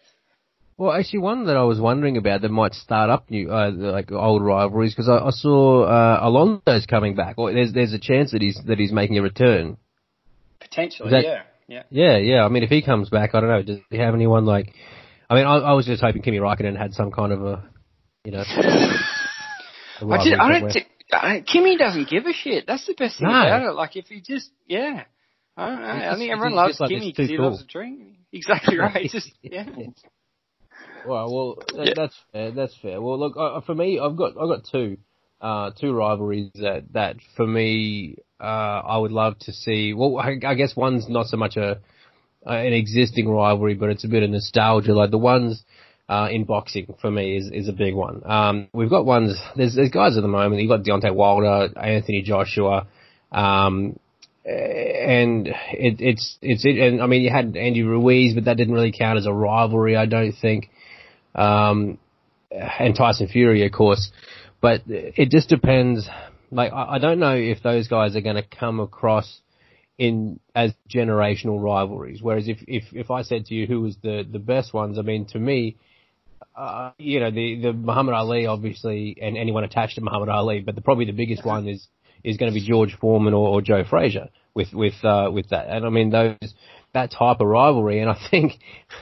Well, 0.77 0.93
actually, 0.93 1.19
one 1.19 1.45
that 1.47 1.57
I 1.57 1.63
was 1.63 1.77
wondering 1.77 2.15
about 2.15 2.41
that 2.41 2.49
might 2.49 2.73
start 2.73 3.09
up 3.09 3.29
new, 3.29 3.51
uh, 3.51 3.71
like 3.71 4.13
old 4.13 4.41
rivalries, 4.41 4.93
because 4.93 5.09
I, 5.09 5.17
I, 5.17 5.31
saw 5.31 5.83
uh, 5.83 6.19
Alonso's 6.21 6.85
coming 6.85 7.15
back. 7.15 7.35
Or 7.37 7.51
there's 7.51 7.73
there's 7.73 7.91
a 7.91 7.99
chance 7.99 8.31
that 8.31 8.41
he's 8.41 8.57
that 8.65 8.79
he's 8.79 8.93
making 8.93 9.17
a 9.17 9.21
return. 9.21 9.75
Potentially, 10.59 11.11
that, 11.11 11.23
yeah. 11.23 11.41
Yeah. 11.67 11.83
Yeah, 11.91 12.17
yeah. 12.17 12.45
I 12.45 12.49
mean, 12.49 12.63
if 12.63 12.69
he 12.69 12.81
comes 12.81 13.09
back, 13.09 13.35
I 13.35 13.41
don't 13.41 13.49
know. 13.49 13.61
Does 13.61 13.79
he 13.91 13.97
have 13.97 14.15
anyone 14.15 14.45
like? 14.45 14.73
I 15.29 15.35
mean, 15.35 15.45
I, 15.45 15.57
I 15.57 15.73
was 15.73 15.85
just 15.85 16.01
hoping 16.01 16.23
Kimi 16.23 16.39
Raikkonen 16.39 16.75
had 16.75 16.93
some 16.93 17.11
kind 17.11 17.31
of 17.31 17.45
a, 17.45 17.69
you 18.25 18.31
know. 18.31 18.43
I, 18.47 20.23
just, 20.23 20.39
I 20.39 20.59
don't 20.59 20.71
think 20.71 20.87
I, 21.11 21.41
Kimi 21.41 21.77
doesn't 21.77 22.09
give 22.09 22.25
a 22.25 22.33
shit. 22.33 22.65
That's 22.67 22.85
the 22.85 22.93
best 22.93 23.19
thing 23.19 23.27
no. 23.27 23.33
about 23.33 23.63
it. 23.63 23.73
Like 23.73 23.95
if 23.95 24.05
he 24.07 24.21
just, 24.21 24.49
yeah. 24.67 25.03
I 25.55 25.67
don't 25.67 25.81
know. 25.81 25.87
I 25.87 26.15
think 26.15 26.31
everyone 26.31 26.55
loves 26.55 26.79
like 26.79 26.89
Kimi 26.89 27.11
because 27.11 27.29
he 27.29 27.37
cool. 27.37 27.51
loves 27.51 27.61
a 27.61 27.65
drink. 27.65 28.01
Exactly 28.31 28.77
right. 28.79 29.09
just, 29.09 29.31
yeah. 29.41 29.65
Well, 31.07 31.33
well, 31.33 31.83
yeah. 31.83 31.93
that's 31.95 32.15
fair. 32.31 32.51
That's 32.51 32.75
fair. 32.79 33.01
Well, 33.01 33.19
look, 33.19 33.35
uh, 33.35 33.61
for 33.61 33.73
me, 33.73 33.99
I've 33.99 34.15
got 34.15 34.33
I've 34.39 34.49
got 34.49 34.65
two, 34.71 34.97
uh, 35.41 35.71
two 35.71 35.93
rivalries 35.93 36.51
that 36.53 36.93
that 36.93 37.15
for 37.35 37.47
me 37.47 38.17
uh, 38.39 38.43
I 38.43 38.97
would 38.97 39.11
love 39.11 39.37
to 39.39 39.53
see. 39.53 39.93
Well, 39.93 40.17
I, 40.17 40.53
guess 40.55 40.75
one's 40.75 41.09
not 41.09 41.27
so 41.27 41.37
much 41.37 41.57
a 41.57 41.79
an 42.45 42.73
existing 42.73 43.27
rivalry, 43.27 43.73
but 43.73 43.89
it's 43.89 44.05
a 44.05 44.07
bit 44.07 44.23
of 44.23 44.29
nostalgia. 44.29 44.93
Like 44.93 45.11
the 45.11 45.17
ones 45.17 45.63
uh, 46.07 46.29
in 46.31 46.45
boxing 46.45 46.95
for 47.01 47.11
me 47.11 47.37
is 47.37 47.49
is 47.51 47.67
a 47.67 47.73
big 47.73 47.95
one. 47.95 48.21
Um, 48.25 48.67
we've 48.73 48.89
got 48.89 49.05
ones. 49.05 49.37
There's 49.55 49.75
there's 49.75 49.89
guys 49.89 50.17
at 50.17 50.21
the 50.21 50.29
moment. 50.29 50.61
You've 50.61 50.69
got 50.69 50.83
Deontay 50.83 51.13
Wilder, 51.13 51.69
Anthony 51.77 52.21
Joshua. 52.21 52.87
Um, 53.31 53.99
and 54.45 55.47
it, 55.47 55.99
it's 55.99 56.37
it's 56.41 56.65
it, 56.65 56.77
and 56.79 57.01
I 57.01 57.07
mean 57.07 57.21
you 57.21 57.29
had 57.29 57.55
Andy 57.55 57.83
Ruiz, 57.83 58.33
but 58.33 58.45
that 58.45 58.57
didn't 58.57 58.73
really 58.73 58.93
count 58.97 59.19
as 59.19 59.25
a 59.25 59.33
rivalry, 59.33 59.95
I 59.95 60.05
don't 60.05 60.31
think. 60.31 60.69
Um, 61.35 61.99
and 62.51 62.95
Tyson 62.95 63.27
Fury, 63.27 63.65
of 63.65 63.71
course, 63.71 64.11
but 64.61 64.81
it 64.87 65.29
just 65.29 65.49
depends 65.49 66.09
like 66.51 66.71
I, 66.73 66.95
I 66.95 66.99
don't 66.99 67.19
know 67.19 67.35
if 67.35 67.61
those 67.63 67.87
guys 67.87 68.15
are 68.15 68.21
going 68.21 68.35
to 68.35 68.43
come 68.43 68.79
across 68.79 69.41
in 69.97 70.39
as 70.55 70.73
generational 70.89 71.61
rivalries. 71.61 72.21
Whereas 72.21 72.47
if 72.47 72.59
if 72.67 72.85
if 72.93 73.11
I 73.11 73.23
said 73.23 73.45
to 73.47 73.55
you 73.55 73.67
who 73.67 73.81
was 73.81 73.97
the 74.01 74.25
the 74.29 74.39
best 74.39 74.73
ones, 74.73 74.97
I 74.97 75.01
mean 75.01 75.25
to 75.27 75.39
me. 75.39 75.77
Uh, 76.55 76.91
you 76.97 77.19
know 77.21 77.31
the 77.31 77.61
the 77.61 77.73
Muhammad 77.73 78.15
Ali 78.15 78.45
obviously 78.45 79.17
and 79.21 79.37
anyone 79.37 79.63
attached 79.63 79.95
to 79.95 80.01
Muhammad 80.01 80.29
Ali, 80.29 80.59
but 80.59 80.75
the, 80.75 80.81
probably 80.81 81.05
the 81.05 81.13
biggest 81.13 81.45
one 81.45 81.67
is 81.67 81.87
is 82.23 82.37
going 82.37 82.51
to 82.51 82.53
be 82.53 82.65
George 82.65 82.97
Foreman 82.99 83.33
or, 83.33 83.47
or 83.47 83.61
Joe 83.61 83.83
Frazier 83.89 84.29
with 84.53 84.73
with 84.73 84.93
uh, 85.03 85.29
with 85.31 85.49
that. 85.49 85.67
And 85.69 85.85
I 85.85 85.89
mean 85.89 86.09
those 86.09 86.53
that 86.93 87.11
type 87.11 87.39
of 87.39 87.47
rivalry. 87.47 87.99
And 87.99 88.09
I 88.09 88.17
think 88.29 88.53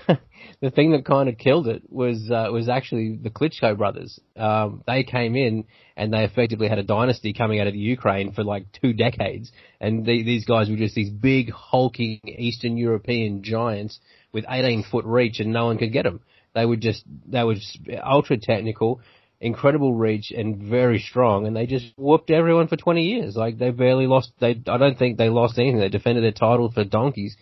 the 0.60 0.72
thing 0.72 0.92
that 0.92 1.06
kind 1.06 1.30
of 1.30 1.38
killed 1.38 1.68
it 1.68 1.84
was 1.90 2.32
uh, 2.32 2.48
was 2.52 2.68
actually 2.68 3.20
the 3.22 3.30
Klitschko 3.30 3.78
brothers. 3.78 4.20
Um, 4.36 4.84
they 4.88 5.04
came 5.04 5.36
in 5.36 5.66
and 5.96 6.12
they 6.12 6.24
effectively 6.24 6.68
had 6.68 6.80
a 6.80 6.84
dynasty 6.84 7.34
coming 7.34 7.60
out 7.60 7.68
of 7.68 7.74
the 7.74 7.80
Ukraine 7.80 8.32
for 8.34 8.44
like 8.44 8.66
two 8.82 8.94
decades, 8.94 9.52
and 9.80 10.06
the, 10.06 10.24
these 10.24 10.46
guys 10.46 10.70
were 10.70 10.76
just 10.76 10.96
these 10.96 11.12
big 11.12 11.52
hulking 11.52 12.20
Eastern 12.26 12.78
European 12.78 13.44
giants 13.44 14.00
with 14.34 14.46
18 14.50 14.84
foot 14.84 15.06
reach, 15.06 15.40
and 15.40 15.54
no 15.54 15.66
one 15.66 15.78
could 15.78 15.94
get 15.94 16.04
them. 16.04 16.22
They 16.56 16.66
were 16.66 16.76
just 16.76 17.04
they 17.28 17.44
were 17.44 17.56
just 17.56 17.80
ultra 18.04 18.38
technical, 18.38 19.02
incredible 19.40 19.94
reach, 19.94 20.32
and 20.36 20.58
very 20.58 20.98
strong, 20.98 21.46
and 21.46 21.56
they 21.56 21.68
just 21.68 21.94
whooped 21.98 22.32
everyone 22.32 22.68
for 22.68 22.78
20 22.78 23.04
years. 23.04 23.36
Like 23.36 23.60
they 23.60 23.70
barely 23.70 24.08
lost. 24.08 24.32
They 24.40 24.60
I 24.68 24.78
don't 24.78 24.98
think 24.98 25.20
they 25.20 25.30
lost 25.30 25.60
anything. 25.60 25.80
They 25.80 25.90
defended 25.90 26.24
their 26.24 26.32
title 26.32 26.72
for 26.72 26.84
donkeys 26.84 27.38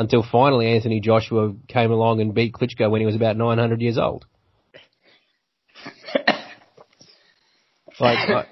until 0.00 0.22
finally 0.22 0.66
Anthony 0.66 1.00
Joshua 1.00 1.54
came 1.68 1.90
along 1.90 2.22
and 2.22 2.32
beat 2.32 2.54
Klitschko 2.54 2.90
when 2.90 3.02
he 3.02 3.06
was 3.06 3.14
about 3.14 3.36
900 3.36 3.82
years 3.82 3.98
old. 3.98 4.24
like, 8.00 8.30
uh, 8.30 8.44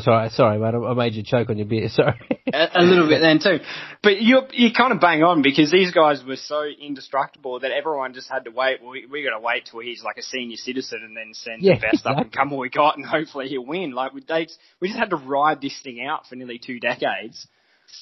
sorry, 0.00 0.30
sorry, 0.30 0.58
mate, 0.58 0.74
I 0.74 0.94
made 0.94 1.12
you 1.12 1.22
choke 1.22 1.50
on 1.50 1.58
your 1.58 1.66
beer. 1.66 1.90
Sorry, 1.90 2.18
a, 2.50 2.68
a, 2.76 2.82
little 2.82 3.08
bit 3.08 3.20
then 3.20 3.40
too. 3.40 3.58
But 4.02 4.22
you 4.22 4.40
you 4.52 4.70
kind 4.72 4.94
of 4.94 5.00
bang 5.00 5.22
on 5.22 5.42
because 5.42 5.70
these 5.70 5.90
guys 5.90 6.24
were 6.26 6.36
so 6.36 6.64
indestructible 6.64 7.60
that 7.60 7.72
everyone 7.72 8.14
just 8.14 8.30
had 8.30 8.46
to 8.46 8.50
wait. 8.50 8.80
Well, 8.80 8.92
we, 8.92 9.04
we 9.04 9.22
got 9.22 9.36
to 9.36 9.42
wait 9.42 9.66
till 9.70 9.80
he's 9.80 10.02
like 10.02 10.16
a 10.16 10.22
senior 10.22 10.56
citizen 10.56 11.02
and 11.04 11.14
then 11.14 11.34
send 11.34 11.62
yeah, 11.62 11.74
the 11.74 11.80
best 11.80 11.94
exactly. 11.96 12.12
up 12.12 12.22
and 12.24 12.32
come 12.32 12.50
what 12.50 12.60
we 12.60 12.70
got, 12.70 12.96
and 12.96 13.04
hopefully 13.04 13.48
he'll 13.48 13.66
win. 13.66 13.92
Like 13.92 14.14
we 14.14 14.22
dates, 14.22 14.56
we 14.80 14.88
just 14.88 14.98
had 14.98 15.10
to 15.10 15.16
ride 15.16 15.60
this 15.60 15.78
thing 15.82 16.02
out 16.02 16.26
for 16.26 16.36
nearly 16.36 16.58
two 16.58 16.80
decades 16.80 17.46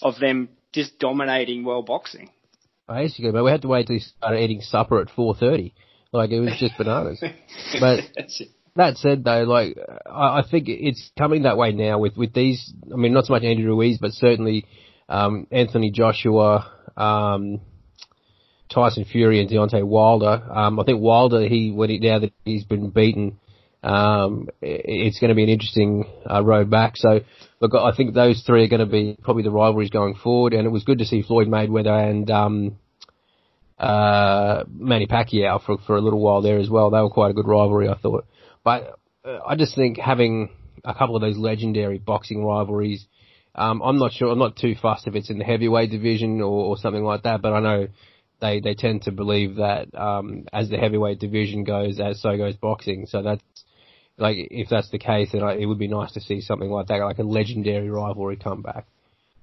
of 0.01 0.21
them 0.21 0.49
just 0.73 0.99
dominating 1.01 1.65
world 1.65 1.87
boxing. 1.87 2.31
Basically, 2.87 3.31
but 3.33 3.45
we 3.45 3.51
had 3.51 3.63
to 3.63 3.69
wait 3.69 3.87
till 3.87 3.97
he 3.97 4.01
started 4.01 4.41
eating 4.41 4.61
supper 4.61 5.01
at 5.01 5.09
4.30. 5.09 5.73
Like, 6.13 6.31
it 6.31 6.41
was 6.41 6.57
just 6.59 6.75
bananas. 6.79 7.23
but 7.81 8.01
that 8.77 8.97
said, 8.99 9.25
though, 9.25 9.45
like, 9.45 9.77
I, 10.07 10.41
I 10.41 10.43
think 10.49 10.69
it's 10.69 11.11
coming 11.17 11.43
that 11.43 11.57
way 11.57 11.73
now 11.73 11.99
with, 11.99 12.17
with 12.17 12.35
these, 12.35 12.73
I 12.93 12.97
mean, 12.97 13.15
not 13.15 13.25
so 13.25 13.33
much 13.33 13.43
Andy 13.43 13.65
Ruiz, 13.65 13.99
but 13.99 14.13
certainly, 14.13 14.67
um, 15.09 15.47
Anthony 15.51 15.91
Joshua, 15.91 16.71
um, 16.97 17.61
Tyson 18.69 19.05
Fury 19.05 19.41
and 19.41 19.49
Deontay 19.49 19.85
Wilder. 19.85 20.43
Um, 20.51 20.79
I 20.79 20.85
think 20.85 21.01
Wilder, 21.01 21.49
he, 21.49 21.71
when 21.71 21.91
he, 21.91 21.99
now 21.99 22.19
that 22.19 22.33
he's 22.45 22.65
been 22.65 22.91
beaten, 22.91 23.39
um, 23.85 24.49
it's 24.63 25.21
going 25.21 25.29
to 25.29 25.35
be 25.35 25.43
an 25.43 25.51
interesting 25.51 26.07
uh, 26.29 26.43
road 26.43 26.71
back. 26.71 26.97
So, 26.97 27.21
look, 27.61 27.75
I 27.75 27.95
think 27.95 28.15
those 28.15 28.43
three 28.47 28.65
are 28.65 28.69
going 28.69 28.81
to 28.81 28.87
be 28.87 29.19
probably 29.23 29.43
the 29.43 29.51
rivalries 29.51 29.91
going 29.91 30.15
forward. 30.15 30.55
And 30.55 30.67
it 30.67 30.71
was 30.71 30.85
good 30.85 30.99
to 30.99 31.05
see 31.05 31.23
Floyd 31.23 31.49
Mayweather 31.49 32.11
and 32.11 32.31
um, 32.31 32.79
uh, 33.79 34.65
Manny 34.73 35.07
Pacquiao 35.07 35.63
for 35.63 35.77
for 35.87 35.97
a 35.97 36.01
little 36.01 36.21
while 36.21 36.41
there 36.41 36.59
as 36.59 36.71
well. 36.71 36.91
They 36.91 37.01
were 37.01 37.11
quite 37.11 37.31
a 37.31 37.35
good 37.35 37.47
rivalry, 37.47 37.91
I 37.91 37.99
thought. 37.99 38.27
But 38.65 38.99
uh, 39.23 39.41
I 39.47 39.55
just 39.57 39.75
think 39.77 39.99
having 39.99 40.49
a 40.83 40.95
couple 40.95 41.17
of 41.17 41.23
those 41.23 41.37
legendary 41.37 41.99
boxing 41.99 42.43
rivalries. 42.43 43.07
Um, 43.55 43.83
I'm 43.83 43.99
not 43.99 44.13
sure. 44.13 44.31
I'm 44.33 44.39
not 44.39 44.57
too 44.57 44.75
fussed 44.81 45.07
if 45.07 45.15
it's 45.15 45.31
in 45.31 45.39
the 45.39 45.45
heavyweight 45.45 45.91
division 45.91 46.41
or, 46.41 46.65
or 46.65 46.77
something 46.79 47.05
like 47.05 47.23
that. 47.25 47.43
But 47.43 47.53
I 47.53 47.61
know 47.61 47.89
they 48.41 48.61
they 48.61 48.75
tend 48.75 49.03
to 49.03 49.13
believe 49.13 49.57
that 49.57 49.95
um, 49.95 50.47
as 50.53 50.71
the 50.71 50.79
heavyweight 50.79 51.19
division 51.21 51.65
goes, 51.65 52.01
as 52.01 52.21
so 52.21 52.37
goes 52.37 52.57
boxing. 52.57 53.07
So 53.07 53.23
that's 53.23 53.43
like 54.19 54.37
if 54.39 54.69
that's 54.69 54.91
the 54.91 54.99
case, 54.99 55.31
then 55.33 55.43
I, 55.43 55.55
it 55.55 55.67
would 55.67 55.79
be 55.79 55.89
nice 55.89 56.13
to 56.13 56.21
see 56.21 56.41
something 56.41 56.71
like 56.71 56.87
that, 56.89 56.97
like 56.97 57.19
a 57.19 57.23
legendary 57.23 57.91
rivalry 57.91 58.37
come 58.37 58.63
back. 58.63 58.87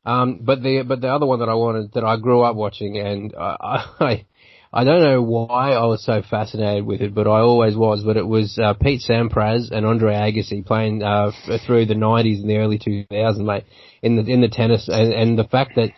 Um, 0.06 0.40
but 0.42 0.64
the 0.64 0.84
but 0.88 1.02
the 1.02 1.10
other 1.10 1.26
one 1.26 1.40
that 1.40 1.50
I 1.50 1.54
wanted 1.54 1.94
that 1.94 2.04
I 2.04 2.18
grew 2.18 2.42
up 2.42 2.56
watching, 2.56 2.98
and 2.98 3.34
I 3.38 3.86
I, 4.00 4.26
I 4.74 4.84
don't 4.86 5.02
know 5.02 5.22
why 5.22 5.74
I 5.74 5.86
was 5.86 6.04
so 6.04 6.22
fascinated 6.28 6.86
with 6.86 7.02
it, 7.02 7.14
but 7.14 7.28
I 7.28 7.40
always 7.42 7.76
was. 7.76 8.04
But 8.04 8.18
it 8.18 8.26
was 8.26 8.58
uh, 8.58 8.74
Pete 8.74 9.02
Sampras 9.08 9.70
and 9.72 9.86
Andre 9.86 10.14
Agassi 10.14 10.66
playing 10.66 11.04
uh, 11.04 11.32
through 11.66 11.86
the 11.86 11.94
'90s 11.94 12.40
and 12.40 12.50
the 12.50 12.58
early 12.58 12.80
2000s, 12.80 13.38
mate, 13.38 13.66
in 14.02 14.16
the 14.16 14.32
in 14.32 14.42
the 14.42 14.48
tennis, 14.48 14.88
and, 14.88 15.14
and 15.14 15.38
the 15.38 15.44
fact 15.44 15.76
that 15.76 15.90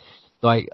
like 0.42 0.68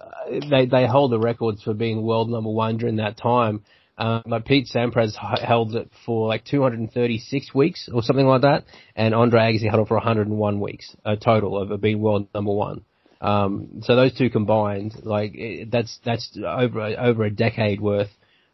they 0.49 0.65
they 0.65 0.87
hold 0.87 1.11
the 1.11 1.19
records 1.19 1.61
for 1.61 1.73
being 1.73 2.01
world 2.01 2.29
number 2.29 2.49
one 2.49 2.77
during 2.77 2.95
that 2.95 3.17
time. 3.17 3.63
Um, 3.99 4.23
like 4.27 4.45
Pete 4.45 4.69
Sampras 4.73 5.13
held 5.15 5.75
it 5.75 5.91
for 6.05 6.29
like 6.29 6.45
236 6.45 7.53
weeks 7.53 7.89
or 7.93 8.01
something 8.01 8.25
like 8.25 8.43
that, 8.43 8.63
and 8.95 9.13
Andre 9.13 9.41
Agassi 9.41 9.69
held 9.69 9.81
it 9.81 9.87
for 9.89 9.95
101 9.95 10.59
weeks, 10.61 10.95
a 11.03 11.17
total 11.17 11.61
of 11.61 11.81
being 11.81 11.99
world 11.99 12.29
number 12.33 12.53
one. 12.53 12.85
Um, 13.19 13.81
so 13.83 13.97
those 13.97 14.17
two 14.17 14.29
combined, 14.29 14.95
like 15.03 15.37
that's 15.69 15.99
that's 16.05 16.37
over 16.41 16.79
over 16.81 17.23
a 17.25 17.29
decade 17.29 17.81
worth. 17.81 18.09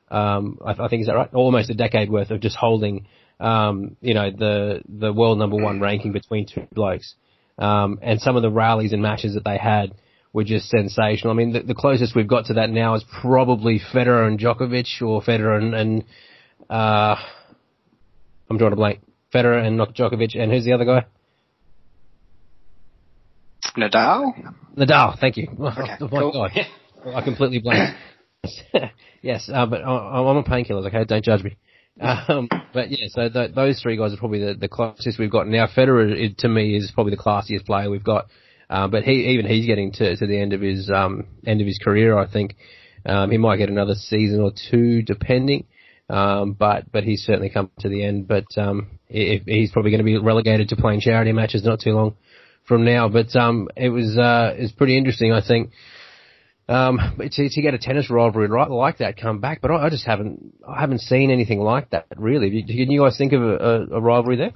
Um, 0.10 0.58
I, 0.66 0.72
I 0.72 0.88
think 0.88 1.02
is 1.02 1.08
that 1.08 1.16
right? 1.16 1.32
Almost 1.32 1.70
a 1.70 1.76
decade 1.76 2.10
worth 2.10 2.32
of 2.32 2.41
just 2.41 2.56
holding, 2.56 3.06
um, 3.39 3.98
you 4.02 4.16
know, 4.16 4.32
the 4.32 4.82
the 4.89 5.14
world 5.14 5.38
number 5.38 5.58
one 5.58 5.80
ranking 5.80 6.12
between 6.12 6.48
two 6.48 6.68
blokes. 6.72 7.14
Um, 7.60 8.00
and 8.02 8.20
some 8.20 8.36
of 8.36 8.41
the 8.41 8.50
rallies 8.50 8.93
and 8.93 9.02
matches 9.02 9.36
that 9.36 9.46
they 9.46 9.58
had 9.58 9.93
were 10.36 10.43
just 10.43 10.67
sensational. 10.67 11.31
I 11.31 11.38
mean, 11.38 11.53
the, 11.53 11.61
the 11.61 11.73
closest 11.73 12.13
we've 12.13 12.27
got 12.27 12.47
to 12.47 12.55
that 12.55 12.69
now 12.69 12.95
is 12.95 13.05
probably 13.21 13.79
Federer 13.79 14.27
and 14.27 14.38
Djokovic, 14.38 15.01
or 15.01 15.21
Federer 15.21 15.57
and, 15.57 15.73
and 15.73 16.03
uh, 16.69 17.15
I'm 18.49 18.57
drawing 18.57 18.73
a 18.73 18.75
blank. 18.75 18.99
Federer 19.33 19.65
and 19.65 19.79
Djokovic, 19.79 20.38
and 20.38 20.51
who's 20.51 20.65
the 20.65 20.73
other 20.73 20.83
guy? 20.83 21.05
Nadal. 23.77 24.53
Nadal. 24.77 25.17
Thank 25.19 25.38
you. 25.38 25.47
Okay, 25.57 25.93
oh 26.01 26.09
my 26.11 26.19
cool. 26.19 26.31
god, 26.33 26.51
I 27.15 27.21
completely 27.21 27.59
blanked. 27.59 27.97
yes, 29.21 29.49
uh, 29.51 29.65
but 29.65 29.83
I, 29.83 29.88
I'm 29.88 30.25
on 30.25 30.43
painkillers. 30.43 30.86
Okay, 30.88 31.05
don't 31.05 31.23
judge 31.23 31.43
me. 31.43 31.55
Um, 32.01 32.49
but 32.73 32.91
yeah, 32.91 33.07
so 33.07 33.29
th- 33.29 33.55
those 33.55 33.79
three 33.81 33.95
guys 33.95 34.13
are 34.13 34.17
probably 34.17 34.39
the, 34.39 34.53
the 34.55 34.67
closest 34.67 35.17
we've 35.17 35.31
got 35.31 35.47
now. 35.47 35.65
Federer, 35.65 36.11
it, 36.11 36.39
to 36.39 36.49
me, 36.49 36.75
is 36.75 36.91
probably 36.93 37.11
the 37.15 37.23
classiest 37.23 37.65
player 37.65 37.89
we've 37.89 38.03
got. 38.03 38.25
Uh, 38.70 38.88
but 38.88 39.03
he 39.03 39.30
even 39.34 39.45
he's 39.45 39.66
getting 39.66 39.91
to 39.93 40.16
to 40.16 40.28
the 40.28 40.39
end 40.39 40.53
of 40.53 40.61
his 40.61 40.89
um 40.89 41.26
end 41.45 41.61
of 41.61 41.68
his 41.68 41.78
career. 41.78 42.18
I 42.18 42.28
think 42.28 42.55
um, 43.05 43.32
he 43.32 43.38
might 43.38 43.57
get 43.57 43.70
another 43.70 43.95
season 43.95 44.41
or 44.41 44.51
two, 44.70 45.01
depending. 45.01 45.66
Um, 46.09 46.53
but 46.53 46.91
but 46.91 47.03
he's 47.03 47.24
certainly 47.24 47.49
come 47.49 47.72
to 47.80 47.89
the 47.89 48.03
end. 48.03 48.28
But 48.28 48.45
um, 48.57 48.99
if, 49.09 49.43
he's 49.45 49.72
probably 49.72 49.91
going 49.91 49.99
to 49.99 50.05
be 50.05 50.18
relegated 50.18 50.70
to 50.70 50.76
playing 50.76 51.01
charity 51.01 51.32
matches 51.32 51.63
not 51.63 51.80
too 51.80 51.91
long 51.91 52.16
from 52.68 52.86
now. 52.86 53.09
But 53.09 53.36
um, 53.36 53.70
it 53.76 53.89
was 53.89 54.18
uh, 54.18 54.53
it's 54.55 54.74
pretty 54.74 54.97
interesting. 54.97 55.32
I 55.32 55.41
think 55.45 55.72
um, 56.68 56.99
to, 57.20 57.49
to 57.49 57.61
get 57.61 57.74
a 57.74 57.78
tennis 57.78 58.09
rivalry 58.09 58.47
right 58.47 58.70
like 58.70 58.99
that 58.99 59.18
come 59.18 59.39
back, 59.39 59.61
but 59.61 59.72
I, 59.72 59.86
I 59.86 59.89
just 59.89 60.05
haven't 60.05 60.53
I 60.68 60.80
haven't 60.80 61.01
seen 61.01 61.32
anything 61.32 61.59
like 61.59 61.91
that 61.91 62.07
really. 62.18 62.63
Can 62.63 62.91
you 62.91 63.01
guys 63.01 63.18
think 63.18 63.34
of 63.34 63.41
a, 63.41 63.86
a 63.93 64.01
rivalry 64.01 64.38
there? 64.38 64.53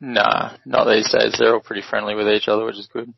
Nah, 0.00 0.56
not 0.64 0.84
these 0.84 1.12
days. 1.12 1.36
They're 1.38 1.54
all 1.54 1.60
pretty 1.60 1.82
friendly 1.88 2.14
with 2.14 2.28
each 2.28 2.48
other, 2.48 2.64
which 2.64 2.76
is 2.76 2.88
good. 2.92 3.12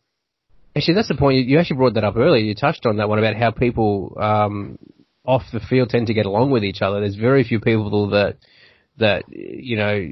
Actually, 0.75 0.95
that's 0.95 1.09
the 1.09 1.17
point. 1.17 1.47
You, 1.47 1.59
actually 1.59 1.77
brought 1.77 1.95
that 1.95 2.05
up 2.05 2.17
earlier. 2.17 2.43
You 2.43 2.55
touched 2.55 2.87
on 2.87 2.97
that 2.99 3.09
one 3.09 3.19
about 3.19 3.37
how 3.37 3.51
people 3.51 4.17
um, 4.21 4.79
off 5.25 5.43
the 5.53 5.61
field 5.61 5.91
tend 5.91 6.07
to 6.07 6.15
get 6.15 6.27
along 6.27 6.51
with 6.51 6.65
each 6.65 6.81
other. 6.81 7.01
There's 7.01 7.17
very 7.17 7.45
few 7.45 7.61
people 7.61 8.11
that 8.11 8.37
that 8.99 9.25
you 9.29 9.77
know 9.77 10.09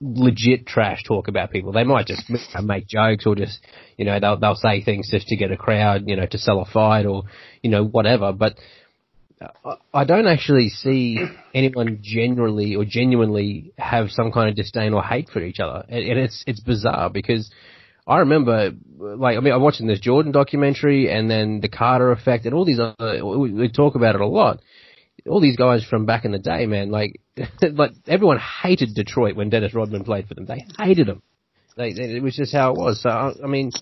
legit 0.00 0.66
trash 0.66 1.02
talk 1.04 1.28
about 1.28 1.50
people. 1.50 1.72
They 1.72 1.84
might 1.84 2.06
just 2.06 2.22
make 2.62 2.86
jokes 2.86 3.26
or 3.26 3.34
just 3.34 3.58
you 3.96 4.04
know 4.04 4.20
they'll 4.20 4.38
they'll 4.38 4.54
say 4.54 4.82
things 4.82 5.08
just 5.10 5.26
to 5.28 5.36
get 5.36 5.50
a 5.50 5.56
crowd, 5.56 6.04
you 6.06 6.16
know, 6.16 6.26
to 6.26 6.38
sell 6.38 6.60
a 6.60 6.64
fight 6.64 7.04
or 7.04 7.24
you 7.62 7.70
know 7.70 7.84
whatever. 7.84 8.32
But 8.32 8.58
I 9.92 10.04
don't 10.04 10.26
actually 10.26 10.70
see 10.70 11.18
anyone 11.54 11.98
generally 12.02 12.74
or 12.74 12.84
genuinely 12.84 13.72
have 13.76 14.10
some 14.10 14.32
kind 14.32 14.48
of 14.48 14.56
disdain 14.56 14.94
or 14.94 15.02
hate 15.02 15.28
for 15.28 15.42
each 15.42 15.60
other, 15.60 15.84
and 15.88 16.18
it's 16.18 16.42
it's 16.46 16.60
bizarre 16.60 17.10
because 17.10 17.50
I 18.06 18.18
remember, 18.18 18.72
like, 18.98 19.36
I 19.36 19.40
mean, 19.40 19.52
I'm 19.52 19.62
watching 19.62 19.88
this 19.88 19.98
Jordan 19.98 20.30
documentary 20.30 21.10
and 21.10 21.28
then 21.28 21.60
the 21.60 21.68
Carter 21.68 22.12
effect 22.12 22.46
and 22.46 22.54
all 22.54 22.64
these 22.64 22.78
other. 22.78 23.24
We 23.24 23.68
talk 23.68 23.96
about 23.96 24.14
it 24.14 24.20
a 24.20 24.26
lot. 24.26 24.60
All 25.28 25.40
these 25.40 25.56
guys 25.56 25.84
from 25.84 26.06
back 26.06 26.24
in 26.24 26.30
the 26.30 26.38
day, 26.38 26.66
man, 26.66 26.90
like, 26.90 27.20
like 27.62 27.92
everyone 28.06 28.38
hated 28.38 28.94
Detroit 28.94 29.34
when 29.34 29.50
Dennis 29.50 29.74
Rodman 29.74 30.04
played 30.04 30.28
for 30.28 30.34
them. 30.34 30.46
They 30.46 30.64
hated 30.78 31.08
him. 31.08 31.22
They, 31.76 31.88
it 31.88 32.22
was 32.22 32.36
just 32.36 32.52
how 32.52 32.72
it 32.72 32.78
was. 32.78 33.02
So 33.02 33.10
I 33.10 33.46
mean, 33.48 33.72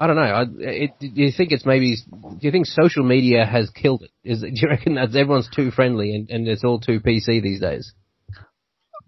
I 0.00 0.06
don't 0.06 0.16
know. 0.16 0.22
I, 0.22 0.44
it, 0.58 0.90
do 1.00 1.08
you 1.12 1.32
think 1.36 1.50
it's 1.50 1.66
maybe? 1.66 1.96
Do 1.96 2.38
you 2.40 2.52
think 2.52 2.66
social 2.66 3.02
media 3.02 3.44
has 3.44 3.68
killed 3.70 4.02
it? 4.02 4.10
Is 4.22 4.40
do 4.42 4.50
you 4.52 4.68
reckon 4.68 4.94
that 4.94 5.14
everyone's 5.14 5.48
too 5.54 5.70
friendly 5.70 6.14
and, 6.14 6.30
and 6.30 6.48
it's 6.48 6.64
all 6.64 6.78
too 6.78 7.00
PC 7.00 7.42
these 7.42 7.60
days? 7.60 7.92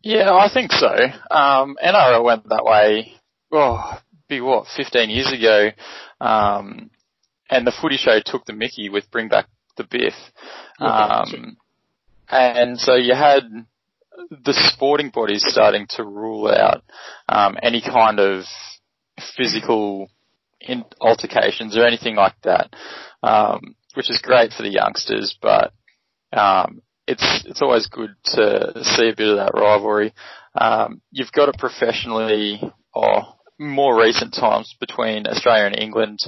Yeah, 0.02 0.32
I 0.32 0.48
think 0.52 0.72
so. 0.72 0.88
Um, 1.30 1.76
NRL 1.84 2.24
went 2.24 2.48
that 2.48 2.64
way. 2.64 3.12
Oh, 3.52 4.00
be 4.28 4.40
what 4.40 4.66
15 4.76 5.10
years 5.10 5.32
ago, 5.32 5.70
um, 6.20 6.90
and 7.50 7.66
the 7.66 7.72
Footy 7.80 7.96
Show 7.96 8.20
took 8.24 8.44
the 8.46 8.52
Mickey 8.52 8.88
with 8.88 9.10
Bring 9.10 9.28
Back 9.28 9.46
the 9.76 9.84
Biff, 9.84 10.14
um, 10.80 11.56
and 12.28 12.78
so 12.78 12.94
you 12.94 13.14
had 13.14 13.42
the 14.30 14.52
sporting 14.52 15.10
bodies 15.10 15.44
starting 15.46 15.86
to 15.90 16.04
rule 16.04 16.48
out 16.48 16.82
um, 17.28 17.56
any 17.62 17.82
kind 17.82 18.20
of 18.20 18.44
physical 19.36 20.08
in 20.60 20.84
altercations 21.00 21.76
or 21.76 21.86
anything 21.86 22.16
like 22.16 22.34
that, 22.42 22.74
um, 23.22 23.76
which 23.94 24.10
is 24.10 24.20
great 24.22 24.52
for 24.52 24.62
the 24.62 24.70
youngsters, 24.70 25.36
but 25.40 25.72
um, 26.32 26.82
it's 27.06 27.44
it's 27.46 27.62
always 27.62 27.86
good 27.86 28.14
to 28.24 28.72
see 28.82 29.08
a 29.08 29.16
bit 29.16 29.28
of 29.28 29.36
that 29.36 29.52
rivalry. 29.54 30.14
Um, 30.54 31.00
you've 31.10 31.32
got 31.32 31.48
it 31.48 31.58
professionally, 31.58 32.60
or 32.94 33.22
more 33.58 33.98
recent 33.98 34.34
times 34.34 34.74
between 34.80 35.26
Australia 35.26 35.66
and 35.66 35.78
England. 35.78 36.20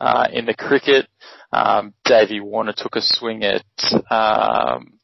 Uh, 0.00 0.26
in 0.32 0.46
the 0.46 0.54
cricket, 0.54 1.06
um, 1.52 1.92
Davey 2.06 2.40
Warner 2.40 2.72
took 2.74 2.96
a 2.96 3.02
swing 3.02 3.44
at 3.44 3.62
um, 4.10 4.94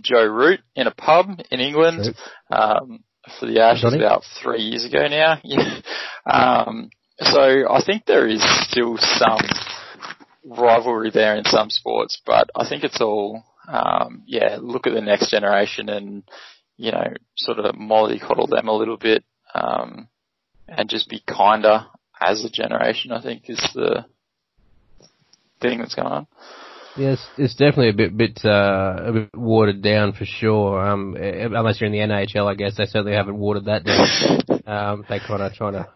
Joe 0.00 0.24
Root 0.24 0.60
in 0.76 0.86
a 0.86 0.94
pub 0.94 1.26
in 1.50 1.58
England 1.60 2.14
um, 2.50 3.02
for 3.40 3.46
the 3.46 3.60
Ashes 3.60 3.92
about 3.92 4.22
three 4.40 4.62
years 4.62 4.84
ago 4.84 5.08
now. 5.08 5.40
um, 6.30 6.90
so 7.20 7.70
I 7.70 7.82
think 7.84 8.06
there 8.06 8.26
is 8.26 8.42
still 8.68 8.96
some 8.98 9.38
rivalry 10.44 11.10
there 11.12 11.36
in 11.36 11.44
some 11.44 11.70
sports, 11.70 12.20
but 12.24 12.50
I 12.54 12.68
think 12.68 12.84
it's 12.84 13.00
all, 13.00 13.44
um, 13.68 14.22
yeah, 14.26 14.58
look 14.60 14.86
at 14.86 14.94
the 14.94 15.00
next 15.00 15.30
generation 15.30 15.88
and, 15.88 16.22
you 16.76 16.92
know, 16.92 17.14
sort 17.36 17.58
of 17.58 17.74
mollycoddle 17.74 18.48
them 18.48 18.68
a 18.68 18.72
little 18.72 18.96
bit, 18.96 19.24
um, 19.54 20.08
and 20.68 20.88
just 20.88 21.08
be 21.08 21.22
kinder 21.26 21.86
as 22.20 22.44
a 22.44 22.50
generation, 22.50 23.12
I 23.12 23.22
think 23.22 23.44
is 23.48 23.64
the 23.74 24.04
thing 25.60 25.78
that's 25.78 25.94
going 25.94 26.08
on. 26.08 26.26
Yes, 26.96 27.24
it's 27.36 27.54
definitely 27.54 27.88
a 27.88 27.92
bit, 27.92 28.16
bit, 28.16 28.40
uh, 28.44 28.96
a 29.04 29.12
bit 29.12 29.36
watered 29.36 29.82
down 29.82 30.12
for 30.12 30.24
sure. 30.24 30.80
Um, 30.80 31.16
unless 31.16 31.80
you're 31.80 31.90
in 31.90 31.92
the 31.92 32.14
NHL, 32.14 32.46
I 32.46 32.54
guess 32.54 32.76
they 32.76 32.86
certainly 32.86 33.14
haven't 33.14 33.36
watered 33.36 33.64
that 33.64 33.84
down. 33.84 34.62
um, 34.66 35.04
they 35.08 35.18
kind 35.18 35.42
of 35.42 35.52
trying 35.54 35.72
to 35.72 35.88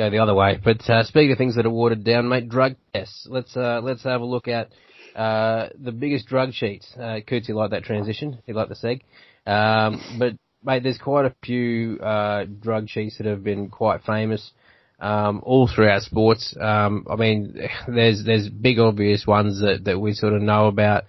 go 0.00 0.10
the 0.10 0.18
other 0.18 0.34
way. 0.34 0.58
But 0.62 0.88
uh, 0.88 1.04
speaking 1.04 1.32
of 1.32 1.38
things 1.38 1.56
that 1.56 1.66
are 1.66 1.70
watered 1.70 2.04
down, 2.04 2.28
mate, 2.28 2.48
drug 2.48 2.76
tests. 2.94 3.26
Let's 3.28 3.56
uh, 3.56 3.80
let's 3.82 4.02
have 4.04 4.20
a 4.20 4.24
look 4.24 4.48
at 4.48 4.70
uh, 5.14 5.68
the 5.78 5.92
biggest 5.92 6.26
drug 6.26 6.52
sheets. 6.52 6.92
Uh, 6.98 7.20
Coots, 7.26 7.48
you 7.48 7.54
like 7.54 7.70
that 7.70 7.84
transition? 7.84 8.38
You 8.46 8.54
like 8.54 8.68
the 8.68 8.74
seg? 8.74 9.02
Um, 9.46 10.18
but 10.18 10.34
mate, 10.64 10.82
there's 10.82 10.98
quite 10.98 11.26
a 11.26 11.34
few 11.44 11.98
uh, 11.98 12.44
drug 12.44 12.88
sheets 12.88 13.18
that 13.18 13.26
have 13.26 13.44
been 13.44 13.68
quite 13.68 14.02
famous. 14.04 14.52
Um, 14.98 15.40
all 15.44 15.66
throughout 15.66 16.02
sports. 16.02 16.54
Um, 16.60 17.06
I 17.10 17.16
mean, 17.16 17.56
there's 17.88 18.22
there's 18.24 18.48
big 18.48 18.78
obvious 18.78 19.26
ones 19.26 19.60
that, 19.60 19.84
that 19.84 19.98
we 19.98 20.12
sort 20.12 20.34
of 20.34 20.42
know 20.42 20.66
about. 20.66 21.04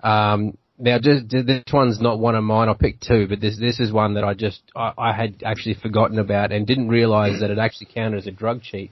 Um, 0.00 0.56
now, 0.76 0.98
just, 0.98 1.28
this 1.28 1.62
one's 1.72 2.00
not 2.00 2.18
one 2.18 2.34
of 2.34 2.42
mine. 2.42 2.68
I 2.68 2.74
picked 2.74 3.06
two, 3.06 3.28
but 3.28 3.40
this 3.40 3.56
this 3.58 3.78
is 3.78 3.92
one 3.92 4.14
that 4.14 4.24
I 4.24 4.34
just 4.34 4.60
I, 4.74 4.92
I 4.98 5.12
had 5.12 5.42
actually 5.44 5.74
forgotten 5.74 6.18
about 6.18 6.50
and 6.50 6.66
didn't 6.66 6.88
realise 6.88 7.40
that 7.40 7.50
it 7.50 7.58
actually 7.58 7.88
counted 7.94 8.18
as 8.18 8.26
a 8.26 8.32
drug 8.32 8.62
cheat. 8.62 8.90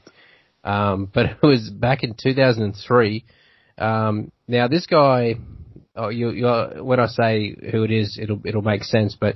Um, 0.62 1.10
but 1.12 1.26
it 1.26 1.42
was 1.42 1.70
back 1.70 2.04
in 2.04 2.14
2003. 2.14 3.24
Um, 3.78 4.30
now 4.46 4.68
this 4.68 4.86
guy, 4.86 5.34
oh, 5.96 6.08
you, 6.08 6.30
you, 6.30 6.46
when 6.84 7.00
I 7.00 7.06
say 7.06 7.56
who 7.72 7.82
it 7.82 7.90
is, 7.90 8.16
it'll 8.20 8.40
it'll 8.44 8.62
make 8.62 8.84
sense. 8.84 9.16
But 9.18 9.34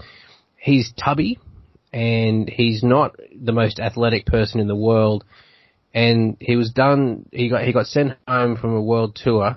he's 0.57 0.93
tubby, 0.93 1.41
and 1.93 2.49
he's 2.49 2.85
not 2.85 3.17
the 3.35 3.53
most 3.53 3.81
athletic 3.81 4.25
person 4.25 4.61
in 4.61 4.69
the 4.69 4.77
world. 4.77 5.25
And 5.93 6.37
he 6.39 6.55
was 6.55 6.71
done. 6.71 7.27
He 7.33 7.49
got 7.49 7.65
he 7.65 7.73
got 7.73 7.87
sent 7.87 8.13
home 8.29 8.57
from 8.57 8.75
a 8.75 8.83
world 8.83 9.19
tour 9.21 9.57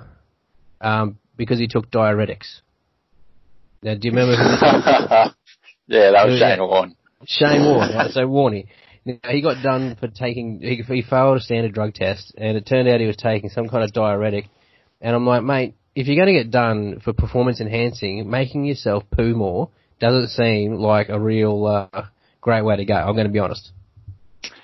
um, 0.82 1.20
because 1.38 1.60
he 1.60 1.68
took 1.68 1.92
diuretics. 1.92 2.62
Now, 3.82 3.96
do 3.96 4.08
you 4.08 4.12
remember 4.12 4.36
who? 4.36 4.44
yeah, 5.88 6.12
that 6.12 6.26
was 6.26 6.34
who, 6.34 6.40
Shane 6.40 6.60
Warne. 6.60 6.96
Shane 7.26 7.66
Warne. 7.66 7.96
Right? 7.96 8.12
So 8.12 8.28
Warney. 8.28 8.68
Now, 9.06 9.18
he 9.30 9.42
got 9.42 9.64
done 9.64 9.96
for 10.00 10.08
taking. 10.08 10.60
He, 10.62 10.84
he 10.88 11.02
failed 11.02 11.38
a 11.38 11.42
standard 11.42 11.74
drug 11.74 11.94
test, 11.94 12.34
and 12.38 12.58
it 12.58 12.66
turned 12.66 12.88
out 12.90 13.00
he 13.00 13.08
was 13.08 13.16
taking 13.16 13.50
some 13.50 13.70
kind 13.70 13.84
of 13.84 13.94
diuretic. 13.94 14.46
And 15.02 15.16
I'm 15.16 15.26
like, 15.26 15.44
mate, 15.44 15.76
if 15.96 16.08
you're 16.08 16.24
going 16.24 16.36
to 16.36 16.44
get 16.44 16.52
done 16.52 17.02
for 17.04 17.14
performance 17.14 17.62
enhancing, 17.62 18.30
making 18.30 18.66
yourself 18.66 19.04
poo 19.12 19.34
more 19.34 19.70
doesn't 20.00 20.30
seem 20.30 20.76
like 20.76 21.10
a 21.10 21.20
real 21.20 21.66
uh, 21.66 22.06
great 22.42 22.64
way 22.64 22.78
to 22.78 22.86
go. 22.86 22.96
I'm 22.96 23.14
going 23.14 23.28
to 23.28 23.34
be 23.34 23.40
honest. 23.40 23.72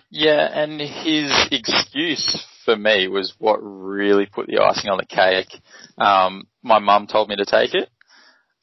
Yeah, 0.09 0.47
and 0.51 0.79
his 0.79 1.31
excuse 1.51 2.45
for 2.63 2.75
me 2.75 3.07
was 3.07 3.33
what 3.37 3.57
really 3.57 4.25
put 4.25 4.47
the 4.47 4.59
icing 4.59 4.89
on 4.89 4.97
the 4.97 5.05
cake. 5.05 5.61
Um, 5.97 6.47
my 6.63 6.79
mum 6.79 7.07
told 7.07 7.29
me 7.29 7.35
to 7.35 7.45
take 7.45 7.73
it. 7.73 7.89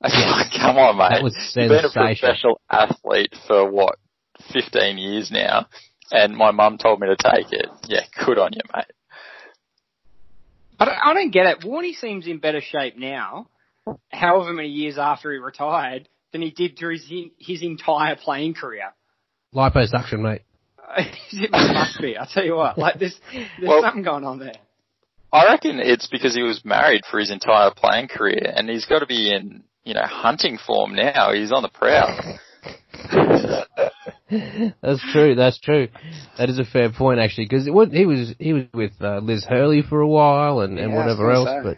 Come 0.60 0.76
on, 0.78 0.96
mate. 0.96 1.10
That 1.10 1.22
was 1.22 1.52
You've 1.56 1.68
been 1.68 1.84
a 1.84 1.90
professional 1.90 2.60
athlete 2.70 3.34
for 3.46 3.70
what, 3.70 3.96
15 4.52 4.98
years 4.98 5.30
now. 5.30 5.66
and 6.10 6.36
my 6.36 6.50
mum 6.50 6.78
told 6.78 7.00
me 7.00 7.06
to 7.08 7.16
take 7.16 7.52
it, 7.52 7.66
yeah, 7.86 8.00
good 8.24 8.38
on 8.38 8.52
you, 8.52 8.60
mate. 8.74 8.84
I 10.78 10.84
don't, 10.84 10.98
I 11.04 11.14
don't 11.14 11.30
get 11.30 11.46
it. 11.46 11.60
Warney 11.60 11.94
seems 11.94 12.26
in 12.26 12.38
better 12.38 12.60
shape 12.60 12.98
now, 12.98 13.46
however 14.10 14.52
many 14.52 14.68
years 14.68 14.98
after 14.98 15.32
he 15.32 15.38
retired, 15.38 16.08
than 16.32 16.42
he 16.42 16.50
did 16.50 16.76
through 16.78 16.94
his, 16.94 17.10
his 17.38 17.62
entire 17.62 18.16
playing 18.16 18.54
career. 18.54 18.92
Liposuction, 19.54 20.20
mate. 20.20 20.42
it 20.96 21.50
must 21.52 22.00
be. 22.00 22.18
I 22.18 22.26
tell 22.32 22.44
you 22.44 22.56
what, 22.56 22.76
like 22.76 22.98
there's 22.98 23.18
there's 23.32 23.48
Well- 23.62 23.82
something 23.82 24.02
going 24.02 24.24
on 24.24 24.38
there. 24.38 24.54
I 25.34 25.46
reckon 25.46 25.78
it's 25.80 26.08
because 26.08 26.34
he 26.34 26.42
was 26.42 26.62
married 26.62 27.04
for 27.10 27.18
his 27.18 27.30
entire 27.30 27.70
playing 27.74 28.08
career, 28.08 28.52
and 28.54 28.68
he's 28.68 28.84
got 28.84 28.98
to 28.98 29.06
be 29.06 29.32
in, 29.32 29.62
you 29.84 29.94
know, 29.94 30.04
hunting 30.04 30.58
form 30.64 30.94
now. 30.94 31.32
He's 31.32 31.52
on 31.52 31.62
the 31.62 31.68
prowl. 31.68 32.38
that's 34.82 35.02
true. 35.12 35.34
That's 35.34 35.58
true. 35.60 35.88
That 36.38 36.48
is 36.48 36.58
a 36.58 36.64
fair 36.64 36.90
point, 36.92 37.20
actually, 37.20 37.46
because 37.46 37.64
he 37.64 38.06
was 38.06 38.34
he 38.38 38.52
was 38.52 38.64
with 38.72 38.92
uh, 39.00 39.18
Liz 39.18 39.44
Hurley 39.48 39.82
for 39.82 40.00
a 40.00 40.08
while 40.08 40.60
and, 40.60 40.78
and 40.78 40.92
Yeah, 40.92 40.98
I 40.98 41.06
was 41.06 41.16
whatever 41.18 41.32
else. 41.32 41.48
gonna. 41.48 41.76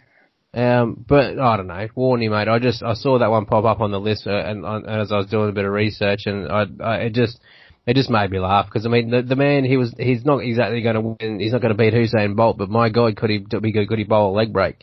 But 0.53 0.59
um, 0.59 1.05
but 1.07 1.39
I 1.39 1.57
don't 1.57 1.67
know. 1.67 1.87
Warn 1.95 2.21
you, 2.21 2.29
mate. 2.29 2.47
I 2.47 2.59
just 2.59 2.81
I 2.83 2.93
saw 2.93 3.19
that 3.19 3.29
one 3.29 3.45
pop 3.45 3.65
up 3.65 3.81
on 3.81 3.91
the 3.91 3.99
list, 3.99 4.25
uh, 4.27 4.31
and, 4.31 4.63
and 4.63 4.87
as 4.87 5.11
I 5.11 5.17
was 5.17 5.27
doing 5.27 5.49
a 5.49 5.53
bit 5.53 5.65
of 5.65 5.71
research, 5.71 6.21
and 6.27 6.49
I, 6.49 6.65
I 6.81 6.95
it 6.97 7.13
just 7.13 7.39
it 7.85 7.95
just 7.95 8.09
made 8.09 8.31
me 8.31 8.39
laugh 8.39 8.67
because 8.67 8.85
I 8.85 8.89
mean 8.89 9.09
the 9.09 9.21
the 9.21 9.35
man 9.35 9.65
he 9.65 9.75
was 9.77 9.93
he's 9.97 10.23
not 10.23 10.37
exactly 10.37 10.81
going 10.81 10.95
to 10.95 11.01
win. 11.01 11.39
He's 11.39 11.51
not 11.51 11.61
going 11.61 11.75
to 11.75 11.77
beat 11.77 11.93
Usain 11.93 12.35
Bolt, 12.35 12.57
but 12.57 12.69
my 12.69 12.89
God, 12.89 13.17
could 13.17 13.29
he 13.29 13.39
be 13.39 13.71
good? 13.71 13.87
Could 13.87 13.99
he 13.99 14.05
bowl 14.05 14.33
a 14.33 14.35
leg 14.35 14.53
break? 14.53 14.81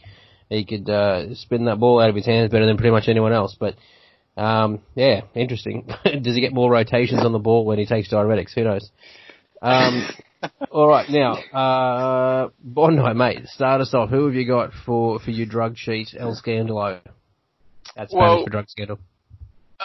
He 0.53 0.65
could 0.65 0.89
uh, 0.89 1.35
spin 1.35 1.65
that 1.65 1.81
ball 1.81 2.01
out 2.01 2.11
of 2.11 2.17
his 2.17 2.27
hands 2.27 2.51
better 2.51 2.67
than 2.67 2.77
pretty 2.77 2.91
much 2.91 3.09
anyone 3.09 3.33
else. 3.33 3.57
But 3.59 3.77
um, 4.37 4.81
yeah, 4.95 5.23
interesting. 5.35 5.87
Does 6.05 6.35
he 6.35 6.41
get 6.41 6.53
more 6.53 6.71
rotations 6.71 7.25
on 7.25 7.33
the 7.33 7.39
ball 7.39 7.65
when 7.65 7.79
he 7.79 7.87
takes 7.87 8.11
diuretics? 8.13 8.53
Who 8.55 8.65
knows? 8.65 8.91
Um, 9.61 10.09
all 10.71 10.89
right, 10.89 11.09
now 11.09 11.35
uh, 11.35 12.51
Bondi, 12.63 13.15
mate, 13.15 13.47
start 13.47 13.81
us 13.81 13.95
off. 13.95 14.11
Who 14.11 14.27
have 14.27 14.35
you 14.35 14.47
got 14.47 14.73
for 14.85 15.19
for 15.21 15.31
your 15.31 15.47
drug 15.47 15.77
sheet, 15.77 16.15
El 16.19 16.37
Scandalo? 16.37 17.01
That's 17.97 18.13
Well- 18.13 18.45
for 18.45 18.51
drug 18.51 18.69
scandal. 18.69 18.99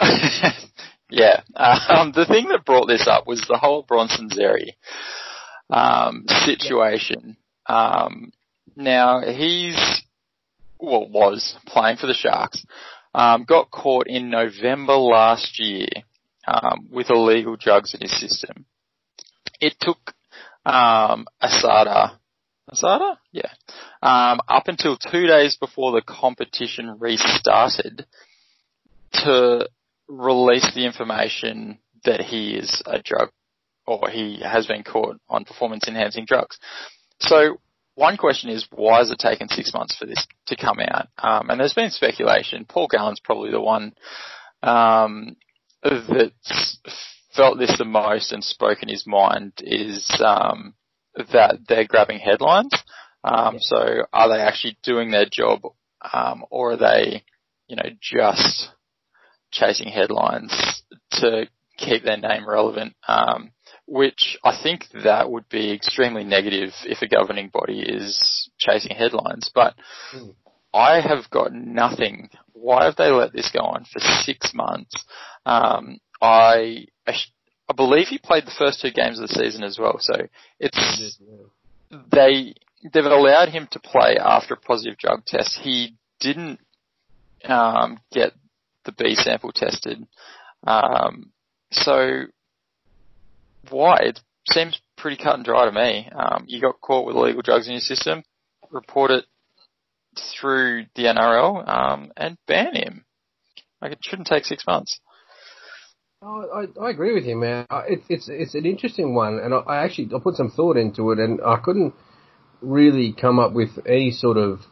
yeah. 1.10 1.40
Um, 1.56 2.12
the 2.12 2.24
thing 2.24 2.46
that 2.48 2.64
brought 2.64 2.86
this 2.86 3.08
up 3.10 3.26
was 3.26 3.44
the 3.48 3.58
whole 3.58 3.82
Bronson 3.82 4.30
Xerri 4.30 4.74
um, 5.70 6.24
situation. 6.28 7.36
Um, 7.66 8.32
now 8.76 9.20
he's 9.20 10.02
well 10.80 11.08
was 11.08 11.56
playing 11.66 11.96
for 11.96 12.06
the 12.06 12.14
Sharks. 12.14 12.64
Um, 13.14 13.44
got 13.44 13.70
caught 13.70 14.06
in 14.06 14.30
November 14.30 14.94
last 14.94 15.58
year 15.58 15.88
um, 16.46 16.88
with 16.90 17.10
illegal 17.10 17.56
drugs 17.56 17.94
in 17.94 18.00
his 18.00 18.18
system. 18.18 18.66
It 19.60 19.74
took 19.80 20.14
um, 20.64 21.26
ASADA, 21.42 22.18
ASADA, 22.72 23.16
yeah, 23.32 23.50
um, 24.02 24.40
up 24.46 24.68
until 24.68 24.96
two 24.96 25.26
days 25.26 25.56
before 25.56 25.92
the 25.92 26.02
competition 26.02 26.96
restarted 26.98 28.06
to 29.12 29.68
release 30.06 30.70
the 30.74 30.84
information 30.84 31.78
that 32.04 32.20
he 32.20 32.54
is 32.54 32.82
a 32.86 33.00
drug 33.00 33.30
or 33.86 34.10
he 34.10 34.40
has 34.42 34.66
been 34.66 34.84
caught 34.84 35.18
on 35.28 35.44
performance 35.44 35.88
enhancing 35.88 36.26
drugs. 36.26 36.58
So 37.20 37.58
one 37.98 38.16
question 38.16 38.48
is 38.48 38.66
why 38.70 38.98
has 38.98 39.10
it 39.10 39.18
taken 39.18 39.48
six 39.48 39.74
months 39.74 39.96
for 39.96 40.06
this 40.06 40.24
to 40.46 40.56
come 40.56 40.78
out? 40.80 41.08
Um, 41.18 41.50
and 41.50 41.58
there's 41.58 41.74
been 41.74 41.90
speculation. 41.90 42.64
Paul 42.64 42.86
Gallen's 42.86 43.20
probably 43.20 43.50
the 43.50 43.60
one 43.60 43.92
um, 44.62 45.36
that's 45.82 46.78
felt 47.34 47.58
this 47.58 47.76
the 47.76 47.84
most 47.84 48.32
and 48.32 48.42
spoken 48.44 48.88
his 48.88 49.04
mind 49.06 49.52
is 49.58 50.08
um, 50.24 50.74
that 51.32 51.58
they're 51.68 51.86
grabbing 51.86 52.20
headlines. 52.20 52.72
Um, 53.24 53.58
So 53.60 54.06
are 54.12 54.28
they 54.28 54.40
actually 54.42 54.78
doing 54.84 55.10
their 55.10 55.26
job, 55.30 55.62
um, 56.12 56.44
or 56.50 56.72
are 56.72 56.76
they, 56.76 57.24
you 57.66 57.76
know, 57.76 57.90
just 58.00 58.68
chasing 59.50 59.88
headlines 59.88 60.82
to 61.12 61.48
keep 61.76 62.04
their 62.04 62.16
name 62.16 62.48
relevant? 62.48 62.94
Um, 63.08 63.50
which 63.88 64.36
I 64.44 64.52
think 64.62 64.84
that 65.02 65.30
would 65.30 65.48
be 65.48 65.72
extremely 65.72 66.22
negative 66.22 66.70
if 66.84 67.00
a 67.00 67.08
governing 67.08 67.48
body 67.48 67.80
is 67.80 68.50
chasing 68.58 68.94
headlines. 68.94 69.50
But 69.54 69.74
Hmm. 70.12 70.30
I 70.74 71.00
have 71.00 71.30
got 71.30 71.52
nothing. 71.54 72.28
Why 72.52 72.84
have 72.84 72.96
they 72.96 73.10
let 73.10 73.32
this 73.32 73.50
go 73.50 73.60
on 73.60 73.84
for 73.90 74.00
six 74.00 74.52
months? 74.54 74.94
Um, 75.46 75.98
I, 76.20 76.86
I 77.06 77.14
I 77.70 77.72
believe 77.74 78.08
he 78.08 78.18
played 78.18 78.44
the 78.46 78.54
first 78.58 78.80
two 78.80 78.90
games 78.90 79.18
of 79.18 79.28
the 79.28 79.34
season 79.34 79.62
as 79.62 79.78
well. 79.78 79.96
So 80.00 80.14
it's 80.60 80.76
they 82.12 82.54
they've 82.92 83.04
allowed 83.04 83.48
him 83.48 83.68
to 83.72 83.80
play 83.80 84.16
after 84.18 84.54
a 84.54 84.58
positive 84.58 84.98
drug 84.98 85.24
test. 85.24 85.58
He 85.62 85.96
didn't 86.20 86.60
um, 87.44 87.98
get 88.12 88.32
the 88.84 88.92
B 88.92 89.14
sample 89.14 89.52
tested. 89.52 90.06
Um, 90.66 91.32
so 91.70 92.24
why? 93.70 93.98
It 94.00 94.20
seems 94.50 94.80
pretty 94.96 95.22
cut 95.22 95.34
and 95.36 95.44
dry 95.44 95.64
to 95.66 95.72
me. 95.72 96.08
Um, 96.14 96.44
you 96.46 96.60
got 96.60 96.80
caught 96.80 97.06
with 97.06 97.16
illegal 97.16 97.42
drugs 97.42 97.66
in 97.66 97.74
your 97.74 97.80
system, 97.80 98.22
report 98.70 99.10
it 99.10 99.24
through 100.16 100.86
the 100.94 101.04
NRL 101.04 101.68
um, 101.68 102.12
and 102.16 102.36
ban 102.46 102.74
him. 102.74 103.04
Like 103.80 103.92
it 103.92 103.98
shouldn't 104.02 104.28
take 104.28 104.44
six 104.44 104.66
months. 104.66 105.00
Oh, 106.20 106.66
I, 106.80 106.86
I 106.86 106.90
agree 106.90 107.14
with 107.14 107.24
you, 107.24 107.36
man. 107.36 107.66
It's 107.88 108.04
it's 108.08 108.28
it's 108.28 108.54
an 108.56 108.66
interesting 108.66 109.14
one, 109.14 109.38
and 109.38 109.54
I, 109.54 109.58
I 109.58 109.84
actually 109.84 110.08
I 110.14 110.18
put 110.20 110.34
some 110.34 110.50
thought 110.50 110.76
into 110.76 111.12
it, 111.12 111.20
and 111.20 111.40
I 111.46 111.58
couldn't 111.62 111.94
really 112.60 113.12
come 113.12 113.38
up 113.38 113.52
with 113.52 113.78
any 113.86 114.10
sort 114.10 114.36
of 114.36 114.62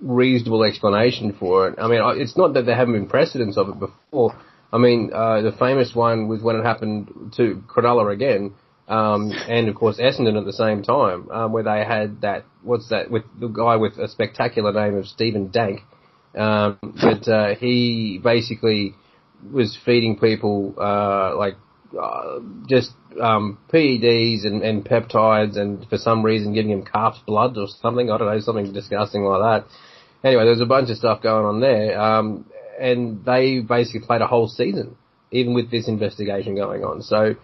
reasonable 0.00 0.62
explanation 0.62 1.32
for 1.32 1.68
it. 1.68 1.78
I 1.78 1.88
mean, 1.88 2.00
it's 2.20 2.36
not 2.36 2.54
that 2.54 2.66
there 2.66 2.76
haven't 2.76 2.94
been 2.94 3.08
precedents 3.08 3.56
of 3.56 3.70
it 3.70 3.80
before. 3.80 4.40
I 4.72 4.78
mean, 4.78 5.10
uh, 5.12 5.42
the 5.42 5.52
famous 5.52 5.94
one 5.94 6.28
was 6.28 6.42
when 6.42 6.56
it 6.56 6.62
happened 6.62 7.34
to 7.36 7.62
Cronulla 7.68 8.12
again, 8.12 8.54
um, 8.88 9.30
and 9.48 9.68
of 9.68 9.74
course 9.74 9.98
Essendon 9.98 10.38
at 10.38 10.46
the 10.46 10.52
same 10.52 10.82
time, 10.82 11.30
um, 11.30 11.52
where 11.52 11.62
they 11.62 11.84
had 11.84 12.22
that 12.22 12.44
what's 12.62 12.88
that 12.88 13.10
with 13.10 13.24
the 13.38 13.48
guy 13.48 13.76
with 13.76 13.98
a 13.98 14.08
spectacular 14.08 14.72
name 14.72 14.96
of 14.96 15.06
Stephen 15.06 15.50
Dank, 15.50 15.80
um, 16.36 16.78
but 16.80 17.28
uh, 17.28 17.54
he 17.54 18.18
basically 18.22 18.94
was 19.50 19.78
feeding 19.84 20.18
people 20.18 20.74
uh, 20.78 21.36
like 21.36 21.56
uh, 22.00 22.38
just 22.68 22.92
um, 23.20 23.58
PEDs 23.72 24.46
and, 24.46 24.62
and 24.62 24.84
peptides, 24.84 25.56
and 25.58 25.86
for 25.88 25.98
some 25.98 26.24
reason 26.24 26.54
giving 26.54 26.70
him 26.70 26.82
calf's 26.82 27.20
blood 27.26 27.58
or 27.58 27.66
something. 27.68 28.10
I 28.10 28.16
don't 28.16 28.28
know, 28.28 28.40
something 28.40 28.72
disgusting 28.72 29.22
like 29.22 29.40
that. 29.40 29.70
Anyway, 30.24 30.44
there 30.44 30.52
was 30.52 30.60
a 30.60 30.66
bunch 30.66 30.88
of 30.88 30.96
stuff 30.96 31.20
going 31.20 31.44
on 31.44 31.60
there, 31.60 32.00
um, 32.00 32.46
and 32.80 33.24
they 33.24 33.60
basically 33.60 34.00
played 34.00 34.20
a 34.20 34.26
whole 34.26 34.48
season, 34.48 34.96
even 35.30 35.54
with 35.54 35.70
this 35.70 35.88
investigation 35.88 36.54
going 36.54 36.84
on. 36.84 37.02
So, 37.02 37.36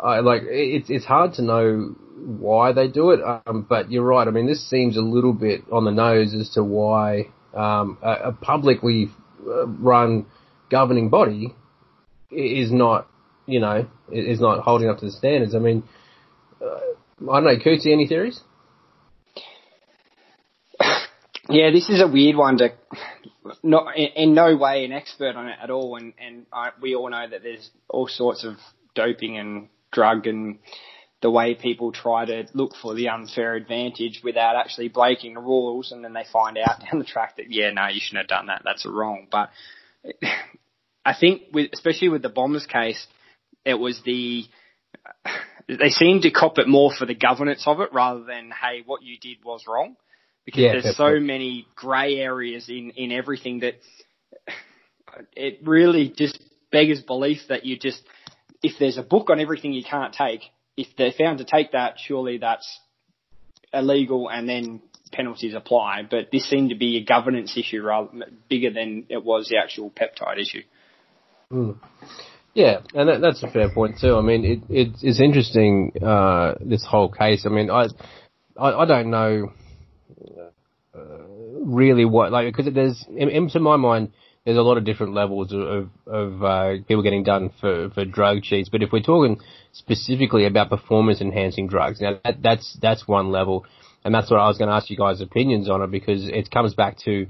I 0.00 0.20
like 0.20 0.42
it's 0.44 0.90
it's 0.90 1.04
hard 1.04 1.34
to 1.34 1.42
know 1.42 1.96
why 2.18 2.72
they 2.72 2.88
do 2.88 3.10
it, 3.10 3.20
um, 3.22 3.66
but 3.68 3.90
you're 3.90 4.04
right. 4.04 4.26
I 4.26 4.30
mean, 4.30 4.46
this 4.46 4.68
seems 4.68 4.96
a 4.96 5.00
little 5.00 5.32
bit 5.32 5.62
on 5.72 5.84
the 5.84 5.90
nose 5.90 6.34
as 6.34 6.50
to 6.50 6.64
why 6.64 7.28
um, 7.54 7.98
a, 8.02 8.12
a 8.28 8.32
publicly 8.32 9.10
uh, 9.46 9.66
run 9.66 10.26
governing 10.70 11.08
body 11.08 11.54
is 12.30 12.70
not, 12.70 13.08
you 13.46 13.60
know, 13.60 13.88
is 14.12 14.40
not 14.40 14.60
holding 14.60 14.88
up 14.88 14.98
to 14.98 15.06
the 15.06 15.12
standards. 15.12 15.54
I 15.54 15.58
mean, 15.58 15.82
uh, 16.60 17.30
I 17.30 17.40
don't 17.40 17.44
know, 17.44 17.56
Cootsy, 17.56 17.92
any 17.92 18.06
theories? 18.06 18.40
Yeah, 21.50 21.70
this 21.70 21.88
is 21.88 22.02
a 22.02 22.06
weird 22.06 22.36
one 22.36 22.58
to 22.58 22.74
not 23.62 23.96
in, 23.96 24.08
in 24.16 24.34
no 24.34 24.56
way 24.56 24.84
an 24.84 24.92
expert 24.92 25.36
on 25.36 25.48
it 25.48 25.58
at 25.62 25.70
all, 25.70 25.96
and 25.96 26.12
and 26.18 26.46
I, 26.52 26.70
we 26.80 26.94
all 26.94 27.10
know 27.10 27.28
that 27.28 27.42
there's 27.42 27.70
all 27.88 28.08
sorts 28.08 28.44
of 28.44 28.56
doping 28.94 29.38
and 29.38 29.68
drug 29.92 30.26
and 30.26 30.58
the 31.20 31.30
way 31.30 31.54
people 31.54 31.90
try 31.92 32.24
to 32.24 32.46
look 32.54 32.72
for 32.80 32.94
the 32.94 33.08
unfair 33.08 33.54
advantage 33.54 34.20
without 34.22 34.54
actually 34.56 34.88
breaking 34.88 35.34
the 35.34 35.40
rules, 35.40 35.92
and 35.92 36.04
then 36.04 36.12
they 36.12 36.24
find 36.32 36.56
out 36.58 36.80
down 36.90 36.98
the 36.98 37.04
track 37.04 37.36
that 37.36 37.50
yeah, 37.50 37.70
no, 37.70 37.88
you 37.88 38.00
shouldn't 38.00 38.22
have 38.22 38.38
done 38.38 38.46
that. 38.46 38.62
That's 38.64 38.86
wrong. 38.86 39.26
But 39.30 39.50
I 41.04 41.14
think 41.18 41.42
with 41.52 41.70
especially 41.72 42.08
with 42.08 42.22
the 42.22 42.28
Bombers 42.28 42.66
case, 42.66 43.06
it 43.64 43.74
was 43.74 44.00
the 44.04 44.44
they 45.68 45.90
seemed 45.90 46.22
to 46.22 46.30
cop 46.30 46.58
it 46.58 46.68
more 46.68 46.92
for 46.92 47.06
the 47.06 47.14
governance 47.14 47.64
of 47.66 47.80
it 47.80 47.92
rather 47.92 48.24
than 48.24 48.50
hey, 48.50 48.82
what 48.86 49.02
you 49.02 49.18
did 49.18 49.44
was 49.44 49.64
wrong 49.68 49.96
because 50.48 50.62
Yeah, 50.62 50.80
there's 50.80 50.96
so 50.96 51.20
many 51.20 51.66
grey 51.76 52.16
areas 52.16 52.70
in 52.70 52.92
in 52.96 53.12
everything 53.12 53.60
that 53.60 53.74
it 55.36 55.58
really 55.62 56.08
just 56.08 56.42
beggars 56.72 57.02
belief 57.02 57.40
that 57.50 57.66
you 57.66 57.78
just 57.78 58.02
if 58.62 58.72
there's 58.78 58.96
a 58.96 59.02
book 59.02 59.28
on 59.28 59.40
everything 59.40 59.74
you 59.74 59.84
can't 59.84 60.14
take, 60.14 60.40
if 60.74 60.86
they're 60.96 61.12
found 61.12 61.36
to 61.38 61.44
take 61.44 61.72
that, 61.72 61.96
surely 61.98 62.38
that's 62.38 62.80
illegal 63.74 64.30
and 64.30 64.48
then 64.48 64.80
penalties 65.12 65.52
apply. 65.52 66.08
But 66.10 66.30
this 66.32 66.48
seemed 66.48 66.70
to 66.70 66.76
be 66.76 66.96
a 66.96 67.04
governance 67.04 67.54
issue 67.54 67.82
rather 67.82 68.08
bigger 68.48 68.70
than 68.70 69.04
it 69.10 69.22
was 69.22 69.48
the 69.50 69.58
actual 69.58 69.90
peptide 69.90 70.40
issue. 70.40 70.62
Hmm. 71.50 71.72
Yeah, 72.54 72.80
and 72.94 73.06
that, 73.06 73.20
that's 73.20 73.42
a 73.42 73.50
fair 73.50 73.68
point 73.68 73.98
too. 74.00 74.16
I 74.16 74.22
mean, 74.22 74.46
it, 74.46 74.60
it 74.70 74.88
it's 75.02 75.20
interesting 75.20 75.92
uh, 76.02 76.54
this 76.62 76.86
whole 76.86 77.10
case. 77.10 77.44
I 77.44 77.50
mean, 77.50 77.70
I 77.70 77.88
I, 78.58 78.72
I 78.72 78.86
don't 78.86 79.10
know 79.10 79.52
really 81.64 82.04
what 82.04 82.32
like 82.32 82.54
because 82.54 82.72
there's 82.72 83.04
in, 83.08 83.28
in, 83.28 83.48
to 83.50 83.60
my 83.60 83.76
mind 83.76 84.12
there's 84.44 84.56
a 84.56 84.62
lot 84.62 84.78
of 84.78 84.84
different 84.84 85.12
levels 85.14 85.52
of 85.52 85.90
of 86.06 86.42
uh, 86.42 86.72
people 86.86 87.02
getting 87.02 87.22
done 87.22 87.50
for 87.60 87.90
for 87.90 88.04
drug 88.04 88.42
cheats. 88.42 88.70
But 88.70 88.82
if 88.82 88.90
we're 88.92 89.02
talking 89.02 89.40
specifically 89.72 90.46
about 90.46 90.70
performance 90.70 91.20
enhancing 91.20 91.68
drugs, 91.68 92.00
now 92.00 92.18
that, 92.24 92.42
that's 92.42 92.78
that's 92.80 93.06
one 93.06 93.30
level, 93.30 93.66
and 94.04 94.14
that's 94.14 94.30
what 94.30 94.40
I 94.40 94.48
was 94.48 94.56
going 94.56 94.68
to 94.68 94.74
ask 94.74 94.88
you 94.88 94.96
guys' 94.96 95.20
opinions 95.20 95.68
on 95.68 95.82
it 95.82 95.90
because 95.90 96.26
it 96.26 96.50
comes 96.50 96.74
back 96.74 96.96
to 97.04 97.26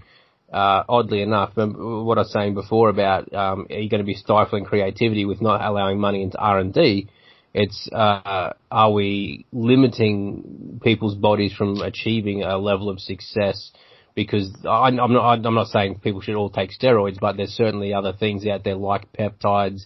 uh, 0.52 0.84
oddly 0.88 1.20
enough, 1.22 1.52
what 1.56 2.18
I 2.18 2.22
was 2.22 2.32
saying 2.32 2.54
before 2.54 2.88
about 2.88 3.32
um, 3.34 3.66
are 3.68 3.78
you 3.78 3.90
going 3.90 4.00
to 4.00 4.06
be 4.06 4.14
stifling 4.14 4.64
creativity 4.64 5.24
with 5.24 5.42
not 5.42 5.60
allowing 5.60 5.98
money 5.98 6.22
into 6.22 6.38
R 6.38 6.58
and 6.58 6.72
D? 6.72 7.08
It's 7.54 7.88
uh, 7.92 8.52
are 8.70 8.92
we 8.92 9.46
limiting 9.52 10.80
people's 10.82 11.14
bodies 11.14 11.52
from 11.52 11.80
achieving 11.80 12.42
a 12.42 12.58
level 12.58 12.88
of 12.88 13.00
success? 13.00 13.72
Because 14.14 14.50
I, 14.68 14.88
am 14.88 14.96
not 14.96 15.46
I'm 15.46 15.54
not 15.54 15.68
saying 15.68 16.00
people 16.00 16.20
should 16.20 16.34
all 16.34 16.50
take 16.50 16.70
steroids, 16.70 17.18
but 17.20 17.36
there's 17.36 17.50
certainly 17.50 17.94
other 17.94 18.12
things 18.12 18.46
out 18.46 18.64
there 18.64 18.74
like 18.74 19.12
peptides 19.12 19.82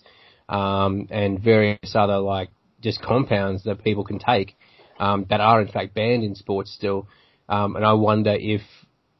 um, 0.49 1.07
and 1.11 1.41
various 1.41 1.95
other 1.95 2.19
like 2.19 2.51
just 2.81 3.01
compounds 3.01 3.65
that 3.65 3.85
people 3.85 4.05
can 4.05 4.19
take 4.19 4.57
um, 4.99 5.27
that 5.31 5.41
are 5.41 5.61
in 5.61 5.69
fact 5.69 5.95
banned 5.95 6.25
in 6.25 6.35
sports 6.35 6.73
still. 6.73 7.09
Um, 7.49 7.77
and 7.77 7.85
I 7.85 7.93
wonder 7.93 8.35
if 8.39 8.63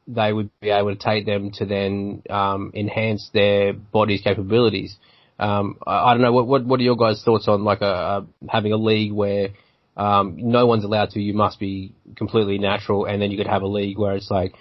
they 0.07 0.33
would 0.33 0.49
be 0.59 0.69
able 0.69 0.95
to 0.95 1.01
take 1.01 1.25
them 1.25 1.51
to 1.51 1.65
then 1.65 2.23
um, 2.29 2.71
enhance 2.73 3.29
their 3.33 3.73
body's 3.73 4.21
capabilities. 4.21 4.97
Um, 5.39 5.77
I, 5.85 6.11
I, 6.11 6.13
don't 6.13 6.21
know 6.21 6.31
what, 6.31 6.47
what 6.47 6.65
what 6.65 6.79
are 6.79 6.83
your 6.83 6.95
guys' 6.95 7.23
thoughts 7.23 7.47
on 7.47 7.63
like 7.63 7.81
a, 7.81 7.85
a 7.85 8.27
having 8.49 8.71
a 8.71 8.77
league 8.77 9.11
where 9.11 9.49
um, 9.97 10.35
no 10.37 10.65
one's 10.65 10.83
allowed 10.83 11.11
to. 11.11 11.21
You 11.21 11.33
must 11.33 11.59
be 11.59 11.93
completely 12.15 12.57
natural, 12.57 13.05
and 13.05 13.21
then 13.21 13.31
you 13.31 13.37
could 13.37 13.47
have 13.47 13.61
a 13.61 13.67
league 13.67 13.97
where 13.97 14.15
it's 14.15 14.29
like 14.29 14.53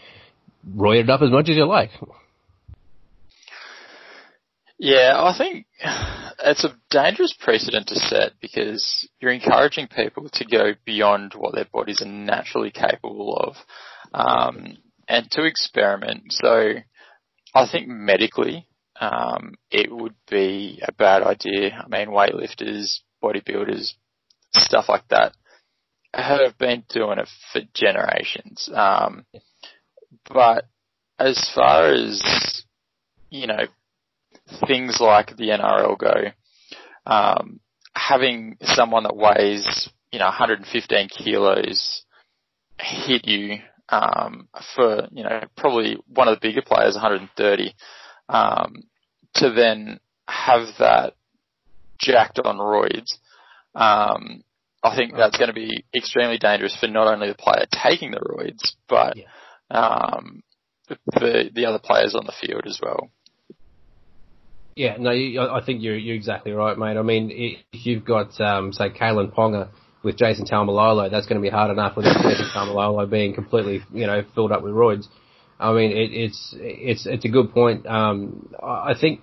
roid 0.69 1.05
it 1.05 1.11
up 1.11 1.23
as 1.23 1.31
much 1.31 1.49
as 1.49 1.57
you 1.57 1.67
like. 1.67 1.91
Yeah, 4.79 5.13
I 5.17 5.37
think 5.39 5.67
it's 6.45 6.65
a 6.65 6.77
dangerous 6.91 7.35
precedent 7.39 7.89
to 7.89 7.95
set 7.97 8.33
because 8.41 9.09
you're 9.21 9.31
encouraging 9.31 9.87
people 9.87 10.29
to 10.33 10.45
go 10.45 10.73
beyond 10.85 11.35
what 11.37 11.55
their 11.55 11.67
bodies 11.73 12.03
are 12.03 12.09
naturally 12.09 12.73
capable 12.73 13.37
of. 13.37 13.57
Um, 14.13 14.79
and 15.09 15.31
to 15.33 15.45
experiment. 15.45 16.33
So 16.33 16.75
I 17.55 17.67
think 17.71 17.89
medically, 17.89 18.67
um, 19.03 19.55
it 19.71 19.93
would 19.93 20.15
be 20.31 20.81
a 20.87 20.93
bad 20.93 21.23
idea. 21.23 21.73
I 21.73 21.89
mean, 21.89 22.15
weightlifters, 22.15 23.01
bodybuilders, 23.23 23.95
stuff 24.55 24.85
like 24.89 25.09
that 25.09 25.35
have 26.15 26.57
been 26.57 26.85
doing 26.89 27.19
it 27.19 27.29
for 27.53 27.63
generations. 27.75 28.71
Um, 28.73 29.25
but 30.33 30.67
as 31.19 31.51
far 31.53 31.93
as, 31.93 32.65
you 33.31 33.49
know, 33.49 33.67
things 34.69 34.99
like 35.01 35.37
the 35.37 35.49
NRL 35.49 35.99
go, 35.99 36.15
um, 37.07 37.59
having 37.97 38.57
someone 38.61 39.03
that 39.03 39.17
weighs, 39.17 39.91
you 40.13 40.21
know, 40.21 40.27
115 40.27 41.09
kilos 41.09 42.05
hit 42.79 43.27
you 43.27 43.57
um, 43.89 44.49
for 44.75 45.09
you 45.13 45.23
know 45.23 45.43
probably 45.57 45.99
one 46.07 46.29
of 46.29 46.35
the 46.35 46.41
bigger 46.41 46.63
players, 46.63 46.95
130, 46.95 47.75
um, 48.29 48.85
to 49.37 49.51
then 49.51 50.01
have 50.29 50.69
that 50.79 51.15
jacked 51.99 52.39
on 52.39 52.59
roids. 52.59 53.15
Um, 53.75 54.43
I 54.83 54.97
think 54.97 55.15
that's 55.17 55.37
going 55.37 55.49
to 55.49 55.55
be 55.55 55.85
extremely 55.95 56.39
dangerous 56.39 56.77
for 56.79 56.89
not 56.89 57.07
only 57.07 57.29
the 57.29 57.35
player 57.35 57.67
taking 57.71 58.11
the 58.11 58.19
roids, 58.19 58.73
but 58.89 59.17
yeah. 59.17 59.25
um, 59.71 60.43
the 60.89 61.51
the 61.55 61.67
other 61.67 61.79
players 61.79 62.15
on 62.15 62.27
the 62.27 62.33
field 62.41 62.65
as 62.67 62.81
well. 62.83 63.11
Yeah, 64.75 64.97
no, 64.99 65.11
you, 65.11 65.41
I 65.41 65.65
think 65.65 65.83
you're 65.83 65.97
you're 65.97 66.17
exactly 66.17 66.53
right, 66.53 66.77
mate. 66.77 66.97
I 66.97 67.03
mean, 67.03 67.31
if 67.33 67.87
you've 67.87 68.05
got 68.05 68.41
um, 68.41 68.73
say 68.73 68.91
Kalyn 68.91 69.33
Ponga 69.33 69.69
with 70.03 70.17
Jason 70.17 70.47
Taumalolo, 70.47 71.11
that's 71.11 71.27
going 71.27 71.41
to 71.41 71.43
be 71.43 71.51
hard 71.51 71.71
enough 71.71 71.97
with 71.97 72.07
Jason 72.07 72.47
Taumalolo 72.55 73.09
being 73.09 73.35
completely, 73.35 73.83
you 73.93 74.07
know, 74.07 74.25
filled 74.35 74.51
up 74.51 74.63
with 74.63 74.73
roids. 74.73 75.07
I 75.59 75.73
mean, 75.73 75.93
it, 75.93 76.13
it's 76.13 76.55
it's 76.59 77.07
it's 77.07 77.25
a 77.25 77.29
good 77.29 77.53
point. 77.53 77.87
Um, 77.87 78.53
I 78.63 78.95
think 79.01 79.21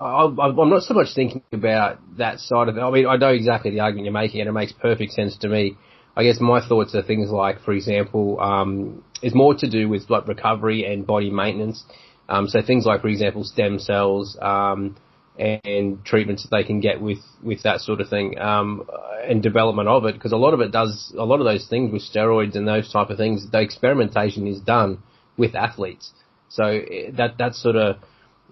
I, 0.00 0.24
I'm 0.24 0.70
not 0.70 0.82
so 0.82 0.94
much 0.94 1.08
thinking 1.14 1.42
about 1.52 1.98
that 2.16 2.40
side 2.40 2.68
of 2.68 2.76
it. 2.76 2.80
I 2.80 2.90
mean, 2.90 3.06
I 3.06 3.16
know 3.16 3.28
exactly 3.28 3.70
the 3.70 3.80
argument 3.80 4.06
you're 4.06 4.12
making, 4.12 4.40
and 4.40 4.48
it 4.48 4.52
makes 4.52 4.72
perfect 4.72 5.12
sense 5.12 5.36
to 5.38 5.48
me. 5.48 5.76
I 6.16 6.24
guess 6.24 6.40
my 6.40 6.66
thoughts 6.66 6.94
are 6.94 7.02
things 7.02 7.30
like, 7.30 7.62
for 7.62 7.72
example, 7.72 8.40
um, 8.40 9.04
is 9.22 9.34
more 9.34 9.54
to 9.54 9.70
do 9.70 9.88
with 9.88 10.10
like 10.10 10.26
recovery 10.26 10.84
and 10.84 11.06
body 11.06 11.30
maintenance. 11.30 11.84
Um, 12.28 12.48
so 12.48 12.62
things 12.62 12.84
like, 12.84 13.00
for 13.02 13.08
example, 13.08 13.44
stem 13.44 13.78
cells. 13.78 14.36
Um, 14.40 14.96
and 15.38 16.04
treatments 16.04 16.42
that 16.42 16.54
they 16.54 16.64
can 16.64 16.80
get 16.80 17.00
with, 17.00 17.20
with 17.42 17.62
that 17.62 17.80
sort 17.80 18.02
of 18.02 18.10
thing, 18.10 18.38
um, 18.38 18.86
and 19.26 19.42
development 19.42 19.88
of 19.88 20.04
it, 20.04 20.12
because 20.12 20.32
a 20.32 20.36
lot 20.36 20.52
of 20.52 20.60
it 20.60 20.70
does, 20.70 21.14
a 21.16 21.24
lot 21.24 21.40
of 21.40 21.46
those 21.46 21.66
things 21.66 21.90
with 21.90 22.02
steroids 22.02 22.56
and 22.56 22.68
those 22.68 22.92
type 22.92 23.08
of 23.08 23.16
things, 23.16 23.50
the 23.50 23.58
experimentation 23.60 24.46
is 24.46 24.60
done 24.60 25.02
with 25.40 25.54
athletes. 25.54 26.12
So 26.50 26.64
eh, 26.64 27.10
that, 27.16 27.36
that's 27.38 27.60
sort 27.60 27.76
of 27.76 27.96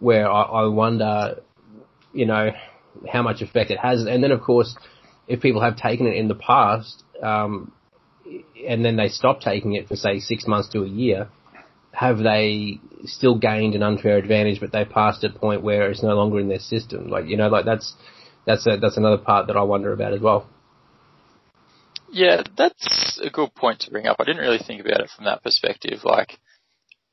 where 0.00 0.28
I, 0.30 0.42
I 0.42 0.66
wonder, 0.66 1.42
you 2.12 2.26
know, 2.26 2.50
how 3.12 3.22
much 3.22 3.42
effect 3.42 3.70
it 3.70 3.78
has. 3.78 4.06
And 4.06 4.24
then 4.24 4.32
of 4.32 4.40
course, 4.40 4.74
if 5.28 5.40
people 5.40 5.60
have 5.60 5.76
taken 5.76 6.06
it 6.06 6.16
in 6.16 6.26
the 6.28 6.34
past, 6.34 7.04
um, 7.22 7.72
and 8.66 8.84
then 8.84 8.96
they 8.96 9.08
stop 9.08 9.40
taking 9.40 9.74
it 9.74 9.86
for 9.86 9.96
say 9.96 10.18
six 10.18 10.46
months 10.46 10.68
to 10.70 10.82
a 10.82 10.88
year, 10.88 11.28
have 11.92 12.18
they 12.18 12.80
still 13.04 13.36
gained 13.38 13.74
an 13.74 13.82
unfair 13.82 14.16
advantage, 14.16 14.60
but 14.60 14.72
they 14.72 14.84
passed 14.84 15.22
a 15.24 15.30
point 15.30 15.62
where 15.62 15.90
it's 15.90 16.02
no 16.02 16.14
longer 16.14 16.40
in 16.40 16.48
their 16.48 16.58
system? 16.58 17.08
Like, 17.08 17.26
you 17.26 17.36
know, 17.36 17.48
like 17.48 17.64
that's, 17.64 17.94
that's 18.46 18.66
a, 18.66 18.78
that's 18.80 18.96
another 18.96 19.18
part 19.18 19.48
that 19.48 19.56
I 19.56 19.62
wonder 19.62 19.92
about 19.92 20.14
as 20.14 20.20
well. 20.20 20.48
Yeah, 22.10 22.42
that's 22.56 23.20
a 23.22 23.28
good 23.28 23.54
point 23.54 23.80
to 23.80 23.90
bring 23.90 24.06
up. 24.06 24.16
I 24.18 24.24
didn't 24.24 24.42
really 24.42 24.64
think 24.66 24.80
about 24.80 25.00
it 25.00 25.10
from 25.14 25.26
that 25.26 25.42
perspective. 25.42 26.00
Like, 26.04 26.38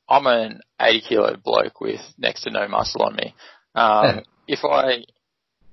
I'm 0.08 0.26
an 0.26 0.60
80 0.80 1.02
kilo 1.08 1.36
bloke 1.42 1.80
with 1.80 2.00
next 2.18 2.42
to 2.42 2.50
no 2.50 2.68
muscle 2.68 3.02
on 3.02 3.16
me. 3.16 3.34
Um, 3.74 4.22
if 4.48 4.64
I 4.64 5.04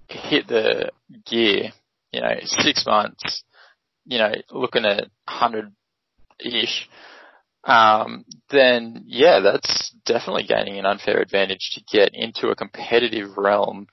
hit 0.07 0.47
the 0.47 0.91
gear, 1.25 1.71
you 2.11 2.21
know, 2.21 2.35
six 2.43 2.85
months, 2.85 3.43
you 4.05 4.17
know, 4.17 4.31
looking 4.51 4.85
at 4.85 5.09
100 5.25 5.71
ish, 6.39 6.89
um, 7.63 8.25
then 8.49 9.03
yeah, 9.05 9.39
that's 9.39 9.95
definitely 10.05 10.43
gaining 10.43 10.79
an 10.79 10.85
unfair 10.85 11.19
advantage 11.21 11.71
to 11.73 11.97
get 11.97 12.13
into 12.13 12.49
a 12.49 12.55
competitive 12.55 13.37
realm 13.37 13.87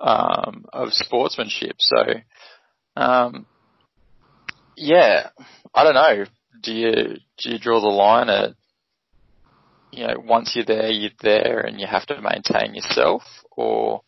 um, 0.00 0.64
of 0.72 0.92
sportsmanship. 0.92 1.76
So, 1.78 1.96
um, 2.96 3.46
yeah, 4.76 5.28
I 5.74 5.84
don't 5.84 5.94
know. 5.94 6.24
Do 6.62 6.72
you 6.72 6.92
do 7.38 7.50
you 7.50 7.58
draw 7.58 7.80
the 7.80 7.86
line 7.86 8.28
at 8.28 8.54
you 9.96 10.06
know 10.06 10.22
once 10.24 10.52
you're 10.54 10.64
there, 10.64 10.90
you're 10.90 11.10
there, 11.22 11.60
and 11.60 11.80
you 11.80 11.86
have 11.86 12.06
to 12.06 12.20
maintain 12.20 12.74
yourself, 12.74 13.22
or 13.50 14.02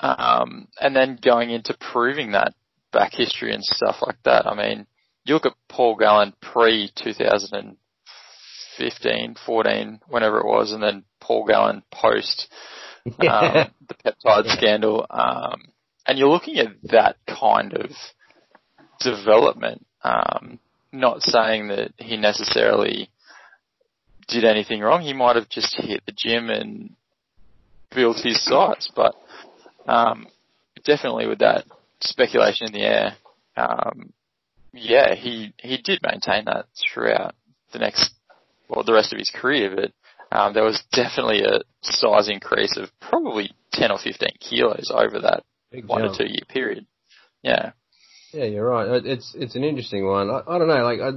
um, 0.00 0.68
and 0.80 0.94
then 0.94 1.18
going 1.22 1.50
into 1.50 1.76
proving 1.92 2.32
that 2.32 2.54
back 2.92 3.12
history 3.12 3.52
and 3.52 3.64
stuff 3.64 3.96
like 4.06 4.22
that. 4.24 4.46
I 4.46 4.54
mean, 4.54 4.86
you 5.24 5.34
look 5.34 5.46
at 5.46 5.54
Paul 5.68 5.96
Gallen 5.96 6.34
pre 6.40 6.92
2015, 6.96 9.36
14, 9.44 10.00
whenever 10.08 10.38
it 10.38 10.46
was, 10.46 10.72
and 10.72 10.82
then 10.82 11.04
Paul 11.20 11.44
Gallen 11.46 11.82
post 11.90 12.48
um, 13.06 13.14
the 13.18 13.70
peptide 14.04 14.46
yeah. 14.46 14.56
scandal, 14.56 15.06
um, 15.10 15.62
and 16.06 16.18
you're 16.18 16.28
looking 16.28 16.58
at 16.58 16.68
that 16.84 17.16
kind 17.26 17.74
of 17.74 17.90
development. 19.00 19.84
Um, 20.02 20.58
not 20.92 21.22
saying 21.22 21.68
that 21.68 21.92
he 21.98 22.16
necessarily 22.16 23.10
did 24.28 24.44
anything 24.44 24.80
wrong. 24.80 25.02
He 25.02 25.12
might 25.12 25.36
have 25.36 25.48
just 25.48 25.76
hit 25.78 26.02
the 26.06 26.12
gym 26.16 26.50
and 26.50 26.90
built 27.94 28.18
his 28.22 28.42
size, 28.44 28.88
but 28.94 29.14
um, 29.86 30.26
definitely 30.84 31.26
with 31.26 31.38
that 31.38 31.64
speculation 32.00 32.66
in 32.66 32.72
the 32.72 32.80
air, 32.86 33.16
um, 33.56 34.12
yeah, 34.72 35.14
he 35.14 35.52
he 35.58 35.78
did 35.78 36.00
maintain 36.02 36.46
that 36.46 36.66
throughout 36.92 37.34
the 37.72 37.78
next, 37.78 38.12
well, 38.68 38.84
the 38.84 38.92
rest 38.92 39.12
of 39.12 39.18
his 39.18 39.30
career. 39.34 39.74
But 39.74 40.36
um, 40.36 40.54
there 40.54 40.64
was 40.64 40.82
definitely 40.92 41.42
a 41.42 41.60
size 41.82 42.28
increase 42.28 42.76
of 42.76 42.88
probably 43.00 43.52
ten 43.72 43.92
or 43.92 43.98
fifteen 43.98 44.36
kilos 44.40 44.90
over 44.92 45.20
that 45.20 45.44
Big 45.70 45.86
one 45.86 46.02
jump. 46.02 46.16
to 46.16 46.24
two 46.26 46.30
year 46.32 46.42
period. 46.48 46.86
Yeah. 47.42 47.72
Yeah, 48.32 48.44
you're 48.46 48.66
right. 48.68 49.04
It's 49.06 49.32
it's 49.38 49.54
an 49.54 49.62
interesting 49.62 50.04
one. 50.04 50.28
I, 50.28 50.40
I 50.48 50.58
don't 50.58 50.66
know, 50.66 50.82
like 50.82 50.98
I, 51.00 51.10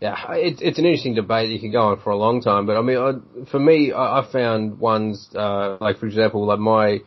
yeah, 0.00 0.16
it's 0.32 0.60
it's 0.60 0.78
an 0.78 0.84
interesting 0.84 1.14
debate 1.14 1.50
you 1.50 1.60
can 1.60 1.72
go 1.72 1.88
on 1.88 2.00
for 2.00 2.10
a 2.10 2.16
long 2.16 2.40
time. 2.40 2.66
But 2.66 2.76
I 2.76 2.82
mean, 2.82 2.98
I, 2.98 3.50
for 3.50 3.58
me, 3.58 3.92
I, 3.92 4.20
I 4.20 4.32
found 4.32 4.78
ones 4.78 5.30
uh, 5.34 5.78
like, 5.80 5.98
for 5.98 6.06
example, 6.06 6.46
like 6.46 6.58
my 6.58 6.98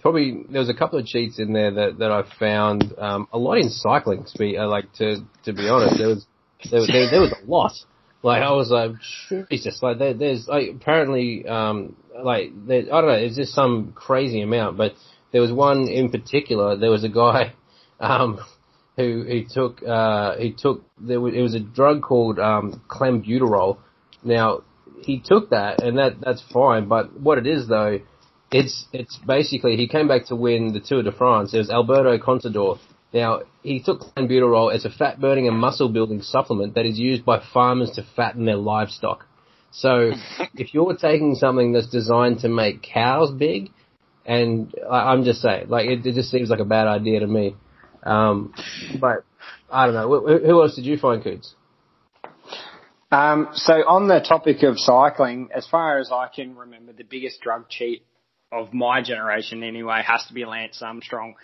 probably 0.00 0.44
there 0.50 0.60
was 0.60 0.68
a 0.68 0.74
couple 0.74 0.98
of 0.98 1.06
cheats 1.06 1.38
in 1.38 1.52
there 1.52 1.70
that 1.70 1.98
that 1.98 2.10
I 2.10 2.22
found 2.38 2.92
um, 2.98 3.28
a 3.32 3.38
lot 3.38 3.58
in 3.58 3.70
cycling. 3.70 4.26
Speed, 4.26 4.58
uh, 4.58 4.68
like 4.68 4.92
to 4.94 5.16
to 5.44 5.52
be 5.52 5.68
honest, 5.68 5.98
there 5.98 6.08
was 6.08 6.26
there, 6.70 6.80
there, 6.86 7.10
there 7.10 7.20
was 7.20 7.32
a 7.32 7.50
lot. 7.50 7.72
Like 8.22 8.42
I 8.42 8.52
was 8.52 8.70
like, 8.70 8.92
Jesus, 9.50 9.82
like 9.82 9.98
there, 9.98 10.14
there's 10.14 10.48
like 10.48 10.70
apparently 10.74 11.46
um 11.46 11.94
like 12.22 12.52
there, 12.66 12.82
I 12.82 13.00
don't 13.00 13.06
know, 13.06 13.16
it's 13.16 13.36
just 13.36 13.52
some 13.54 13.92
crazy 13.94 14.40
amount, 14.40 14.76
but 14.76 14.92
there 15.32 15.40
was 15.40 15.52
one 15.52 15.88
in 15.88 16.10
particular. 16.10 16.76
There 16.76 16.90
was 16.90 17.04
a 17.04 17.08
guy 17.08 17.54
um 18.00 18.40
who 18.96 19.24
he 19.24 19.46
took 19.50 19.82
uh 19.82 20.36
he 20.36 20.52
took 20.52 20.84
there 21.00 21.20
was, 21.20 21.34
it 21.34 21.42
was 21.42 21.54
a 21.54 21.60
drug 21.60 22.02
called 22.02 22.38
um 22.38 22.82
clenbuterol. 22.88 23.78
Now 24.22 24.62
he 25.02 25.20
took 25.20 25.50
that 25.50 25.82
and 25.82 25.98
that 25.98 26.20
that's 26.20 26.42
fine, 26.52 26.88
but 26.88 27.18
what 27.18 27.38
it 27.38 27.46
is 27.46 27.68
though, 27.68 28.00
it's 28.50 28.86
it's 28.92 29.18
basically 29.26 29.76
he 29.76 29.88
came 29.88 30.08
back 30.08 30.26
to 30.26 30.36
win 30.36 30.72
the 30.72 30.80
Tour 30.80 31.02
de 31.02 31.12
France. 31.12 31.54
It 31.54 31.58
was 31.58 31.70
Alberto 31.70 32.18
Contador. 32.18 32.78
Now 33.12 33.42
he 33.62 33.80
took 33.80 34.00
clenbuterol 34.00 34.74
as 34.74 34.84
a 34.84 34.90
fat 34.90 35.20
burning 35.20 35.48
and 35.48 35.56
muscle 35.56 35.88
building 35.88 36.22
supplement 36.22 36.74
that 36.74 36.86
is 36.86 36.98
used 36.98 37.24
by 37.24 37.42
farmers 37.52 37.92
to 37.92 38.06
fatten 38.16 38.44
their 38.44 38.56
livestock. 38.56 39.26
So 39.70 40.12
if 40.54 40.72
you're 40.72 40.96
taking 40.96 41.34
something 41.34 41.72
that's 41.72 41.88
designed 41.88 42.40
to 42.40 42.48
make 42.48 42.82
cows 42.82 43.32
big, 43.32 43.70
and 44.24 44.74
I, 44.88 45.12
I'm 45.12 45.24
just 45.24 45.42
saying, 45.42 45.68
like 45.68 45.86
it, 45.86 46.06
it 46.06 46.14
just 46.14 46.30
seems 46.30 46.48
like 46.48 46.60
a 46.60 46.64
bad 46.64 46.86
idea 46.86 47.20
to 47.20 47.26
me. 47.26 47.56
Um, 48.04 48.54
but 49.00 49.24
I 49.70 49.86
don't 49.86 49.94
know. 49.94 50.08
Who, 50.08 50.38
who 50.38 50.62
else 50.62 50.76
did 50.76 50.86
you 50.86 50.98
find, 50.98 51.22
Coots? 51.22 51.54
Um, 53.10 53.50
so 53.54 53.74
on 53.74 54.08
the 54.08 54.20
topic 54.20 54.62
of 54.62 54.78
cycling, 54.78 55.48
as 55.54 55.66
far 55.66 55.98
as 55.98 56.10
I 56.10 56.28
can 56.34 56.56
remember, 56.56 56.92
the 56.92 57.04
biggest 57.04 57.40
drug 57.40 57.68
cheat 57.68 58.04
of 58.52 58.72
my 58.72 59.02
generation 59.02 59.62
anyway 59.62 60.02
has 60.06 60.24
to 60.26 60.34
be 60.34 60.44
Lance 60.44 60.80
Armstrong. 60.82 61.34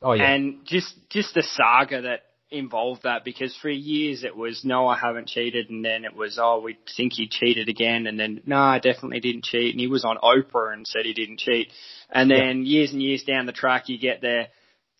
Oh 0.00 0.12
yeah. 0.12 0.32
And 0.32 0.64
just 0.64 0.94
just 1.10 1.34
the 1.34 1.42
saga 1.42 2.02
that 2.02 2.20
involved 2.50 3.04
that 3.04 3.24
because 3.24 3.56
for 3.56 3.70
years 3.70 4.24
it 4.24 4.36
was 4.36 4.62
no 4.62 4.86
I 4.86 4.98
haven't 4.98 5.28
cheated 5.28 5.70
and 5.70 5.82
then 5.82 6.04
it 6.04 6.14
was 6.14 6.38
oh 6.40 6.60
we 6.60 6.76
think 6.96 7.14
he 7.14 7.26
cheated 7.26 7.70
again 7.70 8.06
and 8.06 8.20
then 8.20 8.42
no 8.44 8.58
I 8.58 8.78
definitely 8.78 9.20
didn't 9.20 9.44
cheat 9.44 9.72
and 9.72 9.80
he 9.80 9.86
was 9.86 10.04
on 10.04 10.18
Oprah 10.18 10.74
and 10.74 10.86
said 10.86 11.06
he 11.06 11.14
didn't 11.14 11.38
cheat 11.38 11.72
and 12.10 12.30
then 12.30 12.62
yeah. 12.62 12.78
years 12.78 12.92
and 12.92 13.02
years 13.02 13.22
down 13.22 13.46
the 13.46 13.52
track 13.52 13.88
you 13.88 13.98
get 13.98 14.20
there 14.20 14.48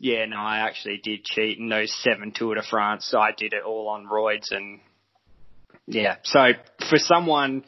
yeah 0.03 0.27
no 0.27 0.37
I 0.37 0.59
actually 0.59 1.01
did 1.03 1.25
cheat 1.25 1.59
in 1.59 1.71
those 1.71 1.95
seven 2.03 2.33
Tour 2.33 2.57
de 2.57 2.63
France 2.63 3.15
I 3.17 3.31
did 3.37 3.55
it 3.55 3.63
all 3.65 3.89
on 3.89 4.07
roids 4.07 4.51
and 4.51 4.81
yeah 5.87 6.17
so 6.23 6.49
for 6.91 6.99
someone 6.99 7.65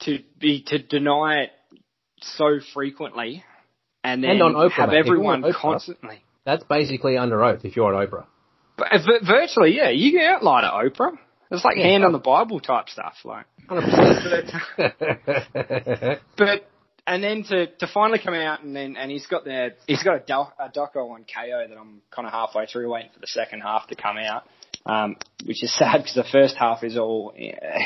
to 0.00 0.18
be 0.38 0.62
to 0.66 0.78
deny 0.78 1.44
it 1.44 1.50
so 2.20 2.60
frequently 2.74 3.42
and 4.04 4.22
then 4.22 4.32
and 4.32 4.42
on 4.42 4.52
Oprah, 4.54 4.72
have 4.72 4.90
mate. 4.90 4.98
everyone 4.98 5.42
Oprah, 5.42 5.54
constantly. 5.54 6.22
That's 6.44 6.64
basically 6.64 7.16
under 7.16 7.42
oath 7.44 7.64
if 7.64 7.76
you're 7.76 7.94
on 7.94 8.06
Oprah. 8.06 8.26
But, 8.76 8.92
uh, 8.92 8.98
but 9.06 9.22
virtually, 9.26 9.76
yeah, 9.76 9.90
you 9.90 10.12
can 10.12 10.22
outline 10.22 10.64
at 10.64 10.72
Oprah. 10.72 11.16
It's 11.50 11.64
like 11.64 11.76
yeah. 11.76 11.84
hand 11.84 12.04
on 12.04 12.12
the 12.12 12.18
Bible 12.18 12.60
type 12.60 12.88
stuff, 12.88 13.14
like. 13.24 13.46
100%. 13.70 16.20
but 16.36 16.68
and 17.06 17.22
then 17.22 17.42
to 17.44 17.66
to 17.66 17.86
finally 17.86 18.18
come 18.18 18.34
out 18.34 18.62
and 18.62 18.74
then 18.74 18.96
and 18.96 19.10
he's 19.10 19.26
got 19.26 19.44
the 19.44 19.70
he's 19.86 20.02
got 20.02 20.16
a, 20.16 20.20
doc, 20.20 20.54
a 20.58 20.68
doco 20.68 21.10
on 21.10 21.24
Kayo 21.24 21.68
that 21.68 21.76
I'm 21.76 22.02
kind 22.10 22.26
of 22.26 22.32
halfway 22.32 22.66
through, 22.66 22.90
waiting 22.90 23.10
for 23.12 23.20
the 23.20 23.26
second 23.26 23.60
half 23.60 23.88
to 23.88 23.96
come 23.96 24.16
out. 24.16 24.44
Um, 24.84 25.16
which 25.44 25.62
is 25.62 25.72
sad 25.78 25.98
because 25.98 26.14
the 26.14 26.24
first 26.24 26.56
half 26.56 26.82
is 26.82 26.96
all 26.96 27.34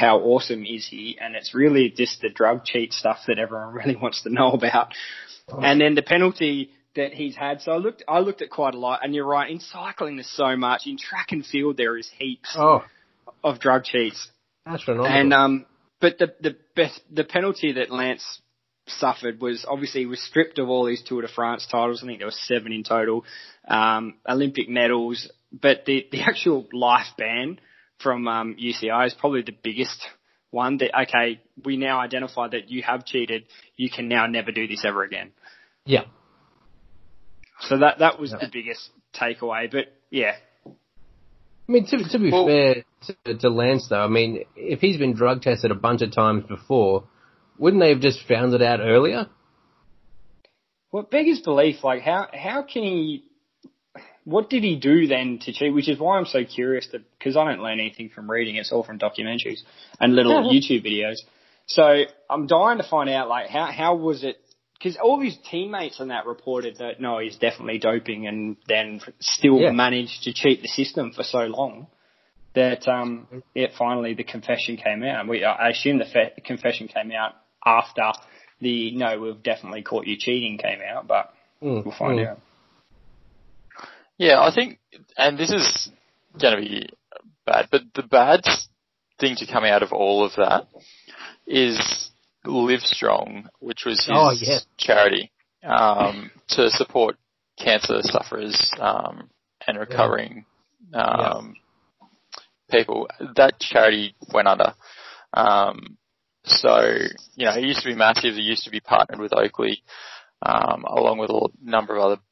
how 0.00 0.18
awesome 0.20 0.64
is 0.64 0.86
he, 0.88 1.18
and 1.20 1.34
it's 1.34 1.54
really 1.54 1.90
just 1.90 2.20
the 2.20 2.30
drug 2.30 2.64
cheat 2.64 2.92
stuff 2.92 3.18
that 3.26 3.38
everyone 3.38 3.74
really 3.74 3.96
wants 3.96 4.22
to 4.22 4.30
know 4.30 4.52
about. 4.52 4.92
Oh. 5.48 5.60
And 5.60 5.80
then 5.80 5.94
the 5.94 6.02
penalty 6.02 6.70
that 6.96 7.12
he's 7.12 7.36
had. 7.36 7.60
So 7.60 7.72
I 7.72 7.76
looked, 7.76 8.02
I 8.08 8.20
looked 8.20 8.42
at 8.42 8.50
quite 8.50 8.74
a 8.74 8.78
lot, 8.78 9.00
and 9.02 9.14
you're 9.14 9.26
right. 9.26 9.50
In 9.50 9.60
cycling, 9.60 10.16
there's 10.16 10.30
so 10.30 10.56
much. 10.56 10.86
In 10.86 10.96
track 10.98 11.32
and 11.32 11.44
field, 11.46 11.76
there 11.76 11.96
is 11.96 12.10
heaps 12.18 12.54
oh. 12.58 12.84
of 13.44 13.60
drug 13.60 13.84
cheats. 13.84 14.28
That's 14.64 14.82
phenomenal. 14.82 15.16
And 15.16 15.32
um, 15.32 15.66
but 16.00 16.18
the 16.18 16.34
the 16.40 16.56
best, 16.74 17.00
the 17.12 17.24
penalty 17.24 17.72
that 17.72 17.90
Lance 17.90 18.40
suffered 18.86 19.40
was 19.40 19.64
obviously 19.68 20.02
he 20.02 20.06
was 20.06 20.22
stripped 20.22 20.58
of 20.58 20.68
all 20.68 20.86
these 20.86 21.02
Tour 21.02 21.22
de 21.22 21.28
France 21.28 21.66
titles. 21.70 22.02
I 22.02 22.06
think 22.06 22.18
there 22.18 22.26
were 22.26 22.32
seven 22.32 22.72
in 22.72 22.84
total, 22.84 23.24
um, 23.66 24.14
Olympic 24.28 24.68
medals. 24.68 25.30
But 25.52 25.84
the 25.86 26.06
the 26.10 26.22
actual 26.22 26.66
life 26.72 27.06
ban 27.16 27.60
from 28.02 28.28
um, 28.28 28.56
UCI 28.60 29.06
is 29.06 29.14
probably 29.14 29.42
the 29.42 29.56
biggest 29.62 30.06
one. 30.50 30.78
That 30.78 30.98
okay, 31.02 31.40
we 31.64 31.76
now 31.76 32.00
identify 32.00 32.48
that 32.48 32.70
you 32.70 32.82
have 32.82 33.04
cheated. 33.04 33.44
You 33.76 33.90
can 33.90 34.08
now 34.08 34.26
never 34.26 34.52
do 34.52 34.66
this 34.66 34.84
ever 34.84 35.02
again. 35.02 35.32
Yeah. 35.84 36.04
So 37.60 37.78
that 37.78 37.98
that 38.00 38.20
was 38.20 38.32
yeah. 38.32 38.38
the 38.38 38.50
biggest 38.52 38.90
takeaway. 39.14 39.70
But 39.70 39.86
yeah. 40.10 40.32
I 40.66 41.72
mean, 41.72 41.86
to, 41.86 42.08
to 42.10 42.18
be 42.20 42.30
well, 42.30 42.46
fair 42.46 42.84
to, 43.24 43.38
to 43.38 43.48
Lance, 43.48 43.88
though, 43.88 44.04
I 44.04 44.06
mean, 44.06 44.44
if 44.54 44.80
he's 44.80 44.98
been 44.98 45.14
drug 45.14 45.42
tested 45.42 45.72
a 45.72 45.74
bunch 45.74 46.00
of 46.00 46.12
times 46.12 46.44
before, 46.46 47.04
wouldn't 47.58 47.82
they 47.82 47.90
have 47.90 48.00
just 48.00 48.26
found 48.26 48.54
it 48.54 48.62
out 48.62 48.80
earlier? 48.80 49.26
Well, 50.92 51.02
beggars 51.02 51.40
belief. 51.40 51.84
Like, 51.84 52.02
how 52.02 52.28
how 52.32 52.62
can 52.62 52.82
he? 52.82 53.24
What 54.24 54.50
did 54.50 54.62
he 54.62 54.76
do 54.76 55.06
then 55.06 55.38
to 55.42 55.52
cheat? 55.52 55.72
Which 55.72 55.88
is 55.88 55.98
why 55.98 56.18
I'm 56.18 56.26
so 56.26 56.44
curious 56.44 56.88
because 57.18 57.36
I 57.36 57.44
don't 57.44 57.62
learn 57.62 57.80
anything 57.80 58.08
from 58.08 58.30
reading. 58.30 58.56
It's 58.56 58.72
all 58.72 58.82
from 58.82 58.98
documentaries 58.98 59.60
and 60.00 60.14
little 60.14 60.50
YouTube 60.52 60.84
videos. 60.84 61.16
So 61.66 62.04
I'm 62.30 62.46
dying 62.46 62.78
to 62.78 62.88
find 62.88 63.10
out, 63.10 63.28
like, 63.28 63.48
how 63.48 63.66
how 63.66 63.96
was 63.96 64.24
it 64.24 64.36
because 64.78 64.96
all 64.96 65.20
his 65.20 65.36
teammates 65.50 66.00
on 66.00 66.08
that 66.08 66.26
reported 66.26 66.78
that 66.78 67.00
no, 67.00 67.18
he's 67.18 67.36
definitely 67.36 67.78
doping, 67.78 68.26
and 68.26 68.56
then 68.68 69.00
still 69.20 69.58
yeah. 69.58 69.70
managed 69.70 70.22
to 70.24 70.32
cheat 70.32 70.62
the 70.62 70.68
system 70.68 71.12
for 71.12 71.22
so 71.22 71.40
long 71.40 71.88
that 72.54 72.88
um, 72.88 73.42
it 73.54 73.72
finally 73.78 74.14
the 74.14 74.24
confession 74.24 74.76
came 74.76 75.02
out. 75.02 75.28
We, 75.28 75.44
I 75.44 75.70
assume 75.70 75.98
the 75.98 76.06
fe- 76.06 76.32
confession 76.44 76.88
came 76.88 77.12
out 77.12 77.34
after 77.66 78.12
the 78.60 78.92
no, 78.92 79.20
we've 79.20 79.42
definitely 79.42 79.82
caught 79.82 80.06
you 80.06 80.16
cheating 80.16 80.58
came 80.58 80.78
out, 80.80 81.06
but 81.06 81.32
mm, 81.62 81.84
we'll 81.84 81.94
find 81.94 82.18
mm. 82.18 82.28
out. 82.28 82.40
Yeah, 84.16 84.40
I 84.40 84.54
think, 84.54 84.78
and 85.18 85.36
this 85.36 85.52
is 85.52 85.90
going 86.40 86.56
to 86.56 86.62
be 86.62 86.88
bad, 87.44 87.68
but 87.70 87.82
the 87.94 88.02
bad 88.02 88.44
thing 89.20 89.36
to 89.36 89.46
come 89.46 89.64
out 89.64 89.82
of 89.82 89.92
all 89.92 90.24
of 90.24 90.32
that 90.36 90.68
is 91.46 92.10
Livestrong, 92.46 93.46
which 93.60 93.84
was 93.84 93.98
his 94.06 94.10
oh, 94.10 94.32
yeah. 94.32 94.58
charity 94.78 95.30
um, 95.62 96.30
to 96.48 96.70
support 96.70 97.16
cancer 97.58 97.98
sufferers 98.02 98.72
um, 98.78 99.28
and 99.66 99.78
recovering 99.78 100.44
yeah. 100.92 101.00
Um, 101.00 101.56
yeah. 102.00 102.06
people. 102.70 103.08
That 103.36 103.58
charity 103.58 104.14
went 104.32 104.48
under. 104.48 104.74
Um, 105.34 105.98
so 106.46 106.80
you 107.34 107.44
know, 107.46 107.56
it 107.56 107.64
used 107.64 107.82
to 107.82 107.88
be 107.88 107.94
massive. 107.94 108.34
It 108.34 108.42
used 108.42 108.64
to 108.64 108.70
be 108.70 108.80
partnered 108.80 109.20
with 109.20 109.36
Oakley, 109.36 109.82
um, 110.42 110.84
along 110.84 111.18
with 111.18 111.30
a 111.30 111.48
number 111.62 111.96
of 111.96 112.02
other 112.02 112.22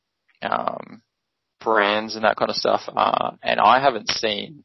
brands 1.60 2.14
and 2.14 2.24
that 2.24 2.36
kind 2.36 2.50
of 2.50 2.56
stuff. 2.56 2.82
Uh, 2.94 3.32
and 3.42 3.58
I 3.58 3.80
haven't 3.80 4.08
seen 4.10 4.64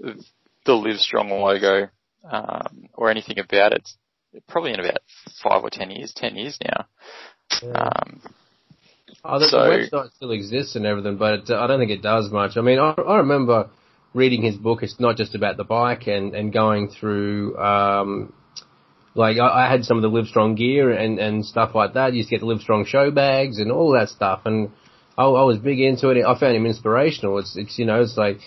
the 0.00 0.72
Livestrong 0.72 1.30
logo 1.30 1.88
um, 2.30 2.88
or 2.94 3.10
anything 3.10 3.38
about 3.38 3.72
it 3.72 3.88
probably 4.48 4.72
in 4.72 4.80
about 4.80 4.98
five 5.42 5.62
or 5.62 5.70
ten 5.70 5.90
years, 5.90 6.12
ten 6.14 6.36
years 6.36 6.58
now. 6.64 6.86
Um, 7.74 8.20
oh, 9.24 9.38
the, 9.38 9.46
so, 9.46 9.58
website 9.58 10.12
still 10.14 10.32
exists 10.32 10.76
and 10.76 10.86
everything, 10.86 11.16
but 11.16 11.50
I 11.50 11.66
don't 11.66 11.78
think 11.78 11.90
it 11.90 12.02
does 12.02 12.30
much. 12.30 12.56
I 12.56 12.60
mean, 12.60 12.78
I, 12.78 12.90
I 12.92 13.18
remember 13.18 13.70
reading 14.14 14.42
his 14.42 14.56
book. 14.56 14.82
It's 14.82 14.98
not 14.98 15.16
just 15.16 15.34
about 15.34 15.56
the 15.56 15.64
bike 15.64 16.06
and, 16.06 16.34
and 16.34 16.52
going 16.52 16.88
through, 16.88 17.56
um, 17.58 18.32
like 19.14 19.38
I, 19.38 19.66
I 19.66 19.70
had 19.70 19.84
some 19.84 19.96
of 19.96 20.02
the 20.02 20.10
Livestrong 20.10 20.56
gear 20.56 20.90
and, 20.90 21.18
and 21.18 21.44
stuff 21.44 21.74
like 21.74 21.94
that. 21.94 22.12
You 22.12 22.18
used 22.18 22.30
to 22.30 22.36
get 22.36 22.40
the 22.40 22.46
Livestrong 22.46 22.86
show 22.86 23.10
bags 23.10 23.58
and 23.58 23.70
all 23.70 23.92
that 23.92 24.08
stuff. 24.08 24.42
And 24.44 24.70
I, 25.16 25.24
I 25.24 25.44
was 25.44 25.58
big 25.58 25.80
into 25.80 26.08
it. 26.10 26.24
I 26.24 26.38
found 26.38 26.56
him 26.56 26.66
inspirational. 26.66 27.38
It's, 27.38 27.56
it's, 27.56 27.78
you 27.78 27.84
know, 27.84 28.00
it's 28.00 28.16
like, 28.16 28.38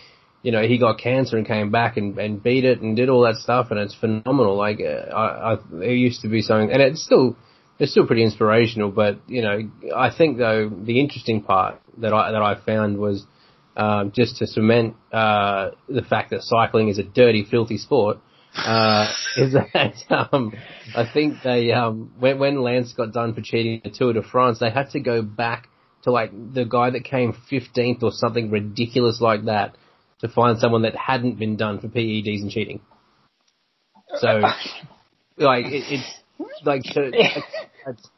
you 0.41 0.51
know, 0.51 0.61
he 0.61 0.78
got 0.78 0.99
cancer 0.99 1.38
and 1.38 1.45
came 1.45 1.72
back 1.72 1.97
and, 1.97 2.18
and 2.20 2.41
beat 2.41 2.66
it 2.66 2.80
and 2.80 2.95
did 2.95 3.09
all 3.09 3.22
that 3.22 3.36
stuff, 3.38 3.72
and 3.72 3.80
it's 3.80 3.95
phenomenal. 3.95 4.55
Like, 4.55 4.80
uh, 4.80 5.11
I, 5.11 5.53
I, 5.53 5.57
it 5.82 5.93
used 5.93 6.22
to 6.22 6.28
be 6.28 6.43
something, 6.43 6.72
and 6.72 6.84
it's 6.84 7.03
still, 7.03 7.36
it's 7.80 7.91
still 7.91 8.05
pretty 8.05 8.22
inspirational. 8.22 8.91
But 8.91 9.28
you 9.28 9.41
know, 9.41 9.57
I 9.95 10.16
think 10.16 10.38
though 10.38 10.70
the 10.70 10.99
interesting 10.99 11.41
part 11.41 11.82
that 11.97 12.13
I 12.13 12.32
that 12.32 12.43
I 12.43 12.63
found 12.63 12.99
was 12.99 13.26
um, 13.76 14.11
just 14.11 14.38
to 14.38 14.45
cement 14.45 14.95
uh, 15.11 15.72
the 15.89 16.03
fact 16.03 16.30
that 16.30 16.43
cycling 16.43 16.89
is 16.89 16.99
a 16.99 17.03
dirty, 17.03 17.43
filthy 17.49 17.80
sport. 17.80 18.18
Uh, 18.56 19.12
is 19.38 19.53
that 19.53 19.95
um, 20.10 20.53
I 20.95 21.06
think 21.12 21.38
they 21.43 21.72
um, 21.72 22.14
when 22.20 22.39
when 22.39 22.62
Lance 22.62 22.93
got 22.93 23.12
done 23.12 23.34
for 23.34 23.41
cheating 23.41 23.82
the 23.84 23.89
Tour 23.89 24.14
de 24.14 24.24
France, 24.24 24.60
they 24.60 24.70
had 24.70 24.91
to 24.91 24.99
go 24.99 25.22
back 25.22 25.68
to 26.03 26.12
like 26.12 26.32
the 26.53 26.66
guy 26.66 26.91
that 26.91 27.03
came 27.03 27.36
15th 27.51 28.03
or 28.03 28.12
something 28.12 28.49
ridiculous 28.51 29.20
like 29.20 29.45
that 29.45 29.76
to 30.20 30.30
find 30.30 30.60
someone 30.60 30.84
that 30.84 30.95
hadn't 30.95 31.38
been 31.38 31.58
done 31.58 31.80
for 31.80 31.88
PEDs 31.88 32.41
and 32.41 32.51
cheating. 32.51 32.80
So, 34.20 34.41
like, 35.38 35.66
it, 35.66 35.84
it's 35.89 36.20
like, 36.64 36.84
so, 36.86 37.12
that's, 37.86 38.10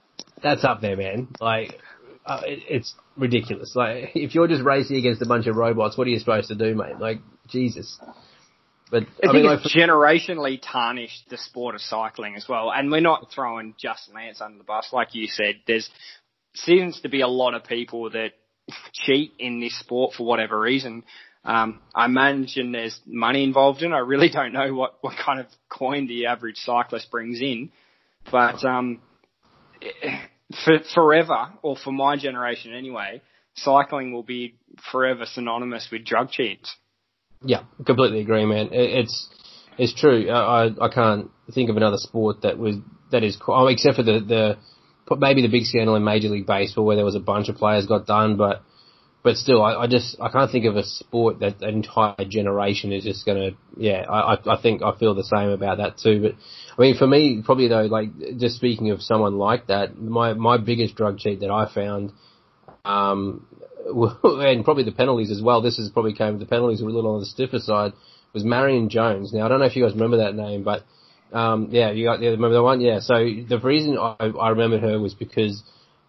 that's 0.44 0.64
up 0.64 0.82
there, 0.82 0.98
man. 0.98 1.30
Like, 1.40 1.80
uh, 2.28 2.42
it, 2.46 2.60
it's 2.70 2.94
ridiculous. 3.16 3.74
Like 3.76 4.12
if 4.16 4.36
you're 4.36 4.48
just 4.48 4.64
racing 4.64 4.98
against 4.98 5.22
a 5.22 5.26
bunch 5.26 5.48
of 5.48 5.56
robots, 5.56 5.98
what 5.98 6.08
are 6.08 6.10
you 6.10 6.20
supposed 6.20 6.50
to 6.50 6.56
do, 6.56 6.76
mate? 6.76 7.00
Like 7.00 7.20
Jesus. 7.48 8.00
But 8.90 9.04
I, 9.04 9.06
I, 9.06 9.32
think 9.32 9.34
mean, 9.34 9.46
like, 9.46 9.60
it's 9.66 9.76
generationally 9.76 10.60
tarnished 10.62 11.30
the 11.30 11.38
sport 11.38 11.76
of 11.76 11.82
cycling 11.82 12.36
as 12.36 12.48
well. 12.48 12.72
And 12.72 12.92
we're 12.92 13.02
not 13.02 13.32
throwing 13.34 13.76
just 13.78 14.10
Lance 14.14 14.40
under 14.42 14.58
the 14.58 14.64
bus, 14.64 14.90
like 14.94 15.14
you 15.14 15.28
said. 15.28 15.56
There's 15.68 15.90
seems 16.56 17.02
to 17.02 17.10
be 17.10 17.22
a 17.22 17.28
lot 17.28 17.54
of 17.54 17.64
people 17.64 18.10
that 18.12 18.32
cheat 18.94 19.34
in 19.40 19.60
this 19.60 19.78
sport 19.80 20.14
for 20.16 20.26
whatever 20.26 20.60
reason. 20.60 21.04
Um, 21.44 21.80
I 21.96 22.06
imagine 22.06 22.72
there's 22.72 23.00
money 23.06 23.44
involved 23.44 23.82
in. 23.82 23.94
it. 23.94 23.96
I 23.96 24.00
really 24.00 24.30
don't 24.30 24.52
know 24.52 24.74
what 24.74 24.98
what 25.02 25.16
kind 25.18 25.40
of 25.40 25.46
coin 25.70 26.08
the 26.08 26.26
average 26.26 26.58
cyclist 26.58 27.10
brings 27.10 27.40
in, 27.40 27.72
but 28.30 28.64
um, 28.66 29.02
for 30.66 30.80
forever 30.94 31.54
or 31.62 31.78
for 31.78 31.92
my 31.92 32.18
generation 32.18 32.74
anyway, 32.74 33.22
cycling 33.56 34.12
will 34.12 34.24
be 34.24 34.56
forever 34.92 35.26
synonymous 35.26 35.88
with 35.92 36.06
drug 36.06 36.32
cheats. 36.32 36.76
Yeah, 37.44 37.64
completely 37.86 38.22
agree, 38.22 38.46
man. 38.46 38.70
It's 38.72 39.30
it's 39.78 39.94
true. 39.94 40.30
I 40.30 40.70
I 40.82 40.90
can't 40.90 41.30
think 41.54 41.70
of 41.70 41.78
another 41.78 41.98
sport 41.98 42.42
that 42.42 42.58
was 42.58 42.76
that 43.12 43.24
is 43.24 43.38
oh, 43.48 43.68
except 43.68 43.96
for 43.98 44.04
the 44.04 44.20
the 44.20 45.16
maybe 45.18 45.42
the 45.42 45.48
big 45.48 45.64
scandal 45.64 45.96
in 45.96 46.04
Major 46.04 46.30
League 46.30 46.48
Baseball 46.48 46.86
where 46.86 46.96
there 46.96 47.06
was 47.06 47.16
a 47.16 47.20
bunch 47.20 47.48
of 47.50 47.56
players 47.56 47.86
got 47.86 48.06
done, 48.06 48.38
but 48.38 48.64
but 49.24 49.36
still, 49.36 49.62
I, 49.62 49.74
I 49.84 49.88
just 49.88 50.16
I 50.22 50.30
can't 50.30 50.50
think 50.50 50.66
of 50.66 50.78
a 50.78 50.84
sport 50.84 51.40
that 51.40 51.62
an 51.62 51.76
entire 51.76 52.16
generation 52.28 52.92
is 52.92 53.04
just 53.04 53.26
gonna. 53.26 53.52
Yeah, 53.76 54.06
I 54.10 54.38
I 54.46 54.62
think 54.62 54.82
I 54.82 54.98
feel 54.98 55.14
the 55.16 55.24
same 55.24 55.50
about 55.50 55.78
that 55.78 55.98
too. 55.98 56.22
But 56.22 56.32
I 56.78 56.82
mean, 56.82 56.98
for 56.98 57.08
me, 57.08 57.42
probably 57.46 57.68
though, 57.68 57.84
like 57.86 58.10
just 58.38 58.56
speaking 58.56 58.92
of 58.92 59.02
someone 59.02 59.38
like 59.38 59.68
that, 59.68 59.98
my 60.00 60.34
my 60.34 60.58
biggest 60.58 60.96
drug 60.96 61.20
cheat 61.20 61.42
that 61.42 61.52
I 61.52 61.72
found, 61.74 62.14
um, 62.86 63.46
and 64.24 64.64
probably 64.64 64.84
the 64.84 64.92
penalties 64.92 65.32
as 65.32 65.42
well. 65.42 65.62
This 65.62 65.80
is 65.80 65.90
probably 65.90 66.14
came 66.14 66.34
with 66.34 66.40
the 66.40 66.46
penalties 66.46 66.82
were 66.82 66.90
a 66.90 66.94
little 66.94 67.14
on 67.14 67.20
the 67.20 67.26
stiffer 67.26 67.60
side. 67.60 67.94
Was 68.34 68.44
Marion 68.44 68.90
Jones. 68.90 69.34
Now 69.34 69.46
I 69.46 69.48
don't 69.48 69.60
know 69.60 69.66
if 69.66 69.76
you 69.76 69.84
guys 69.84 69.94
remember 69.94 70.18
that 70.18 70.36
name, 70.36 70.64
but 70.64 70.84
um, 71.32 71.70
yeah, 71.72 71.92
you 71.92 72.06
got 72.06 72.22
yeah, 72.22 72.30
remember 72.32 72.54
the 72.54 72.64
one? 72.64 72.82
Yeah. 72.82 73.00
So 73.00 73.16
the 73.16 73.60
reason 73.64 73.98
I, 73.98 74.16
I 74.20 74.50
remember 74.50 74.80
her 74.80 75.00
was 75.00 75.14
because 75.14 75.64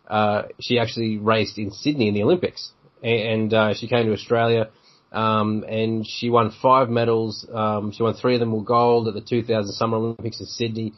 uh, 0.08 0.42
she 0.60 0.78
actually 0.78 1.18
raced 1.18 1.58
in 1.58 1.70
Sydney 1.70 2.08
in 2.08 2.14
the 2.14 2.22
Olympics 2.22 2.72
and 3.02 3.52
uh, 3.52 3.74
she 3.74 3.88
came 3.88 4.06
to 4.06 4.12
Australia. 4.12 4.70
Um, 5.10 5.64
and 5.66 6.06
she 6.06 6.28
won 6.28 6.52
five 6.62 6.90
medals. 6.90 7.46
Um, 7.52 7.92
she 7.92 8.02
won 8.02 8.14
three 8.14 8.34
of 8.34 8.40
them 8.40 8.52
were 8.52 8.62
gold 8.62 9.08
at 9.08 9.14
the 9.14 9.22
2000 9.22 9.72
Summer 9.72 9.96
Olympics 9.96 10.40
in 10.40 10.46
Sydney. 10.46 10.92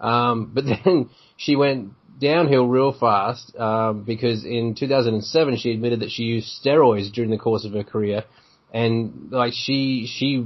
Um, 0.00 0.50
but 0.54 0.64
then 0.84 1.10
she 1.36 1.56
went 1.56 1.92
downhill 2.20 2.66
real 2.66 2.92
fast 2.92 3.56
um, 3.56 4.04
because 4.04 4.44
in 4.44 4.74
2007 4.78 5.56
she 5.56 5.72
admitted 5.72 6.00
that 6.00 6.10
she 6.10 6.24
used 6.24 6.48
steroids 6.62 7.12
during 7.12 7.30
the 7.30 7.38
course 7.38 7.64
of 7.64 7.72
her 7.72 7.84
career, 7.84 8.24
and 8.72 9.30
like 9.30 9.52
she 9.54 10.06
she 10.06 10.44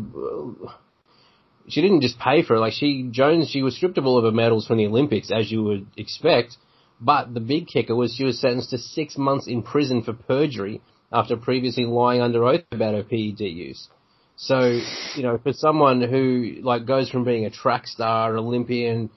she 1.68 1.82
didn't 1.82 2.02
just 2.02 2.18
pay 2.18 2.42
for 2.42 2.56
it. 2.56 2.60
Like 2.60 2.72
she 2.72 3.08
Jones 3.10 3.48
she 3.48 3.62
was 3.62 3.76
stripped 3.76 3.98
of 3.98 4.06
all 4.06 4.18
of 4.18 4.24
her 4.24 4.32
medals 4.32 4.66
from 4.66 4.78
the 4.78 4.86
Olympics 4.86 5.30
as 5.30 5.50
you 5.50 5.62
would 5.64 5.86
expect. 5.96 6.56
But 7.00 7.34
the 7.34 7.40
big 7.40 7.66
kicker 7.66 7.94
was 7.94 8.14
she 8.14 8.24
was 8.24 8.40
sentenced 8.40 8.70
to 8.70 8.78
six 8.78 9.18
months 9.18 9.46
in 9.48 9.62
prison 9.62 10.02
for 10.02 10.12
perjury 10.12 10.80
after 11.12 11.36
previously 11.36 11.84
lying 11.84 12.20
under 12.20 12.44
oath 12.44 12.62
about 12.72 12.94
her 12.94 13.02
PED 13.02 13.40
use. 13.40 13.88
So, 14.36 14.80
you 15.14 15.22
know, 15.22 15.38
for 15.38 15.52
someone 15.52 16.02
who 16.02 16.56
like 16.62 16.86
goes 16.86 17.08
from 17.08 17.24
being 17.24 17.44
a 17.44 17.50
track 17.50 17.86
star, 17.86 18.36
Olympian, 18.36 19.10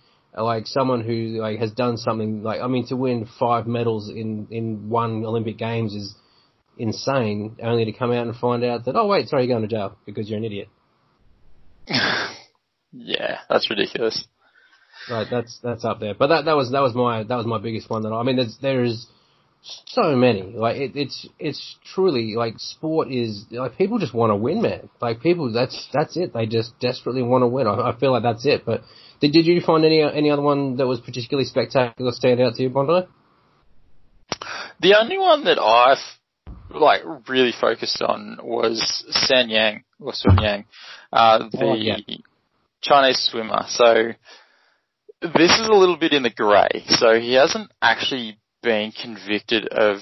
like 0.44 0.68
someone 0.68 1.02
who 1.02 1.40
like 1.42 1.60
has 1.60 1.72
done 1.72 1.98
something 1.98 2.44
like 2.44 2.62
I 2.62 2.68
mean 2.68 2.88
to 2.88 2.96
win 2.96 3.28
five 3.40 3.68
medals 3.68 4.10
in 4.10 4.48
in 4.52 4.90
one 4.90 5.26
Olympic 5.26 5.58
Games 5.58 5.94
is 5.94 6.16
insane. 6.78 7.58
Only 7.62 7.86
to 7.86 7.92
come 7.92 8.12
out 8.12 8.28
and 8.28 8.36
find 8.36 8.64
out 8.64 8.86
that 8.86 8.96
oh 8.96 9.08
wait, 9.08 9.28
sorry, 9.30 9.46
you're 9.46 9.56
going 9.56 9.68
to 9.68 9.76
jail 9.76 9.98
because 10.06 10.30
you're 10.30 10.38
an 10.38 10.46
idiot. 10.46 10.70
yeah, 11.88 13.40
that's 13.50 13.70
ridiculous. 13.70 14.26
Right, 15.10 15.28
that's 15.30 15.60
that's 15.64 15.86
up 15.86 16.00
there. 16.00 16.14
But 16.14 16.28
that 16.28 16.46
that 16.46 16.56
was 16.56 16.72
that 16.72 16.82
was 16.82 16.94
my 16.94 17.24
that 17.24 17.36
was 17.36 17.46
my 17.46 17.60
biggest 17.60 17.90
one 17.90 18.04
that 18.04 18.10
I, 18.10 18.20
I 18.20 18.24
mean 18.24 18.36
there's 18.36 18.58
there 18.62 18.84
is 18.84 19.08
so 19.86 20.16
many. 20.16 20.54
Like 20.56 20.78
it, 20.78 20.92
it's 20.96 21.28
it's 21.40 21.76
truly 21.94 22.36
like 22.36 22.56
sport 22.58 23.10
is 23.12 23.46
like 23.52 23.78
people 23.78 24.00
just 24.00 24.14
want 24.14 24.32
to 24.32 24.36
win, 24.36 24.62
man. 24.62 24.90
Like 25.02 25.22
people, 25.22 25.52
that's 25.52 25.88
that's 25.94 26.18
it. 26.18 26.34
They 26.34 26.46
just 26.46 26.80
desperately 26.80 27.24
want 27.24 27.44
to 27.44 27.48
win. 27.48 27.68
I, 27.68 27.90
I 27.90 28.00
feel 28.00 28.12
like 28.12 28.24
that's 28.24 28.46
it. 28.46 28.64
But 28.66 28.82
did 29.20 29.32
did 29.32 29.46
you 29.46 29.62
find 29.62 29.86
any 29.86 30.02
any 30.02 30.30
other 30.30 30.42
one 30.42 30.78
that 30.78 30.88
was 30.88 31.00
particularly 31.00 31.46
spectacular 31.46 32.12
stand 32.12 32.40
out 32.40 32.56
to 32.56 32.64
you, 32.64 32.70
Bondi? 32.70 33.08
The 34.80 34.96
only 35.00 35.18
one 35.18 35.44
that 35.46 35.60
I've 35.60 35.98
like 36.70 37.02
really 37.28 37.54
focused 37.60 38.02
on 38.02 38.40
was 38.44 39.06
San 39.10 39.50
Yang 39.50 39.84
or 40.00 40.14
Sun 40.14 40.38
Yang, 40.42 40.66
uh, 41.12 41.50
the 41.52 41.64
oh, 41.64 41.76
yeah. 41.76 41.98
Chinese 42.82 43.28
swimmer. 43.32 43.64
So 43.68 44.12
this 45.22 45.52
is 45.60 45.68
a 45.68 45.74
little 45.74 45.98
bit 45.98 46.14
in 46.14 46.24
the 46.24 46.30
grey. 46.30 46.84
So 46.88 47.20
he 47.20 47.34
hasn't 47.34 47.72
actually 47.82 48.38
been 48.62 48.92
convicted 48.92 49.68
of 49.68 49.98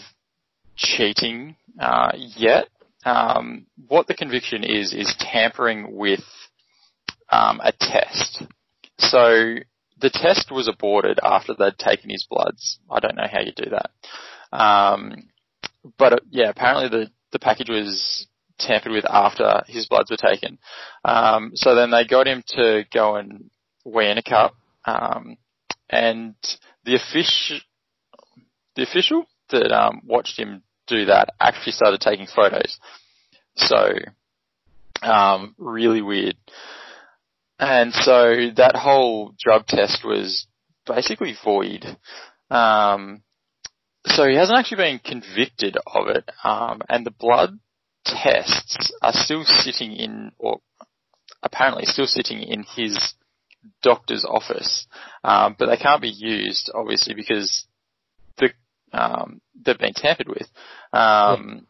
cheating 0.76 1.56
uh, 1.80 2.12
yet. 2.16 2.68
Um, 3.06 3.68
what 3.88 4.08
the 4.08 4.16
conviction 4.16 4.64
is 4.64 4.94
is 4.94 5.16
tampering 5.20 5.96
with 5.96 6.24
um, 7.32 7.62
a 7.64 7.72
test. 7.72 8.44
So 8.98 9.56
the 10.00 10.10
test 10.10 10.52
was 10.52 10.68
aborted 10.68 11.20
after 11.24 11.54
they'd 11.54 11.78
taken 11.78 12.10
his 12.10 12.28
bloods. 12.30 12.80
I 12.90 13.00
don't 13.00 13.16
know 13.16 13.28
how 13.32 13.42
you 13.42 13.52
do 13.56 13.72
that. 13.72 14.58
Um, 14.58 15.30
but 15.98 16.14
uh, 16.14 16.18
yeah, 16.30 16.50
apparently 16.50 16.90
the, 16.90 17.12
the 17.32 17.40
package 17.40 17.70
was 17.70 18.28
tampered 18.58 18.92
with 18.92 19.06
after 19.06 19.64
his 19.68 19.88
bloods 19.88 20.12
were 20.12 20.18
taken. 20.18 20.58
Um, 21.04 21.52
so 21.56 21.76
then 21.76 21.92
they 21.92 22.06
got 22.06 22.28
him 22.28 22.44
to 22.50 22.86
go 22.94 23.16
and 23.16 23.50
weigh 23.84 24.12
in 24.12 24.18
a 24.18 24.24
cup. 24.24 24.56
Um, 24.86 25.38
and 25.90 26.36
the 26.84 26.96
official, 26.96 27.60
the 28.76 28.84
official 28.84 29.26
that 29.50 29.72
um, 29.72 30.02
watched 30.06 30.40
him 30.40 30.64
do 30.88 31.06
that 31.06 31.30
actually 31.40 31.74
started 31.74 32.02
taking 32.02 32.28
photos. 32.28 32.80
So, 33.56 33.96
um, 35.02 35.56
really 35.58 36.02
weird. 36.02 36.36
And 37.60 37.94
so 37.94 38.50
that 38.58 38.76
whole 38.76 39.34
drug 39.40 39.66
test 39.68 40.04
was 40.04 40.48
basically 40.86 41.36
void. 41.44 41.86
Um, 42.50 43.24
so 44.06 44.28
he 44.28 44.36
hasn't 44.36 44.58
actually 44.58 44.78
been 44.78 45.00
convicted 45.00 45.78
of 45.88 46.08
it, 46.10 46.30
um, 46.44 46.82
and 46.90 47.06
the 47.06 47.12
blood 47.12 47.60
tests 48.06 48.94
are 49.02 49.14
still 49.14 49.44
sitting 49.44 49.94
in, 49.94 50.32
or 50.38 50.60
apparently 51.42 51.86
still 51.86 52.06
sitting 52.06 52.44
in 52.44 52.66
his 52.76 53.16
doctor's 53.82 54.26
office, 54.26 54.86
um, 55.24 55.56
but 55.58 55.68
they 55.68 55.78
can't 55.78 56.02
be 56.02 56.10
used 56.10 56.70
obviously 56.76 57.16
because 57.16 57.66
the 58.38 58.50
um, 58.94 59.42
they've 59.66 59.78
been 59.78 59.94
tampered 59.94 60.28
with. 60.28 60.48
Um, 60.94 61.66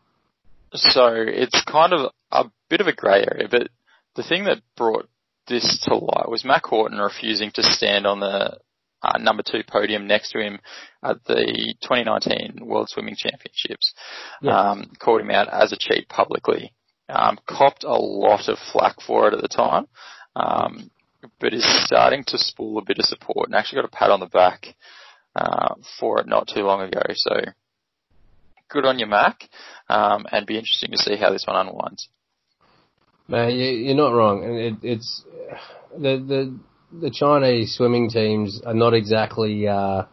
so 0.74 1.08
it's 1.16 1.64
kind 1.64 1.94
of 1.94 2.12
a 2.32 2.46
bit 2.70 2.82
of 2.82 2.88
a 2.88 2.94
grey 2.94 3.26
area, 3.32 3.48
but 3.50 3.70
the 4.16 4.24
thing 4.24 4.46
that 4.46 4.62
brought 4.76 5.08
this 5.48 5.80
to 5.86 5.96
light 5.96 6.30
was 6.30 6.46
Mack 6.46 6.66
Horton 6.66 6.98
refusing 6.98 7.52
to 7.52 7.64
stand 7.64 8.06
on 8.06 8.20
the 8.20 8.58
uh, 9.04 9.18
number 9.20 9.44
two 9.44 9.62
podium 9.68 10.08
next 10.08 10.32
to 10.32 10.40
him 10.40 10.60
at 11.04 11.24
the 11.26 11.76
2019 11.82 12.66
World 12.66 12.90
Swimming 12.90 13.16
Championships. 13.16 13.94
Yeah. 14.42 14.58
Um, 14.58 14.92
called 15.00 15.22
him 15.22 15.32
out 15.32 15.48
as 15.52 15.72
a 15.72 15.78
cheat 15.78 16.10
publicly. 16.10 16.74
Um, 17.08 17.38
copped 17.48 17.84
a 17.84 17.94
lot 17.94 18.50
of 18.50 18.58
flack 18.72 18.96
for 19.06 19.28
it 19.28 19.34
at 19.36 19.42
the 19.42 19.48
time, 19.48 19.86
um, 20.36 20.90
but 21.40 21.54
is 21.54 21.86
starting 21.86 22.24
to 22.28 22.38
spool 22.38 22.80
a 22.80 22.86
bit 22.86 22.98
of 22.98 23.06
support 23.06 23.48
and 23.48 23.56
actually 23.56 23.82
got 23.82 23.94
a 23.94 23.96
pat 23.96 24.10
on 24.10 24.20
the 24.20 24.26
back 24.26 24.76
uh, 25.36 25.76
for 26.00 26.20
it 26.20 26.28
not 26.28 26.48
too 26.48 26.62
long 26.62 26.82
ago. 26.82 27.02
So 27.14 27.36
good 28.70 28.86
on 28.86 28.98
your 28.98 29.08
Mack, 29.08 29.48
um, 29.88 30.26
and 30.32 30.48
be 30.48 30.58
interesting 30.58 30.92
to 30.92 30.98
see 30.98 31.16
how 31.16 31.30
this 31.30 31.46
one 31.46 31.68
unwinds. 31.68 32.10
Man, 33.28 33.56
you're 33.56 33.96
not 33.96 34.14
wrong, 34.14 34.44
and 34.44 34.56
it, 34.56 34.74
it's 34.84 35.24
the 35.92 36.18
the 36.18 37.00
the 37.02 37.10
Chinese 37.10 37.76
swimming 37.76 38.10
teams 38.10 38.62
are 38.64 38.74
not 38.74 38.94
exactly, 38.94 39.68
uh, 39.68 40.04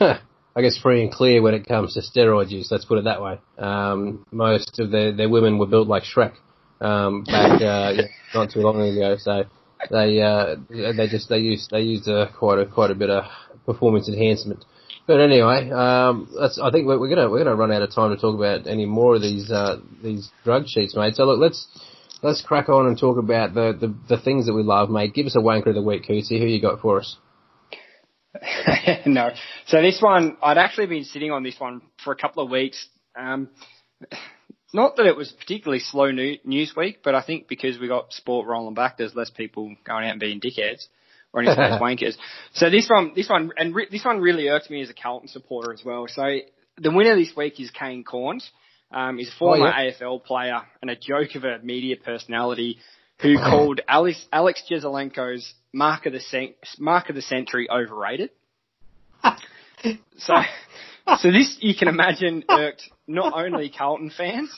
I 0.00 0.60
guess, 0.60 0.78
free 0.78 1.02
and 1.02 1.12
clear 1.12 1.40
when 1.42 1.54
it 1.54 1.66
comes 1.66 1.94
to 1.94 2.00
steroid 2.00 2.50
use. 2.50 2.68
Let's 2.72 2.84
put 2.84 2.98
it 2.98 3.04
that 3.04 3.22
way. 3.22 3.40
Um, 3.56 4.26
most 4.32 4.80
of 4.80 4.90
their 4.90 5.12
their 5.12 5.28
women 5.28 5.58
were 5.58 5.66
built 5.66 5.86
like 5.86 6.02
Shrek 6.02 6.32
um, 6.80 7.22
back 7.22 7.62
uh, 7.62 7.92
not 8.34 8.50
too 8.50 8.60
long 8.60 8.80
ago, 8.80 9.16
so 9.18 9.44
they 9.90 10.20
uh, 10.20 10.56
they 10.68 11.06
just 11.08 11.28
they 11.28 11.38
used 11.38 11.70
they 11.70 11.82
used 11.82 12.08
uh, 12.08 12.26
quite 12.36 12.58
a 12.58 12.66
quite 12.66 12.90
a 12.90 12.96
bit 12.96 13.10
of 13.10 13.24
performance 13.64 14.08
enhancement. 14.08 14.64
But 15.06 15.20
anyway, 15.20 15.68
um, 15.70 16.28
that's, 16.38 16.60
I 16.62 16.70
think 16.70 16.86
we're, 16.86 16.98
we're, 16.98 17.08
gonna 17.08 17.28
we're 17.28 17.42
gonna 17.42 17.56
run 17.56 17.72
out 17.72 17.82
of 17.82 17.92
time 17.92 18.14
to 18.14 18.20
talk 18.20 18.36
about 18.36 18.68
any 18.68 18.86
more 18.86 19.16
of 19.16 19.22
these 19.22 19.50
uh, 19.50 19.78
these 20.02 20.30
drug 20.44 20.64
sheets, 20.66 20.94
mate. 20.94 21.14
So 21.16 21.24
look, 21.24 21.40
let's 21.40 21.66
let's 22.22 22.42
crack 22.42 22.68
on 22.68 22.86
and 22.86 22.98
talk 22.98 23.18
about 23.18 23.54
the, 23.54 23.76
the, 23.78 24.16
the 24.16 24.22
things 24.22 24.46
that 24.46 24.54
we 24.54 24.62
love, 24.62 24.90
mate. 24.90 25.14
Give 25.14 25.26
us 25.26 25.36
a 25.36 25.40
wanker 25.40 25.68
of 25.68 25.74
the 25.74 25.82
week, 25.82 26.04
Cootsy. 26.04 26.38
Who 26.38 26.46
you 26.46 26.60
got 26.60 26.80
for 26.80 27.00
us? 27.00 27.16
no. 29.06 29.30
So 29.66 29.82
this 29.82 30.00
one, 30.00 30.36
I'd 30.42 30.58
actually 30.58 30.86
been 30.86 31.04
sitting 31.04 31.30
on 31.30 31.42
this 31.42 31.58
one 31.58 31.82
for 32.02 32.12
a 32.12 32.16
couple 32.16 32.42
of 32.42 32.50
weeks. 32.50 32.86
Um, 33.16 33.48
not 34.72 34.96
that 34.96 35.06
it 35.06 35.16
was 35.16 35.30
particularly 35.32 35.80
slow 35.80 36.10
new, 36.10 36.38
news 36.44 36.72
week, 36.76 37.00
but 37.04 37.14
I 37.14 37.22
think 37.22 37.48
because 37.48 37.78
we 37.78 37.88
got 37.88 38.12
sport 38.12 38.46
rolling 38.46 38.74
back, 38.74 38.96
there's 38.96 39.14
less 39.14 39.30
people 39.30 39.74
going 39.84 40.04
out 40.04 40.12
and 40.12 40.20
being 40.20 40.40
dickheads 40.40 40.86
or 41.32 41.42
any 41.42 41.52
space 41.52 41.72
wankers. 41.80 42.16
So 42.54 42.70
this 42.70 42.88
one, 42.88 43.12
this 43.14 43.28
one, 43.28 43.50
and 43.56 43.74
re- 43.74 43.88
this 43.90 44.04
one 44.04 44.20
really 44.20 44.48
irked 44.48 44.70
me 44.70 44.82
as 44.82 44.90
a 44.90 44.94
Carlton 44.94 45.28
supporter 45.28 45.72
as 45.72 45.82
well. 45.84 46.06
So 46.08 46.38
the 46.78 46.90
winner 46.90 47.16
this 47.16 47.32
week 47.36 47.60
is 47.60 47.70
Kane 47.70 48.04
Cornes. 48.04 48.48
Um, 48.92 49.18
he's 49.18 49.28
a 49.28 49.38
former 49.38 49.66
oh, 49.66 49.80
yeah. 49.80 49.90
AFL 49.92 50.24
player 50.24 50.60
and 50.80 50.90
a 50.90 50.96
joke 50.96 51.34
of 51.34 51.44
a 51.44 51.58
media 51.62 51.96
personality 51.96 52.78
who 53.20 53.36
called 53.36 53.80
Alex, 53.88 54.26
Alex 54.32 54.62
Jesaulenko's 54.70 55.54
mark 55.72 56.06
of 56.06 56.12
the 56.12 56.20
cent- 56.20 56.56
mark 56.78 57.08
of 57.08 57.14
the 57.14 57.22
century 57.22 57.68
overrated. 57.70 58.30
so, 60.18 60.34
so 61.18 61.30
this 61.30 61.56
you 61.60 61.74
can 61.74 61.88
imagine 61.88 62.44
irked 62.48 62.82
not 63.06 63.32
only 63.34 63.70
Carlton 63.70 64.10
fans, 64.10 64.50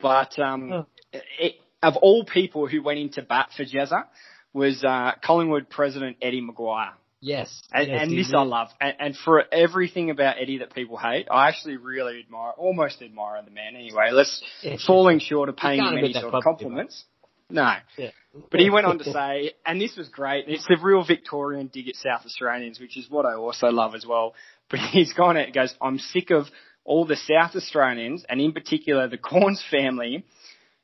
but 0.00 0.38
um, 0.38 0.86
it, 1.12 1.56
of 1.82 1.96
all 1.96 2.24
people 2.24 2.66
who 2.66 2.82
went 2.82 2.98
into 2.98 3.22
bat 3.22 3.50
for 3.56 3.64
Jezza 3.64 4.04
was 4.52 4.82
uh, 4.84 5.12
Collingwood 5.22 5.68
president 5.68 6.16
Eddie 6.22 6.42
McGuire. 6.42 6.92
Yes, 7.20 7.62
and, 7.72 7.88
yes, 7.88 8.02
and 8.02 8.12
this 8.12 8.32
I 8.32 8.42
love. 8.42 8.68
And, 8.80 8.94
and, 9.00 9.16
for 9.16 9.42
everything 9.52 10.10
about 10.10 10.36
Eddie 10.40 10.58
that 10.58 10.72
people 10.72 10.96
hate, 10.96 11.26
I 11.28 11.48
actually 11.48 11.76
really 11.76 12.20
admire, 12.20 12.52
almost 12.52 13.02
admire 13.02 13.42
the 13.42 13.50
man. 13.50 13.74
Anyway, 13.74 14.10
let's 14.12 14.40
yeah, 14.62 14.76
falling 14.86 15.18
short 15.18 15.48
of 15.48 15.56
paying 15.56 15.80
him 15.80 15.98
any 15.98 16.12
sort 16.12 16.32
of 16.32 16.44
compliments. 16.44 17.04
No. 17.50 17.74
Yeah. 17.96 18.10
But 18.50 18.60
he 18.60 18.70
went 18.70 18.86
on 18.86 18.98
to 18.98 19.04
say, 19.12 19.52
and 19.66 19.80
this 19.80 19.96
was 19.96 20.08
great, 20.08 20.44
it's 20.48 20.66
the 20.68 20.78
real 20.80 21.04
Victorian 21.04 21.70
dig 21.72 21.88
at 21.88 21.96
South 21.96 22.24
Australians, 22.24 22.78
which 22.78 22.96
is 22.96 23.10
what 23.10 23.26
I 23.26 23.34
also 23.34 23.68
love 23.68 23.94
as 23.94 24.06
well. 24.06 24.34
But 24.70 24.80
he's 24.92 25.12
gone 25.12 25.36
and 25.36 25.52
goes, 25.52 25.74
I'm 25.80 25.98
sick 25.98 26.30
of 26.30 26.46
all 26.84 27.04
the 27.04 27.16
South 27.16 27.56
Australians, 27.56 28.24
and 28.28 28.40
in 28.40 28.52
particular 28.52 29.08
the 29.08 29.18
Cornes 29.18 29.62
family, 29.70 30.24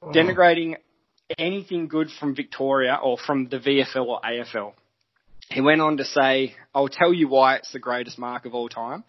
oh. 0.02 0.08
denigrating 0.08 0.76
anything 1.38 1.88
good 1.88 2.08
from 2.18 2.34
Victoria 2.34 2.98
or 3.02 3.18
from 3.18 3.48
the 3.48 3.58
VFL 3.58 4.06
or 4.06 4.20
AFL. 4.20 4.72
He 5.50 5.60
went 5.60 5.80
on 5.80 5.98
to 5.98 6.04
say, 6.04 6.54
I'll 6.74 6.88
tell 6.88 7.12
you 7.12 7.28
why 7.28 7.54
it's 7.56 7.72
the 7.72 7.78
greatest 7.78 8.18
mark 8.18 8.46
of 8.46 8.54
all 8.54 8.68
time. 8.68 9.04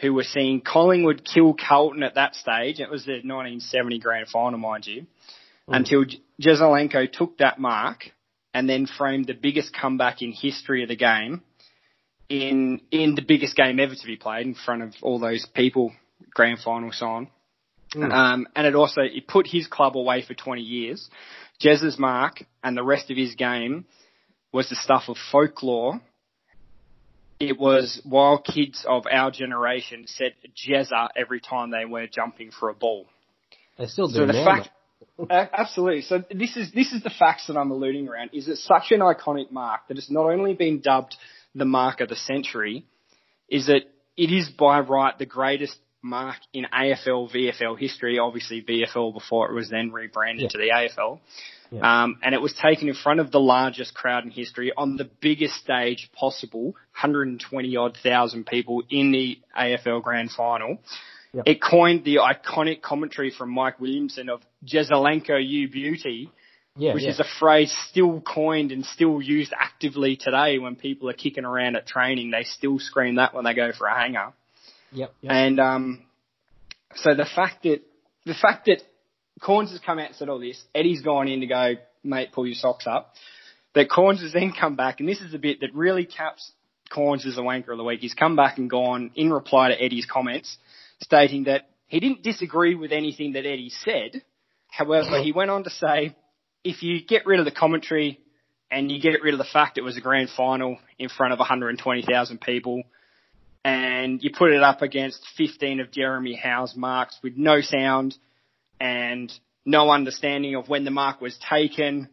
who 0.00 0.12
were 0.12 0.24
seeing 0.24 0.60
Collingwood 0.60 1.24
kill 1.24 1.54
Carlton 1.54 2.02
at 2.02 2.16
that 2.16 2.34
stage. 2.34 2.80
It 2.80 2.90
was 2.90 3.04
the 3.04 3.12
1970 3.12 4.00
grand 4.00 4.26
final, 4.28 4.58
mind 4.58 4.86
you. 4.86 5.06
Mm. 5.68 5.76
Until 5.76 6.04
Jesaulenko 6.40 7.10
took 7.10 7.38
that 7.38 7.60
mark 7.60 8.10
and 8.52 8.68
then 8.68 8.86
framed 8.86 9.28
the 9.28 9.34
biggest 9.34 9.72
comeback 9.72 10.20
in 10.20 10.32
history 10.32 10.82
of 10.82 10.88
the 10.88 10.96
game 10.96 11.42
in 12.28 12.80
in 12.90 13.14
the 13.14 13.22
biggest 13.22 13.56
game 13.56 13.78
ever 13.78 13.94
to 13.94 14.06
be 14.06 14.16
played 14.16 14.46
in 14.46 14.54
front 14.54 14.82
of 14.82 14.94
all 15.02 15.18
those 15.18 15.46
people, 15.54 15.92
grand 16.34 16.58
final 16.58 16.90
sign. 16.90 17.28
Mm. 17.94 18.12
Um, 18.12 18.46
and 18.56 18.66
it 18.66 18.74
also 18.74 19.02
it 19.02 19.26
put 19.26 19.46
his 19.46 19.66
club 19.66 19.96
away 19.96 20.22
for 20.22 20.34
20 20.34 20.62
years. 20.62 21.08
Jez's 21.60 21.98
mark 21.98 22.42
and 22.64 22.76
the 22.76 22.82
rest 22.82 23.10
of 23.10 23.16
his 23.16 23.34
game 23.34 23.84
was 24.52 24.68
the 24.68 24.76
stuff 24.76 25.04
of 25.08 25.16
folklore 25.30 26.00
it 27.42 27.58
was 27.58 28.00
while 28.04 28.38
kids 28.38 28.86
of 28.88 29.04
our 29.10 29.32
generation 29.32 30.04
said 30.06 30.34
Jezza 30.56 31.08
every 31.16 31.40
time 31.40 31.70
they 31.70 31.84
were 31.84 32.06
jumping 32.06 32.52
for 32.52 32.68
a 32.68 32.74
ball. 32.74 33.06
They 33.78 33.86
still 33.86 34.06
do 34.06 34.14
so 34.14 34.26
the 34.26 34.32
now, 34.32 34.44
fact, 34.44 34.70
absolutely. 35.52 36.02
So 36.02 36.22
this 36.30 36.56
is 36.56 36.70
this 36.72 36.92
is 36.92 37.02
the 37.02 37.10
facts 37.10 37.48
that 37.48 37.56
I'm 37.56 37.72
alluding 37.72 38.08
around. 38.08 38.30
Is 38.32 38.46
it 38.46 38.58
such 38.58 38.92
an 38.92 39.00
iconic 39.00 39.50
mark 39.50 39.88
that 39.88 39.98
it's 39.98 40.10
not 40.10 40.26
only 40.26 40.54
been 40.54 40.80
dubbed 40.80 41.16
the 41.54 41.64
mark 41.64 42.00
of 42.00 42.08
the 42.08 42.16
century, 42.16 42.84
is 43.48 43.66
that 43.66 43.82
it 44.16 44.30
is 44.30 44.48
by 44.48 44.78
right 44.78 45.18
the 45.18 45.26
greatest 45.26 45.76
mark 46.02 46.36
in 46.52 46.66
AFL 46.72 47.32
VFL 47.32 47.78
history. 47.78 48.18
Obviously 48.18 48.62
VFL 48.62 49.14
before 49.14 49.50
it 49.50 49.54
was 49.54 49.70
then 49.70 49.92
rebranded 49.92 50.42
yeah. 50.42 50.48
to 50.48 50.58
the 50.58 50.70
AFL. 50.70 51.20
Yeah. 51.70 52.02
Um, 52.02 52.18
and 52.22 52.34
it 52.34 52.42
was 52.42 52.52
taken 52.52 52.88
in 52.88 52.94
front 52.94 53.20
of 53.20 53.30
the 53.30 53.40
largest 53.40 53.94
crowd 53.94 54.24
in 54.24 54.30
history 54.30 54.72
on 54.76 54.96
the 54.96 55.08
biggest 55.20 55.54
stage 55.54 56.10
possible, 56.12 56.72
120 57.00 57.76
odd 57.76 57.96
thousand 58.02 58.46
people 58.46 58.82
in 58.90 59.10
the 59.10 59.38
AFL 59.58 60.02
Grand 60.02 60.30
Final. 60.32 60.78
Yep. 61.32 61.44
It 61.46 61.62
coined 61.62 62.04
the 62.04 62.16
iconic 62.16 62.82
commentary 62.82 63.30
from 63.30 63.50
Mike 63.50 63.80
Williamson 63.80 64.28
of 64.28 64.42
Jesaulenko, 64.66 65.38
you 65.42 65.70
beauty, 65.70 66.30
yeah, 66.76 66.92
which 66.92 67.04
yeah. 67.04 67.10
is 67.10 67.20
a 67.20 67.24
phrase 67.38 67.74
still 67.88 68.20
coined 68.20 68.70
and 68.70 68.84
still 68.84 69.22
used 69.22 69.54
actively 69.58 70.16
today 70.16 70.58
when 70.58 70.76
people 70.76 71.08
are 71.08 71.14
kicking 71.14 71.46
around 71.46 71.76
at 71.76 71.86
training. 71.86 72.32
They 72.32 72.44
still 72.44 72.78
scream 72.78 73.14
that 73.14 73.32
when 73.32 73.44
they 73.44 73.54
go 73.54 73.72
for 73.72 73.86
a 73.86 73.98
hanger. 73.98 74.34
Yep. 74.92 75.14
yep. 75.20 75.32
And 75.32 75.60
um, 75.60 76.02
so 76.94 77.14
the 77.14 77.26
fact 77.34 77.62
that 77.64 77.80
the 78.24 78.34
fact 78.34 78.66
that 78.66 78.82
Cornes 79.42 79.70
has 79.70 79.80
come 79.80 79.98
out 79.98 80.08
and 80.08 80.16
said 80.16 80.28
all 80.28 80.38
this. 80.38 80.62
Eddie's 80.74 81.02
gone 81.02 81.28
in 81.28 81.40
to 81.40 81.46
go, 81.46 81.74
mate, 82.04 82.32
pull 82.32 82.46
your 82.46 82.54
socks 82.54 82.86
up. 82.86 83.14
That 83.74 83.88
Cornes 83.88 84.22
has 84.22 84.32
then 84.32 84.52
come 84.58 84.76
back, 84.76 85.00
and 85.00 85.08
this 85.08 85.20
is 85.20 85.32
the 85.32 85.38
bit 85.38 85.60
that 85.60 85.74
really 85.74 86.04
caps 86.04 86.52
Cornes 86.94 87.26
as 87.26 87.38
a 87.38 87.40
wanker 87.40 87.70
of 87.70 87.78
the 87.78 87.84
week. 87.84 88.00
He's 88.00 88.14
come 88.14 88.36
back 88.36 88.58
and 88.58 88.68
gone 88.68 89.10
in 89.14 89.32
reply 89.32 89.68
to 89.68 89.82
Eddie's 89.82 90.06
comments, 90.06 90.58
stating 91.00 91.44
that 91.44 91.70
he 91.86 91.98
didn't 91.98 92.22
disagree 92.22 92.74
with 92.74 92.92
anything 92.92 93.32
that 93.32 93.46
Eddie 93.46 93.70
said. 93.70 94.22
However, 94.68 95.22
he 95.22 95.32
went 95.32 95.50
on 95.50 95.64
to 95.64 95.70
say, 95.70 96.14
if 96.64 96.82
you 96.82 97.04
get 97.04 97.26
rid 97.26 97.40
of 97.40 97.44
the 97.44 97.50
commentary 97.50 98.20
and 98.70 98.90
you 98.90 99.00
get 99.00 99.22
rid 99.22 99.34
of 99.34 99.38
the 99.38 99.44
fact 99.44 99.78
it 99.78 99.82
was 99.82 99.96
a 99.96 100.00
grand 100.00 100.30
final 100.30 100.78
in 100.98 101.08
front 101.08 101.32
of 101.32 101.38
120,000 101.38 102.40
people, 102.40 102.82
and 103.64 104.22
you 104.22 104.30
put 104.36 104.50
it 104.50 104.62
up 104.62 104.82
against 104.82 105.24
15 105.36 105.80
of 105.80 105.90
Jeremy 105.92 106.34
Howe's 106.34 106.74
marks 106.76 107.18
with 107.22 107.36
no 107.36 107.60
sound, 107.60 108.16
and 108.80 109.32
no 109.64 109.90
understanding 109.90 110.56
of 110.56 110.68
when 110.68 110.84
the 110.84 110.90
mark 110.90 111.20
was 111.20 111.38
taken, 111.48 112.08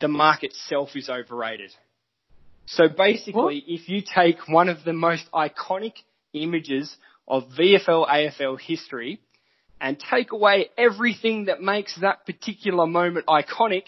the 0.00 0.08
mark 0.08 0.44
itself 0.44 0.90
is 0.94 1.08
overrated. 1.08 1.72
So 2.66 2.84
basically, 2.88 3.34
what? 3.34 3.54
if 3.54 3.88
you 3.88 4.02
take 4.02 4.48
one 4.48 4.68
of 4.68 4.84
the 4.84 4.92
most 4.92 5.24
iconic 5.34 5.94
images 6.32 6.94
of 7.26 7.44
VFL 7.58 8.08
AFL 8.08 8.60
history 8.60 9.20
and 9.80 9.98
take 9.98 10.32
away 10.32 10.70
everything 10.78 11.46
that 11.46 11.60
makes 11.60 11.98
that 12.00 12.24
particular 12.26 12.86
moment 12.86 13.26
iconic, 13.26 13.84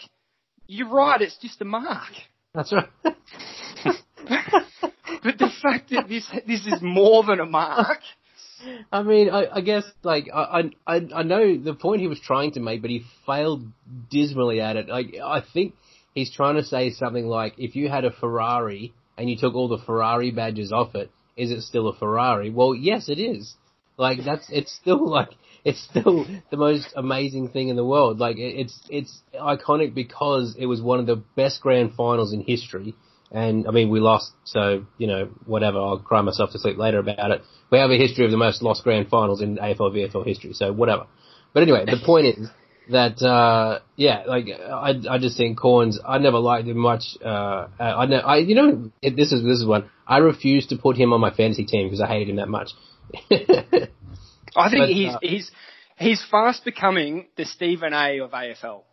you're 0.67 0.89
right, 0.89 1.21
it's 1.21 1.37
just 1.37 1.61
a 1.61 1.65
mark. 1.65 2.11
That's 2.53 2.73
right. 2.73 2.89
but 5.23 5.37
the 5.37 5.49
fact 5.61 5.89
that 5.91 6.07
this 6.07 6.29
this 6.47 6.65
is 6.65 6.81
more 6.81 7.23
than 7.23 7.39
a 7.39 7.45
mark 7.45 7.99
I 8.91 9.03
mean, 9.03 9.29
I, 9.29 9.47
I 9.57 9.61
guess 9.61 9.83
like 10.03 10.29
I, 10.33 10.71
I 10.85 11.01
I 11.15 11.23
know 11.23 11.57
the 11.57 11.73
point 11.73 12.01
he 12.01 12.07
was 12.07 12.19
trying 12.19 12.53
to 12.53 12.59
make, 12.59 12.81
but 12.81 12.89
he 12.89 13.03
failed 13.25 13.63
dismally 14.09 14.61
at 14.61 14.75
it. 14.75 14.87
Like 14.87 15.15
I 15.23 15.41
think 15.53 15.75
he's 16.15 16.31
trying 16.33 16.55
to 16.55 16.63
say 16.63 16.91
something 16.91 17.27
like, 17.27 17.53
if 17.57 17.75
you 17.75 17.89
had 17.89 18.05
a 18.05 18.11
Ferrari 18.11 18.93
and 19.17 19.29
you 19.29 19.37
took 19.37 19.53
all 19.53 19.67
the 19.67 19.77
Ferrari 19.77 20.31
badges 20.31 20.71
off 20.71 20.95
it, 20.95 21.11
is 21.35 21.51
it 21.51 21.61
still 21.61 21.87
a 21.87 21.95
Ferrari? 21.95 22.49
Well, 22.49 22.73
yes, 22.73 23.09
it 23.09 23.19
is. 23.19 23.55
Like 23.97 24.19
that's 24.25 24.47
it's 24.51 24.73
still 24.73 25.07
like 25.07 25.29
it's 25.63 25.83
still 25.83 26.25
the 26.51 26.57
most 26.57 26.87
amazing 26.95 27.49
thing 27.49 27.69
in 27.69 27.75
the 27.75 27.85
world. 27.85 28.19
Like 28.19 28.37
it's 28.37 28.79
it's 28.89 29.21
iconic 29.35 29.93
because 29.93 30.55
it 30.57 30.65
was 30.65 30.81
one 30.81 30.99
of 30.99 31.05
the 31.05 31.23
best 31.35 31.61
grand 31.61 31.93
finals 31.93 32.33
in 32.33 32.41
history. 32.41 32.95
And 33.31 33.67
I 33.67 33.71
mean, 33.71 33.89
we 33.89 33.99
lost, 33.99 34.31
so 34.45 34.85
you 34.97 35.07
know, 35.07 35.29
whatever. 35.45 35.79
I'll 35.79 35.99
cry 35.99 36.21
myself 36.21 36.51
to 36.51 36.59
sleep 36.59 36.77
later 36.77 36.99
about 36.99 37.31
it. 37.31 37.41
We 37.69 37.77
have 37.79 37.91
a 37.91 37.97
history 37.97 38.25
of 38.25 38.31
the 38.31 38.37
most 38.37 38.61
lost 38.61 38.83
grand 38.83 39.09
finals 39.09 39.41
in 39.41 39.57
AFL 39.57 39.93
VFL 39.93 40.25
history, 40.25 40.53
so 40.53 40.71
whatever. 40.71 41.07
But 41.53 41.63
anyway, 41.63 41.85
the 41.85 42.01
point 42.05 42.27
is 42.27 42.49
that 42.89 43.21
uh, 43.21 43.79
yeah, 43.95 44.23
like 44.27 44.47
I 44.49 44.93
I 45.09 45.17
just 45.17 45.37
think 45.37 45.59
Cornes. 45.59 45.97
I 46.07 46.17
never 46.19 46.39
liked 46.39 46.67
him 46.67 46.77
much. 46.77 47.03
Uh, 47.23 47.67
I 47.79 48.05
know 48.05 48.17
I 48.17 48.37
you 48.37 48.55
know 48.55 48.91
this 49.01 49.31
is 49.31 49.43
this 49.43 49.59
is 49.59 49.65
one 49.65 49.89
I 50.07 50.19
refused 50.19 50.69
to 50.69 50.77
put 50.77 50.95
him 50.97 51.13
on 51.13 51.19
my 51.19 51.33
fantasy 51.33 51.65
team 51.65 51.87
because 51.87 52.01
I 52.01 52.07
hated 52.07 52.29
him 52.29 52.37
that 52.37 52.47
much. 52.47 52.69
I 54.55 54.69
think 54.69 54.81
but, 54.81 54.89
he's 54.89 55.13
uh, 55.13 55.19
he's 55.21 55.51
he's 55.97 56.25
fast 56.29 56.63
becoming 56.63 57.27
the 57.35 57.45
Stephen 57.45 57.93
A 57.93 58.19
of 58.19 58.31
AFL. 58.31 58.83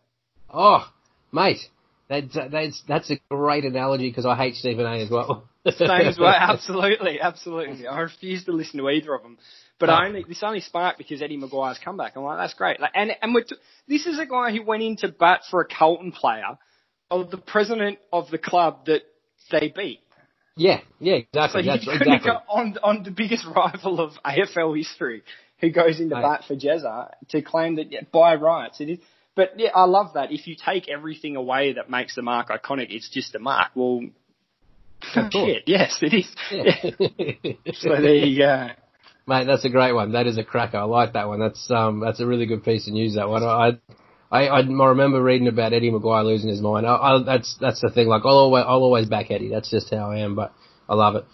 Oh, 0.52 0.88
mate, 1.32 1.60
that's, 2.08 2.36
that's, 2.50 2.82
that's 2.86 3.10
a 3.10 3.20
great 3.30 3.64
analogy 3.64 4.08
because 4.08 4.26
I 4.26 4.36
hate 4.36 4.56
Stephen 4.56 4.84
A 4.86 5.02
as 5.02 5.10
well. 5.10 5.48
Same 5.68 5.88
as 5.90 6.18
well, 6.18 6.34
absolutely, 6.36 7.20
absolutely. 7.20 7.86
I 7.88 8.00
refuse 8.00 8.44
to 8.44 8.52
listen 8.52 8.80
to 8.80 8.88
either 8.90 9.14
of 9.14 9.22
them. 9.22 9.38
But 9.78 9.90
I 9.90 10.06
only, 10.06 10.24
this 10.26 10.42
only 10.42 10.60
sparked 10.60 10.98
because 10.98 11.20
Eddie 11.20 11.36
McGuire's 11.36 11.80
comeback. 11.84 12.12
I'm 12.16 12.22
like, 12.22 12.38
that's 12.38 12.54
great. 12.54 12.80
Like, 12.80 12.92
and, 12.94 13.10
and 13.20 13.34
we're 13.34 13.42
t- 13.42 13.56
this 13.88 14.06
is 14.06 14.18
a 14.18 14.26
guy 14.26 14.52
who 14.52 14.62
went 14.62 14.82
into 14.82 15.08
bat 15.08 15.40
for 15.50 15.60
a 15.60 15.66
Carlton 15.66 16.12
player 16.12 16.58
of 17.10 17.30
the 17.30 17.38
president 17.38 17.98
of 18.12 18.30
the 18.30 18.38
club 18.38 18.86
that 18.86 19.02
they 19.50 19.72
beat. 19.74 20.00
Yeah, 20.56 20.80
yeah, 21.00 21.14
exactly. 21.14 21.64
So 21.64 21.70
That's, 21.70 21.88
exactly. 21.88 22.30
on, 22.48 22.78
on 22.82 23.02
the 23.02 23.10
biggest 23.10 23.44
rival 23.56 24.00
of 24.00 24.12
AFL 24.24 24.76
history 24.76 25.22
who 25.58 25.70
goes 25.70 26.00
into 26.00 26.14
bat 26.14 26.44
for 26.46 26.54
Jezza 26.54 27.12
to 27.30 27.42
claim 27.42 27.76
that 27.76 27.90
yeah, 27.90 28.00
by 28.12 28.34
rights 28.36 28.80
it 28.80 28.90
is 28.90 28.98
but 29.36 29.58
yeah, 29.58 29.70
I 29.74 29.84
love 29.84 30.14
that. 30.14 30.32
If 30.32 30.46
you 30.46 30.56
take 30.56 30.88
everything 30.88 31.36
away 31.36 31.74
that 31.74 31.90
makes 31.90 32.14
the 32.14 32.22
mark 32.22 32.48
iconic, 32.48 32.86
it's 32.90 33.08
just 33.08 33.34
a 33.34 33.38
mark. 33.38 33.72
Well, 33.74 34.02
shit, 35.30 35.64
yes, 35.66 35.98
it 36.02 36.14
is. 36.14 36.34
Yeah. 36.50 37.52
so 37.74 37.90
there 37.90 38.14
you 38.14 38.38
go. 38.38 38.68
Mate, 39.26 39.46
that's 39.46 39.64
a 39.64 39.70
great 39.70 39.92
one. 39.92 40.12
That 40.12 40.26
is 40.26 40.36
a 40.36 40.44
cracker. 40.44 40.76
I 40.76 40.82
like 40.82 41.14
that 41.14 41.28
one. 41.28 41.40
That's 41.40 41.70
um, 41.70 42.00
that's 42.00 42.20
a 42.20 42.26
really 42.26 42.46
good 42.46 42.62
piece 42.62 42.86
of 42.86 42.92
news. 42.92 43.14
That 43.14 43.28
one. 43.28 43.42
I, 43.42 43.78
I, 44.30 44.46
I 44.48 44.60
remember 44.60 45.22
reading 45.22 45.48
about 45.48 45.72
Eddie 45.72 45.90
McGuire 45.90 46.24
losing 46.24 46.50
his 46.50 46.60
mind. 46.60 46.86
I, 46.86 46.94
I, 46.94 47.22
that's 47.24 47.56
that's 47.60 47.80
the 47.80 47.90
thing. 47.90 48.06
Like 48.08 48.22
I'll 48.24 48.36
always, 48.36 48.64
I'll 48.66 48.82
always 48.82 49.08
back 49.08 49.30
Eddie. 49.30 49.48
That's 49.48 49.70
just 49.70 49.90
how 49.90 50.10
I 50.10 50.18
am. 50.18 50.34
But 50.34 50.52
I 50.88 50.94
love 50.94 51.16
it. 51.16 51.24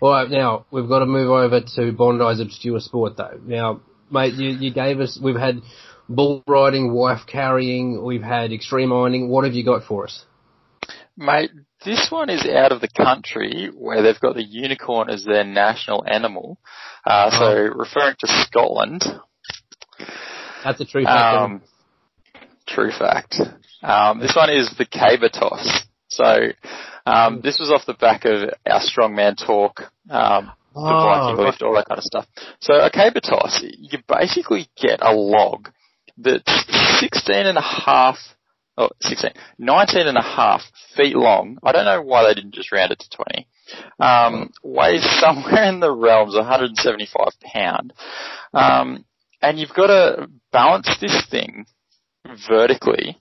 All 0.00 0.12
right, 0.12 0.30
now 0.30 0.66
we've 0.70 0.88
got 0.88 1.00
to 1.00 1.06
move 1.06 1.30
over 1.30 1.60
to 1.60 1.92
Bondi's 1.92 2.40
obscure 2.40 2.78
sport, 2.78 3.16
though. 3.16 3.40
Now, 3.44 3.80
mate, 4.12 4.34
you, 4.34 4.50
you 4.50 4.72
gave 4.72 5.00
us. 5.00 5.18
We've 5.20 5.34
had 5.34 5.60
bull 6.08 6.42
riding, 6.46 6.92
wife 6.92 7.26
carrying. 7.26 8.02
We've 8.02 8.22
had 8.22 8.52
extreme 8.52 8.92
ironing. 8.92 9.28
What 9.28 9.44
have 9.44 9.54
you 9.54 9.64
got 9.64 9.84
for 9.84 10.04
us? 10.04 10.24
Mate, 11.16 11.50
this 11.84 12.08
one 12.10 12.30
is 12.30 12.46
out 12.46 12.72
of 12.72 12.80
the 12.80 12.88
country 12.88 13.70
where 13.74 14.02
they've 14.02 14.20
got 14.20 14.34
the 14.34 14.44
unicorn 14.44 15.10
as 15.10 15.24
their 15.24 15.44
national 15.44 16.04
animal. 16.06 16.58
Uh, 17.04 17.30
so 17.30 17.44
oh. 17.44 17.72
referring 17.74 18.14
to 18.20 18.26
Scotland. 18.26 19.02
That's 20.64 20.80
a 20.80 20.84
true 20.84 21.04
fact. 21.04 21.36
Um, 21.36 21.62
true 22.66 22.90
fact. 22.90 23.36
Um, 23.82 24.20
this 24.20 24.34
one 24.36 24.50
is 24.50 24.72
the 24.76 24.86
caber 24.86 25.28
toss. 25.28 25.86
So 26.08 26.48
um, 27.06 27.40
this 27.42 27.58
was 27.58 27.70
off 27.70 27.86
the 27.86 27.94
back 27.94 28.24
of 28.24 28.50
our 28.68 28.80
strongman 28.80 29.36
talk, 29.36 29.80
um, 30.10 30.52
the 30.74 30.80
oh, 30.80 31.34
Viking 31.34 31.44
lift, 31.44 31.62
all 31.62 31.74
that 31.74 31.88
kind 31.88 31.98
of 31.98 32.04
stuff. 32.04 32.26
So 32.60 32.74
a 32.74 32.90
caber 32.90 33.20
toss, 33.20 33.62
you 33.62 33.98
basically 34.08 34.68
get 34.76 35.00
a 35.02 35.12
log 35.12 35.68
that's 36.18 37.00
16 37.00 37.46
and 37.46 37.58
a 37.58 37.62
half 37.62 38.16
oh, 38.78 38.90
16, 39.02 39.30
19 39.58 40.06
and 40.06 40.16
a 40.16 40.22
half 40.22 40.62
feet 40.96 41.16
long. 41.16 41.58
I 41.62 41.72
don't 41.72 41.84
know 41.84 42.02
why 42.02 42.26
they 42.26 42.34
didn't 42.34 42.54
just 42.54 42.72
round 42.72 42.92
it 42.92 43.00
to 43.00 43.10
20. 43.10 43.46
Um, 44.00 44.50
weighs 44.62 45.04
somewhere 45.20 45.64
in 45.64 45.80
the 45.80 45.92
realms 45.92 46.34
of 46.34 46.40
175 46.40 47.28
pound. 47.42 47.92
Um, 48.54 49.04
and 49.42 49.58
you've 49.58 49.74
got 49.74 49.88
to 49.88 50.28
balance 50.52 50.96
this 51.00 51.26
thing 51.30 51.66
vertically 52.48 53.18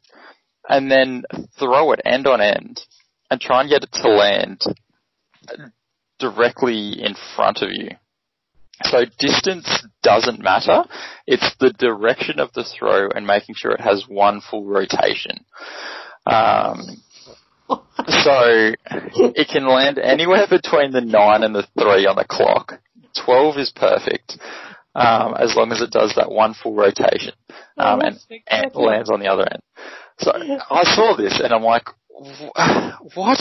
and 0.70 0.90
then 0.92 1.24
throw 1.60 1.92
it 1.92 2.02
end 2.06 2.28
on 2.28 2.42
end 2.42 2.82
and 3.30 3.42
try 3.42 3.62
and 3.62 3.70
get 3.70 3.84
it 3.84 3.92
to 3.94 4.10
land 4.10 4.62
directly 6.20 7.02
in 7.02 7.16
front 7.36 7.62
of 7.62 7.70
you. 7.72 7.90
So 8.84 9.06
distance 9.20 9.86
doesn't 10.04 10.42
matter. 10.42 10.84
It's 11.26 11.56
the 11.60 11.72
direction 11.72 12.40
of 12.40 12.54
the 12.54 12.64
throw 12.64 13.10
and 13.10 13.26
making 13.26 13.56
sure 13.58 13.72
it 13.72 13.82
has 13.82 14.06
one 14.08 14.42
full 14.42 14.66
rotation. 14.66 15.46
Um, 16.26 17.02
so 18.08 18.72
it 19.16 19.48
can 19.52 19.68
land 19.68 19.98
anywhere 20.00 20.46
between 20.50 20.92
the 20.92 21.02
nine 21.02 21.44
and 21.44 21.56
the 21.56 21.68
three 21.78 22.06
on 22.06 22.16
the 22.16 22.26
clock. 22.28 22.80
Twelve 23.26 23.58
is 23.58 23.74
perfect, 23.76 24.38
um, 24.96 25.34
as 25.40 25.56
long 25.56 25.72
as 25.72 25.82
it 25.82 25.90
does 25.90 26.14
that 26.16 26.32
one 26.32 26.54
full 26.54 26.76
rotation 26.76 27.34
um, 27.78 28.02
and, 28.02 28.20
and 28.48 28.76
lands 28.76 29.10
on 29.10 29.20
the 29.20 29.28
other 29.28 29.48
end. 29.52 29.62
So 30.20 30.32
I 30.34 30.84
saw 30.84 31.16
this 31.18 31.42
and 31.44 31.52
I'm 31.52 31.64
like, 31.64 31.88
what? 33.16 33.40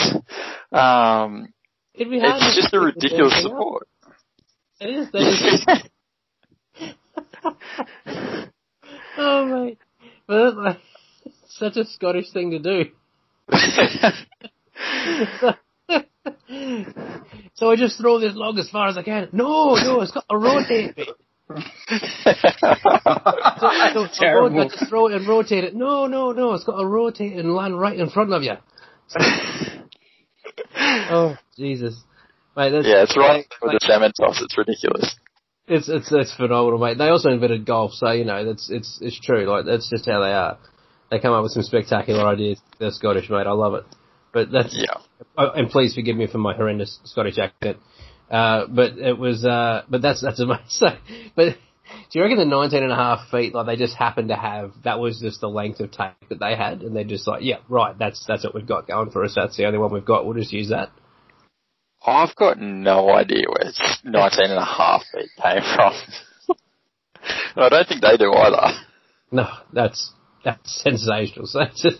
Um, 0.71 1.53
it's 1.93 2.55
just 2.55 2.73
a 2.73 2.79
ridiculous 2.79 3.41
support. 3.41 3.87
It 4.79 4.89
is. 4.89 5.11
That 5.11 5.21
is. 5.21 6.93
oh 9.17 9.45
mate, 9.45 9.79
but 10.27 10.55
like, 10.55 10.77
such 11.49 11.77
a 11.77 11.85
Scottish 11.85 12.31
thing 12.31 12.51
to 12.51 12.59
do. 12.59 12.85
so 17.55 17.71
I 17.71 17.75
just 17.75 17.97
throw 17.97 18.19
this 18.19 18.35
log 18.35 18.59
as 18.59 18.69
far 18.69 18.87
as 18.87 18.97
I 18.97 19.03
can. 19.03 19.29
No, 19.31 19.75
no, 19.75 20.01
it's 20.01 20.11
got 20.11 20.25
a 20.29 20.37
rotate 20.37 20.95
bit. 20.95 21.07
so, 21.49 21.55
so 23.93 24.07
Terrible. 24.19 24.59
I 24.59 24.67
just 24.67 24.89
throw 24.89 25.07
it 25.07 25.13
and 25.13 25.27
rotate 25.27 25.63
it. 25.63 25.73
No, 25.75 26.05
no, 26.07 26.33
no, 26.33 26.53
it's 26.53 26.65
got 26.65 26.79
a 26.79 26.85
rotate 26.85 27.33
and 27.33 27.55
land 27.55 27.79
right 27.79 27.97
in 27.97 28.09
front 28.09 28.33
of 28.33 28.43
you. 28.43 28.53
oh 30.77 31.35
Jesus. 31.57 32.03
Mate, 32.57 32.73
yeah, 32.73 33.03
it's 33.03 33.15
right 33.15 33.45
with 33.61 33.73
like, 33.73 33.79
the 33.79 33.85
salmon 33.85 34.11
toss. 34.19 34.41
It's 34.41 34.57
ridiculous. 34.57 35.15
It's 35.67 35.87
it's 35.87 36.11
it's 36.11 36.33
phenomenal, 36.35 36.79
mate. 36.79 36.97
They 36.97 37.09
also 37.09 37.29
invented 37.29 37.67
golf, 37.67 37.91
so 37.93 38.11
you 38.11 38.25
know 38.25 38.43
that's 38.45 38.71
it's 38.71 38.97
it's 38.99 39.19
true. 39.19 39.45
Like 39.45 39.65
that's 39.65 39.87
just 39.91 40.07
how 40.07 40.21
they 40.21 40.33
are. 40.33 40.57
They 41.11 41.19
come 41.19 41.33
up 41.33 41.43
with 41.43 41.51
some 41.51 41.61
spectacular 41.61 42.25
ideas. 42.25 42.59
They're 42.79 42.89
Scottish, 42.89 43.29
mate. 43.29 43.45
I 43.45 43.51
love 43.51 43.75
it. 43.75 43.83
But 44.33 44.51
that's 44.51 44.75
yeah. 44.75 45.01
Oh, 45.37 45.51
and 45.51 45.69
please 45.69 45.93
forgive 45.93 46.17
me 46.17 46.25
for 46.25 46.39
my 46.39 46.55
horrendous 46.55 46.99
Scottish 47.03 47.37
accent. 47.37 47.77
Uh, 48.29 48.65
but 48.67 48.97
it 48.97 49.17
was, 49.17 49.45
uh, 49.45 49.83
but 49.87 50.01
that's 50.01 50.21
that's 50.21 50.39
amazing. 50.39 50.65
So, 50.67 50.87
but 51.35 51.55
do 52.11 52.19
you 52.19 52.23
reckon 52.23 52.37
the 52.39 52.45
19 52.45 52.83
and 52.83 52.91
a 52.91 52.95
half 52.95 53.29
feet, 53.29 53.53
like 53.53 53.67
they 53.67 53.75
just 53.75 53.95
happened 53.95 54.29
to 54.29 54.35
have, 54.35 54.73
that 54.83 54.99
was 54.99 55.19
just 55.21 55.39
the 55.41 55.47
length 55.47 55.79
of 55.79 55.91
tape 55.91 56.11
that 56.29 56.39
they 56.39 56.55
had, 56.55 56.81
and 56.81 56.95
they're 56.95 57.05
just 57.05 57.27
like, 57.27 57.43
yeah, 57.43 57.57
right, 57.69 57.97
that's 57.97 58.25
that's 58.27 58.43
what 58.43 58.55
we've 58.55 58.67
got 58.67 58.87
going 58.87 59.11
for 59.11 59.23
us. 59.23 59.33
That's 59.35 59.55
the 59.57 59.65
only 59.65 59.77
one 59.77 59.93
we've 59.93 60.03
got. 60.03 60.25
We'll 60.25 60.37
just 60.37 60.51
use 60.51 60.69
that. 60.69 60.89
I've 62.05 62.35
got 62.35 62.59
no 62.59 63.09
idea 63.09 63.43
where 63.47 63.69
it's 63.69 63.99
19 64.03 64.51
and 64.51 64.59
a 64.59 64.65
half 64.65 65.03
feet 65.13 65.29
came 65.41 65.61
from. 65.61 65.93
I 67.55 67.69
don't 67.69 67.87
think 67.87 68.01
they 68.01 68.17
do 68.17 68.31
either. 68.33 68.77
No, 69.31 69.47
that's 69.73 70.11
that's 70.43 70.83
sensational. 70.83 71.47
So 71.47 71.59
that's 71.63 71.81
just 71.81 71.97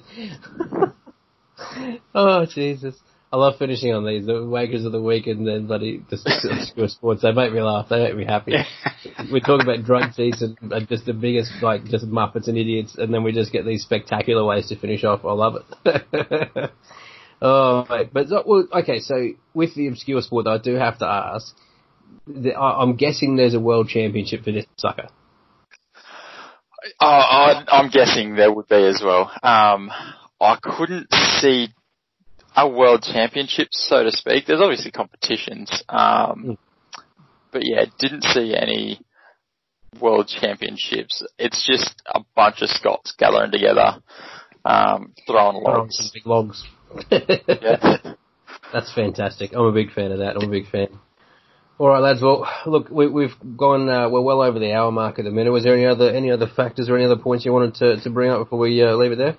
oh 2.16 2.46
Jesus! 2.46 2.96
I 3.34 3.38
love 3.38 3.58
finishing 3.58 3.94
on 3.94 4.06
these 4.06 4.26
the 4.26 4.34
wakers 4.34 4.86
of 4.86 4.94
the 4.94 5.02
week 5.02 5.28
and 5.28 5.46
then 5.46 5.68
bloody 5.68 6.02
the 6.10 6.16
obscure 6.52 6.88
sports. 6.88 7.24
They 7.24 7.32
make 7.34 7.52
me 7.52 7.62
laugh. 7.62 7.90
They 7.90 8.04
make 8.04 8.16
me 8.16 8.26
happy. 8.26 8.54
we 9.32 9.42
talk 9.42 9.62
about 9.62 9.84
drug 9.84 10.14
cheats 10.16 10.42
and 10.42 10.88
just 10.88 11.06
the 11.06 11.14
biggest 11.14 11.52
like 11.62 11.84
just 11.86 12.06
muppets 12.06 12.48
and 12.48 12.58
idiots, 12.58 12.96
and 12.98 13.14
then 13.14 13.24
we 13.24 13.34
just 13.34 13.52
get 13.52 13.66
these 13.66 13.82
spectacular 13.84 14.46
ways 14.46 14.70
to 14.70 14.78
finish 14.80 15.04
off. 15.04 15.26
I 15.26 15.34
love 15.34 15.56
it. 15.84 16.72
Oh, 17.42 17.86
right. 17.90 18.12
but 18.12 18.28
well, 18.48 18.68
okay. 18.74 19.00
So 19.00 19.30
with 19.54 19.76
the 19.76 19.88
obscure 19.88 20.22
sport, 20.22 20.48
I 20.48 20.58
do 20.58 20.76
have 20.76 21.00
to 21.00 21.06
ask. 21.06 21.56
I'm 22.28 22.96
guessing 22.96 23.36
there's 23.36 23.54
a 23.54 23.60
world 23.60 23.90
championship 23.90 24.44
for 24.44 24.52
this 24.52 24.66
sucker. 24.78 25.08
Uh, 27.00 27.06
I, 27.06 27.64
I'm 27.68 27.90
guessing 27.90 28.36
there 28.36 28.52
would 28.52 28.68
be 28.68 28.76
as 28.76 29.02
well. 29.04 29.32
Um, 29.44 29.92
I 30.40 30.58
couldn't 30.62 31.12
see 31.40 31.70
a 32.56 32.68
world 32.68 33.04
championship, 33.04 33.68
so 33.72 34.04
to 34.04 34.12
speak. 34.12 34.46
There's 34.46 34.62
obviously 34.62 34.92
competitions, 34.92 35.84
um, 35.90 36.46
mm. 36.46 36.58
but 37.52 37.62
yeah, 37.66 37.86
didn't 38.00 38.24
see 38.24 38.56
any 38.56 39.00
world 40.02 40.28
championships. 40.28 41.24
It's 41.38 41.68
just 41.68 42.02
a 42.14 42.22
bunch 42.36 42.62
of 42.62 42.70
Scots 42.70 43.14
gathering 43.18 43.52
together, 43.52 44.02
um, 44.66 45.14
throwing 45.28 45.62
logs. 45.64 46.12
Big 46.14 46.26
logs 46.26 46.64
yeah. 47.12 47.98
That's 48.74 48.94
fantastic. 48.94 49.52
I'm 49.54 49.66
a 49.66 49.72
big 49.72 49.92
fan 49.94 50.12
of 50.12 50.20
that. 50.20 50.36
I'm 50.36 50.48
a 50.48 50.52
big 50.52 50.70
fan. 50.70 50.88
All 51.78 51.90
right, 51.90 52.00
lads. 52.00 52.22
Well, 52.22 52.48
look, 52.66 52.90
we, 52.90 53.06
have 53.24 53.58
gone. 53.58 53.88
Uh, 53.88 54.10
we're 54.10 54.22
well 54.22 54.42
over 54.42 54.60
the 54.60 54.74
hour 54.74 54.92
mark 54.92 55.20
at 55.20 55.26
the 55.26 55.32
minute. 55.32 55.52
Was 55.52 55.64
there 55.64 55.76
any 55.76 55.86
other 55.86 56.10
any 56.10 56.32
other 56.32 56.48
factors 56.48 56.90
or 56.90 56.96
any 56.96 57.06
other 57.06 57.22
points 57.22 57.46
you 57.46 57.54
wanted 57.54 57.76
to, 57.76 58.02
to 58.02 58.10
bring 58.10 58.32
up 58.32 58.40
before 58.40 58.60
we 58.60 58.82
uh, 58.82 58.96
leave 58.96 59.12
it 59.12 59.18
there? 59.18 59.38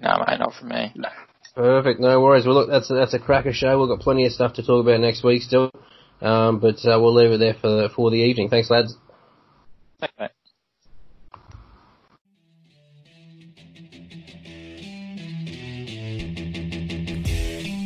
No, 0.00 0.24
mate, 0.26 0.38
not 0.38 0.54
for 0.58 0.66
me. 0.66 0.92
No. 0.94 1.08
Perfect. 1.56 1.98
No 1.98 2.20
worries. 2.20 2.46
Well, 2.46 2.54
look, 2.54 2.70
that's 2.70 2.88
a, 2.88 2.94
that's 2.94 3.14
a 3.14 3.18
cracker 3.18 3.52
show. 3.52 3.80
We've 3.80 3.88
got 3.88 4.00
plenty 4.00 4.26
of 4.26 4.32
stuff 4.32 4.54
to 4.54 4.62
talk 4.62 4.80
about 4.80 5.00
next 5.00 5.24
week 5.24 5.42
still, 5.42 5.72
um, 6.20 6.60
but 6.60 6.76
uh, 6.84 7.00
we'll 7.00 7.14
leave 7.14 7.32
it 7.32 7.38
there 7.38 7.54
for 7.60 7.88
for 7.94 8.10
the 8.12 8.18
evening. 8.18 8.48
Thanks, 8.48 8.70
lads. 8.70 8.96
Thanks, 10.00 10.14
mate. 10.18 10.30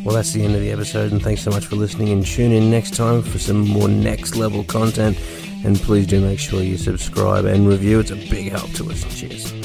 Well, 0.04 0.14
that's 0.14 0.32
the 0.32 0.44
end 0.44 0.54
of 0.54 0.60
the 0.60 0.72
episode, 0.72 1.12
and 1.12 1.22
thanks 1.22 1.42
so 1.42 1.50
much 1.50 1.66
for 1.66 1.76
listening. 1.76 2.08
And 2.08 2.26
tune 2.26 2.50
in 2.50 2.70
next 2.70 2.94
time 2.94 3.22
for 3.22 3.38
some 3.38 3.60
more 3.60 3.88
next 3.88 4.34
level 4.34 4.64
content. 4.64 5.16
And 5.64 5.76
please 5.76 6.08
do 6.08 6.20
make 6.20 6.40
sure 6.40 6.60
you 6.60 6.76
subscribe 6.76 7.44
and 7.44 7.68
review. 7.68 8.00
It's 8.00 8.10
a 8.10 8.16
big 8.16 8.50
help 8.50 8.70
to 8.72 8.90
us. 8.90 9.04
Cheers. 9.18 9.61